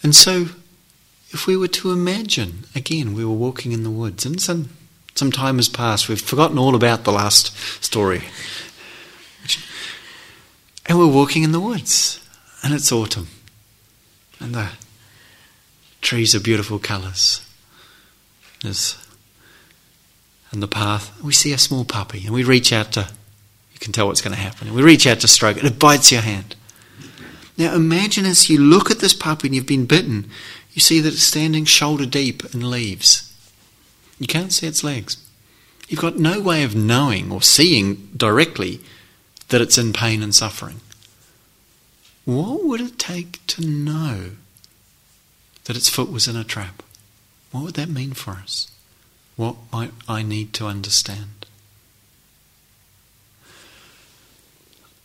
And 0.03 0.15
so, 0.15 0.49
if 1.31 1.47
we 1.47 1.57
were 1.57 1.69
to 1.69 1.93
imagine, 1.93 2.65
again, 2.75 3.15
we 3.15 3.25
were 3.25 3.33
walking 3.33 3.73
in 3.73 3.85
the 3.85 3.91
woods, 3.91 4.27
and 4.27 4.41
some, 4.41 4.71
some 5.15 5.31
time 5.31 5.57
has 5.57 5.69
passed, 5.69 6.09
we've 6.09 6.21
forgotten 6.21 6.59
all 6.59 6.75
about 6.75 7.05
the 7.05 7.13
last 7.13 7.57
story. 7.83 8.23
And 10.87 10.99
we're 10.99 11.07
walking 11.07 11.45
in 11.45 11.53
the 11.53 11.61
woods, 11.61 12.21
and 12.65 12.75
it's 12.75 12.91
autumn, 12.91 13.29
and 14.43 14.55
the 14.55 14.69
trees 16.01 16.35
are 16.35 16.41
beautiful 16.41 16.79
colours. 16.79 17.47
There's, 18.63 18.97
and 20.51 20.63
the 20.63 20.69
path, 20.69 21.21
we 21.23 21.33
see 21.33 21.53
a 21.53 21.59
small 21.59 21.85
puppy, 21.85 22.25
and 22.25 22.35
we 22.35 22.45
reach 22.45 22.73
out 22.73 22.93
to, 22.93 23.09
you 23.73 23.79
can 23.79 23.93
tell 23.93 24.07
what's 24.07 24.21
going 24.21 24.35
to 24.35 24.41
happen, 24.41 24.67
and 24.69 24.77
we 24.77 24.83
reach 24.83 25.07
out 25.07 25.21
to 25.21 25.29
stroke 25.29 25.57
it, 25.57 25.65
it 25.65 25.79
bites 25.79 26.13
your 26.13 26.23
hand. 26.23 26.57
Now 27.57 27.75
imagine 27.75 28.25
as 28.25 28.49
you 28.49 28.59
look 28.59 28.91
at 28.91 28.99
this 28.99 29.15
puppy 29.15 29.49
and 29.49 29.55
you've 29.55 29.67
been 29.67 29.87
bitten, 29.87 30.29
you 30.73 30.81
see 30.81 31.01
that 31.01 31.13
it's 31.13 31.23
standing 31.23 31.65
shoulder 31.65 32.07
deep 32.07 32.55
in 32.55 32.71
leaves. 32.71 33.33
You 34.19 34.27
can't 34.27 34.53
see 34.53 34.67
its 34.67 34.83
legs. 34.83 35.17
You've 35.89 36.01
got 36.01 36.17
no 36.17 36.41
way 36.41 36.63
of 36.63 36.75
knowing 36.75 37.31
or 37.31 37.43
seeing 37.43 38.09
directly 38.17 38.81
that 39.49 39.61
it's 39.61 39.77
in 39.77 39.93
pain 39.93 40.23
and 40.23 40.35
suffering. 40.35 40.81
What 42.25 42.65
would 42.65 42.81
it 42.81 42.99
take 42.99 43.45
to 43.49 43.67
know 43.67 44.33
that 45.65 45.77
its 45.77 45.89
foot 45.89 46.11
was 46.11 46.29
in 46.29 46.37
a 46.37 46.45
trap? 46.45 46.83
What 47.51 47.65
would 47.65 47.75
that 47.75 47.89
mean 47.89 48.13
for 48.13 48.33
us? 48.33 48.71
What 49.37 49.57
might 49.73 49.93
I 50.09 50.23
need 50.23 50.53
to 50.55 50.67
understand? 50.67 51.47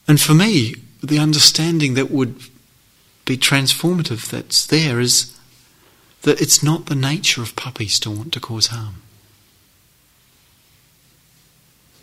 And 0.08 0.22
for 0.22 0.34
me, 0.34 0.76
the 1.04 1.20
understanding 1.20 1.96
that 1.96 2.10
would 2.10 2.40
be 3.26 3.38
transformative 3.38 4.30
that's 4.30 4.66
there 4.66 5.00
is 5.00 5.38
that 6.22 6.42
it's 6.42 6.64
not 6.64 6.86
the 6.86 6.96
nature 6.96 7.42
of 7.42 7.56
puppies 7.56 8.00
to 8.00 8.10
want 8.10 8.34
to 8.34 8.40
cause 8.40 8.68
harm. 8.68 9.02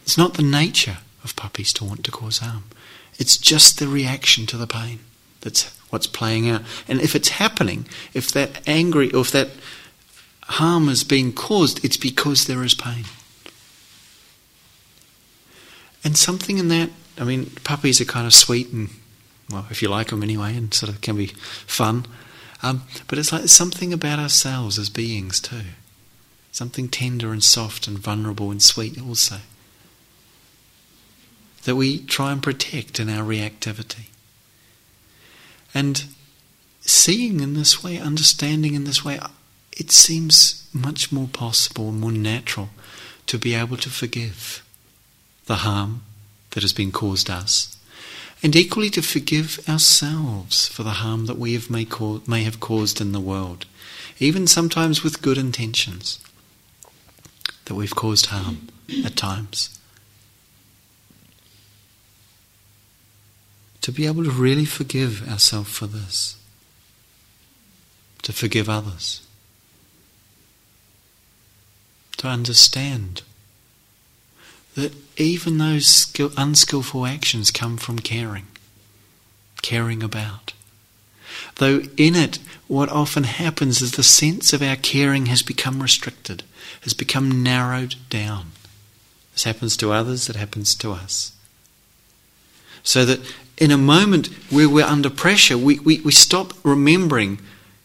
It's 0.03 0.19
not 0.19 0.35
the 0.35 0.43
nature 0.43 0.99
of 1.25 1.35
puppies 1.35 1.73
to 1.75 1.85
want 1.85 2.05
to 2.05 2.11
cause 2.11 2.39
harm. 2.39 2.65
It's 3.19 3.37
just 3.37 3.79
the 3.79 3.89
reaction 3.89 4.47
to 4.47 4.57
the 4.57 4.67
pain 4.67 5.01
that's 5.41 5.65
what's 5.91 6.07
playing 6.07 6.49
out. 6.49 6.63
And 6.89 7.01
if 7.01 7.15
it's 7.15 7.29
happening, 7.29 7.87
if 8.13 8.33
that 8.33 8.67
angry, 8.67 9.13
or 9.13 9.21
if 9.21 9.31
that 9.31 9.51
harm 10.43 10.89
is 10.89 11.05
being 11.05 11.33
caused, 11.33 11.85
it's 11.85 11.97
because 11.97 12.47
there 12.47 12.65
is 12.65 12.75
pain. 12.75 13.05
And 16.03 16.17
something 16.17 16.59
in 16.59 16.69
that, 16.69 16.91
I 17.19 17.25
mean, 17.25 17.51
puppies 17.63 18.01
are 18.01 18.05
kind 18.05 18.27
of 18.27 18.35
sweet 18.35 18.73
and, 18.73 18.91
well, 19.51 19.67
if 19.71 19.81
you 19.81 19.89
like 19.89 20.09
them 20.09 20.23
anyway, 20.23 20.57
and 20.57 20.75
sort 20.75 20.91
of 20.91 21.01
can 21.01 21.17
be 21.17 21.29
fun. 21.67 22.07
Um, 22.63 22.83
but 23.09 23.19
it's 23.19 23.33
like 23.33 23.49
something 23.49 23.93
about 23.93 24.19
ourselves 24.19 24.79
as 24.79 24.91
beings 24.91 25.41
too. 25.41 25.63
Something 26.51 26.89
tender 26.89 27.33
and 27.33 27.43
soft 27.43 27.87
and 27.87 27.99
vulnerable 27.99 28.51
and 28.51 28.63
sweet 28.63 29.01
also 29.01 29.37
that 31.65 31.77
we 31.77 31.99
try 32.01 32.33
and 32.33 32.43
protect 32.43 33.01
in 33.01 33.09
our 33.09 33.25
reactivity. 33.25 34.07
And 35.75 36.05
seeing 36.81 37.41
in 37.41 37.55
this 37.55 37.83
way, 37.83 37.99
understanding 37.99 38.75
in 38.75 38.85
this 38.85 39.05
way, 39.05 39.19
it 39.73 39.91
seems 39.91 40.69
much 40.73 41.11
more 41.11 41.29
possible 41.29 41.91
more 41.91 42.13
natural 42.13 42.71
to 43.27 43.39
be 43.39 43.55
able 43.55 43.77
to 43.79 43.91
forgive 43.91 44.63
the 45.47 45.57
harm 45.57 46.03
that 46.51 46.63
has 46.63 46.73
been 46.73 46.93
caused 46.93 47.29
us, 47.29 47.77
and 48.43 48.55
equally 48.55 48.91
to 48.91 49.03
forgive 49.03 49.59
ourselves 49.69 50.69
for 50.69 50.83
the 50.83 50.91
harm 50.91 51.27
that 51.27 51.39
we 51.39 51.55
have 51.55 51.71
may, 51.71 51.85
ca- 51.85 52.21
may 52.27 52.45
have 52.45 52.61
caused 52.61 53.01
in 53.01 53.13
the 53.13 53.21
world, 53.21 53.67
even 54.21 54.47
sometimes 54.47 55.03
with 55.03 55.23
good 55.23 55.39
intentions, 55.39 56.21
that 57.65 57.75
we've 57.75 57.95
caused 57.95 58.27
harm 58.27 58.69
at 59.05 59.17
times. 59.17 59.79
To 63.85 63.93
be 63.93 64.07
able 64.07 64.25
to 64.25 64.31
really 64.31 64.65
forgive 64.65 65.29
ourselves 65.29 65.69
for 65.69 65.87
this, 65.87 66.39
to 68.23 68.33
forgive 68.33 68.67
others, 68.67 69.21
to 72.17 72.27
understand 72.27 73.21
that 74.75 74.95
even 75.19 75.59
those 75.59 75.87
skill, 75.87 76.33
unskillful 76.35 77.05
actions 77.05 77.51
come 77.51 77.77
from 77.77 77.99
caring, 77.99 78.47
caring 79.61 80.03
about. 80.03 80.55
Though 81.57 81.83
in 81.99 82.17
it, 82.17 82.39
what 82.67 82.89
often 82.89 83.25
happens 83.25 83.83
is 83.83 83.93
the 83.93 84.03
sense 84.03 84.55
of 84.55 84.63
our 84.63 84.77
caring 84.77 85.27
has 85.27 85.43
become 85.43 85.83
restricted, 85.83 86.43
has 86.81 86.95
become 86.95 87.43
narrowed 87.43 87.97
down. 88.09 88.53
This 89.35 89.45
happens 89.45 89.77
to 89.77 89.93
others, 89.93 90.31
it 90.31 90.37
happens 90.37 90.75
to 90.77 90.93
us. 90.93 91.33
So 92.83 93.05
that 93.05 93.21
in 93.59 93.71
a 93.71 93.79
moment 93.79 94.27
where 94.51 94.69
we're 94.69 94.85
under 94.85 95.11
pressure, 95.11 95.57
we, 95.57 95.79
we, 95.81 96.01
we 96.01 96.13
stop 96.13 96.53
remembering 96.65 97.41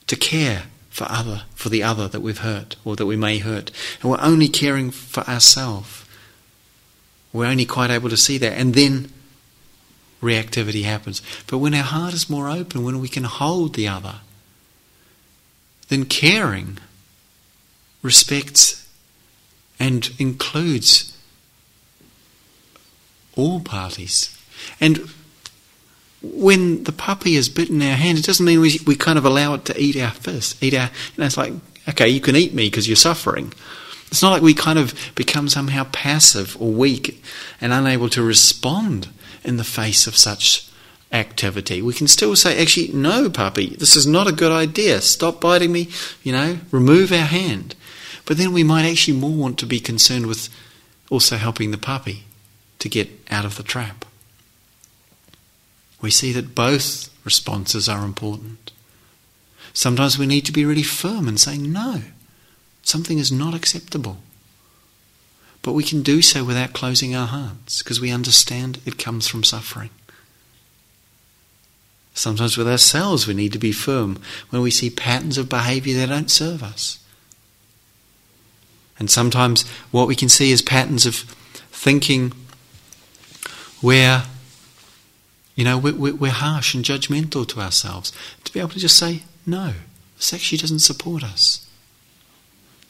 to 0.07 0.15
care 0.15 0.63
for 0.89 1.05
other, 1.09 1.43
for 1.53 1.69
the 1.69 1.83
other 1.83 2.07
that 2.07 2.21
we've 2.21 2.39
hurt 2.39 2.75
or 2.83 2.95
that 2.95 3.05
we 3.05 3.15
may 3.15 3.37
hurt. 3.37 3.71
And 4.01 4.11
we're 4.11 4.21
only 4.21 4.47
caring 4.47 4.91
for 4.91 5.21
ourselves. 5.29 6.05
We're 7.31 7.45
only 7.45 7.65
quite 7.65 7.91
able 7.91 8.09
to 8.09 8.17
see 8.17 8.37
that. 8.39 8.53
And 8.53 8.73
then 8.73 9.11
reactivity 10.21 10.83
happens. 10.83 11.21
But 11.47 11.59
when 11.59 11.75
our 11.75 11.83
heart 11.83 12.13
is 12.13 12.29
more 12.29 12.49
open, 12.49 12.83
when 12.83 12.99
we 12.99 13.07
can 13.07 13.23
hold 13.23 13.75
the 13.75 13.87
other, 13.87 14.15
then 15.89 16.05
caring 16.05 16.79
respects 18.01 18.87
and 19.79 20.09
includes 20.19 21.15
all 23.35 23.59
parties. 23.59 24.37
And 24.81 25.09
when 26.21 26.83
the 26.83 26.91
puppy 26.91 27.35
is 27.35 27.49
bitten 27.49 27.81
our 27.81 27.95
hand, 27.95 28.17
it 28.17 28.25
doesn't 28.25 28.45
mean 28.45 28.59
we, 28.59 28.79
we 28.85 28.95
kind 28.95 29.17
of 29.17 29.25
allow 29.25 29.53
it 29.53 29.65
to 29.65 29.79
eat 29.79 29.95
our 29.97 30.11
fist, 30.11 30.61
eat 30.61 30.73
our. 30.73 30.85
You 30.85 31.19
know, 31.19 31.25
it's 31.25 31.37
like, 31.37 31.53
okay, 31.87 32.09
you 32.09 32.19
can 32.19 32.35
eat 32.35 32.53
me 32.53 32.67
because 32.67 32.87
you're 32.87 32.95
suffering. 32.95 33.53
It's 34.07 34.21
not 34.21 34.31
like 34.31 34.41
we 34.41 34.53
kind 34.53 34.79
of 34.79 34.93
become 35.15 35.47
somehow 35.47 35.85
passive 35.91 36.59
or 36.59 36.71
weak 36.71 37.23
and 37.61 37.71
unable 37.71 38.09
to 38.09 38.23
respond 38.23 39.09
in 39.43 39.57
the 39.57 39.63
face 39.63 40.07
of 40.07 40.17
such 40.17 40.69
activity. 41.11 41.81
We 41.81 41.93
can 41.93 42.07
still 42.07 42.35
say, 42.35 42.61
actually, 42.61 42.89
no, 42.89 43.29
puppy, 43.29 43.75
this 43.75 43.95
is 43.95 44.07
not 44.07 44.27
a 44.27 44.33
good 44.33 44.51
idea. 44.51 45.01
Stop 45.01 45.39
biting 45.39 45.71
me, 45.71 45.89
you 46.23 46.31
know, 46.31 46.59
remove 46.71 47.11
our 47.11 47.25
hand. 47.25 47.75
But 48.25 48.37
then 48.37 48.51
we 48.51 48.63
might 48.63 48.89
actually 48.89 49.17
more 49.17 49.31
want 49.31 49.57
to 49.59 49.65
be 49.65 49.79
concerned 49.79 50.25
with 50.25 50.49
also 51.09 51.37
helping 51.37 51.71
the 51.71 51.77
puppy 51.77 52.25
to 52.79 52.89
get 52.89 53.09
out 53.31 53.45
of 53.45 53.57
the 53.57 53.63
trap. 53.63 54.05
We 56.01 56.11
see 56.11 56.31
that 56.33 56.55
both 56.55 57.09
responses 57.25 57.89
are 57.89 58.05
important. 58.05 58.71
Sometimes 59.73 60.17
we 60.17 60.25
need 60.25 60.45
to 60.45 60.51
be 60.51 60.65
really 60.65 60.83
firm 60.83 61.27
and 61.27 61.39
say, 61.39 61.57
no, 61.57 62.01
something 62.83 63.19
is 63.19 63.31
not 63.31 63.53
acceptable. 63.53 64.17
But 65.61 65.73
we 65.73 65.83
can 65.83 66.01
do 66.01 66.21
so 66.21 66.43
without 66.43 66.73
closing 66.73 67.15
our 67.15 67.27
hearts 67.27 67.83
because 67.83 67.99
we 67.99 68.11
understand 68.11 68.79
it 68.85 68.97
comes 68.97 69.27
from 69.27 69.43
suffering. 69.43 69.89
Sometimes 72.13 72.57
with 72.57 72.67
ourselves 72.67 73.27
we 73.27 73.33
need 73.33 73.53
to 73.53 73.59
be 73.59 73.71
firm 73.71 74.19
when 74.49 74.61
we 74.61 74.71
see 74.71 74.89
patterns 74.89 75.37
of 75.37 75.49
behavior 75.49 75.97
that 75.97 76.09
don't 76.09 76.31
serve 76.31 76.63
us. 76.63 76.99
And 78.97 79.09
sometimes 79.09 79.67
what 79.91 80.07
we 80.07 80.15
can 80.15 80.27
see 80.27 80.51
is 80.51 80.61
patterns 80.61 81.05
of 81.05 81.15
thinking 81.71 82.33
where, 83.81 84.23
you 85.59 85.65
know, 85.65 85.77
we're, 85.77 86.31
harsh 86.31 86.73
and 86.73 86.85
judgmental 86.85 87.45
to 87.45 87.59
ourselves. 87.59 88.13
To 88.45 88.53
be 88.53 88.61
able 88.61 88.69
to 88.69 88.79
just 88.79 88.95
say, 88.95 89.23
no, 89.45 89.73
this 90.15 90.33
actually 90.33 90.57
doesn't 90.57 90.79
support 90.79 91.21
us. 91.21 91.67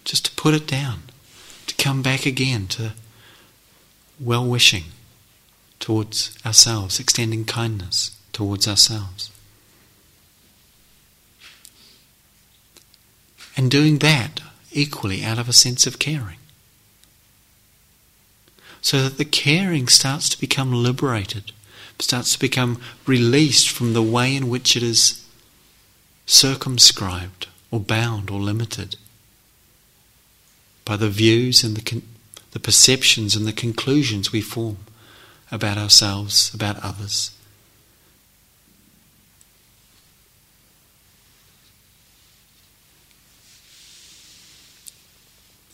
Just 0.05 0.25
to 0.25 0.31
put 0.33 0.53
it 0.53 0.67
down, 0.67 1.01
to 1.65 1.73
come 1.83 2.03
back 2.03 2.27
again 2.27 2.67
to 2.67 2.91
well 4.19 4.45
wishing 4.45 4.83
towards 5.79 6.37
ourselves, 6.45 6.99
extending 6.99 7.43
kindness 7.43 8.15
towards 8.33 8.67
ourselves. 8.67 9.31
And 13.57 13.71
doing 13.71 13.97
that 13.97 14.41
equally 14.71 15.25
out 15.25 15.39
of 15.39 15.49
a 15.49 15.53
sense 15.53 15.87
of 15.87 15.97
caring. 15.97 16.37
So 18.79 19.01
that 19.01 19.17
the 19.17 19.25
caring 19.25 19.87
starts 19.87 20.29
to 20.29 20.39
become 20.39 20.71
liberated, 20.71 21.51
starts 21.99 22.33
to 22.33 22.39
become 22.39 22.81
released 23.05 23.69
from 23.69 23.93
the 23.93 24.01
way 24.01 24.35
in 24.35 24.49
which 24.49 24.75
it 24.75 24.83
is 24.83 25.25
circumscribed 26.25 27.47
or 27.71 27.79
bound 27.79 28.29
or 28.29 28.39
limited 28.39 28.95
by 30.85 30.95
the 30.95 31.09
views 31.09 31.63
and 31.63 31.75
the, 31.75 31.81
con- 31.81 32.07
the 32.51 32.59
perceptions 32.59 33.35
and 33.35 33.45
the 33.45 33.53
conclusions 33.53 34.31
we 34.31 34.41
form 34.41 34.77
about 35.51 35.77
ourselves, 35.77 36.53
about 36.53 36.77
others. 36.83 37.31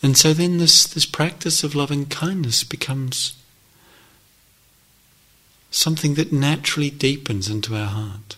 And 0.02 0.16
so 0.16 0.32
then 0.32 0.58
this, 0.58 0.86
this 0.86 1.06
practice 1.06 1.64
of 1.64 1.74
loving 1.74 2.06
kindness 2.06 2.62
becomes 2.62 3.35
something 5.76 6.14
that 6.14 6.32
naturally 6.32 6.88
deepens 6.88 7.50
into 7.50 7.76
our 7.76 7.86
heart, 7.86 8.36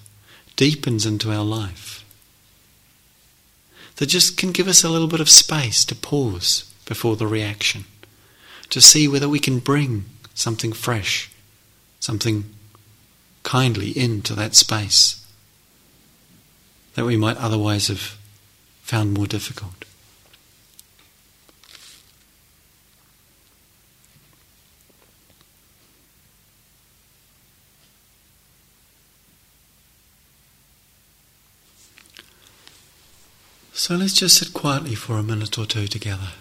deepens 0.56 1.06
into 1.06 1.30
our 1.30 1.44
life. 1.44 2.04
That 3.96 4.06
just 4.06 4.36
can 4.36 4.50
give 4.50 4.66
us 4.66 4.82
a 4.82 4.88
little 4.88 5.06
bit 5.06 5.20
of 5.20 5.30
space 5.30 5.84
to 5.84 5.94
pause 5.94 6.72
before 6.84 7.16
the 7.16 7.28
reaction, 7.28 7.84
to 8.70 8.80
see 8.80 9.06
whether 9.06 9.28
we 9.28 9.38
can 9.38 9.60
bring 9.60 10.04
something 10.34 10.72
fresh, 10.72 11.30
something 12.00 12.44
kindly 13.44 13.90
into 13.96 14.34
that 14.34 14.54
space 14.54 15.24
that 16.94 17.04
we 17.04 17.16
might 17.16 17.36
otherwise 17.36 17.86
have 17.86 18.16
found 18.82 19.14
more 19.14 19.26
difficult. 19.26 19.84
So 33.88 33.96
let's 33.96 34.12
just 34.12 34.36
sit 34.36 34.52
quietly 34.52 34.94
for 34.94 35.16
a 35.16 35.22
minute 35.22 35.56
or 35.56 35.64
two 35.64 35.86
together. 35.86 36.32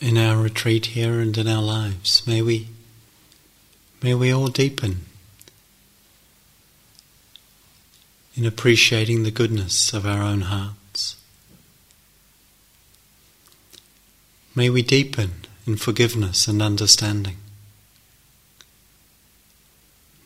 In 0.00 0.16
our 0.16 0.36
retreat 0.36 0.86
here 0.86 1.20
and 1.20 1.36
in 1.36 1.48
our 1.48 1.62
lives. 1.62 2.22
May 2.26 2.42
we, 2.42 2.68
may 4.02 4.14
we 4.14 4.32
all 4.32 4.48
deepen 4.48 5.00
in 8.36 8.46
appreciating 8.46 9.24
the 9.24 9.30
goodness 9.30 9.92
of 9.92 10.06
our 10.06 10.22
own 10.22 10.42
hearts. 10.42 11.16
May 14.54 14.70
we 14.70 14.82
deepen 14.82 15.32
in 15.66 15.76
forgiveness 15.76 16.46
and 16.46 16.62
understanding. 16.62 17.36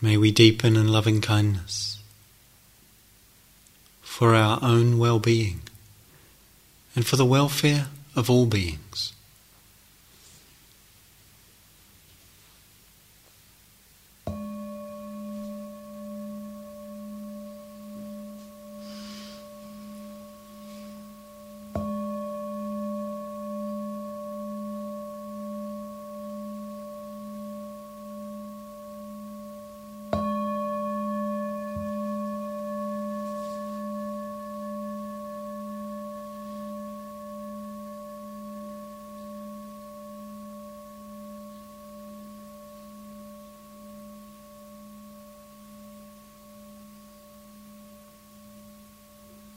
May 0.00 0.16
we 0.16 0.30
deepen 0.30 0.76
in 0.76 0.88
loving 0.88 1.20
kindness 1.20 2.00
for 4.02 4.34
our 4.34 4.58
own 4.62 4.98
well 4.98 5.18
being 5.18 5.62
and 6.94 7.06
for 7.06 7.16
the 7.16 7.24
welfare 7.24 7.86
of 8.14 8.28
all 8.28 8.46
beings. 8.46 9.14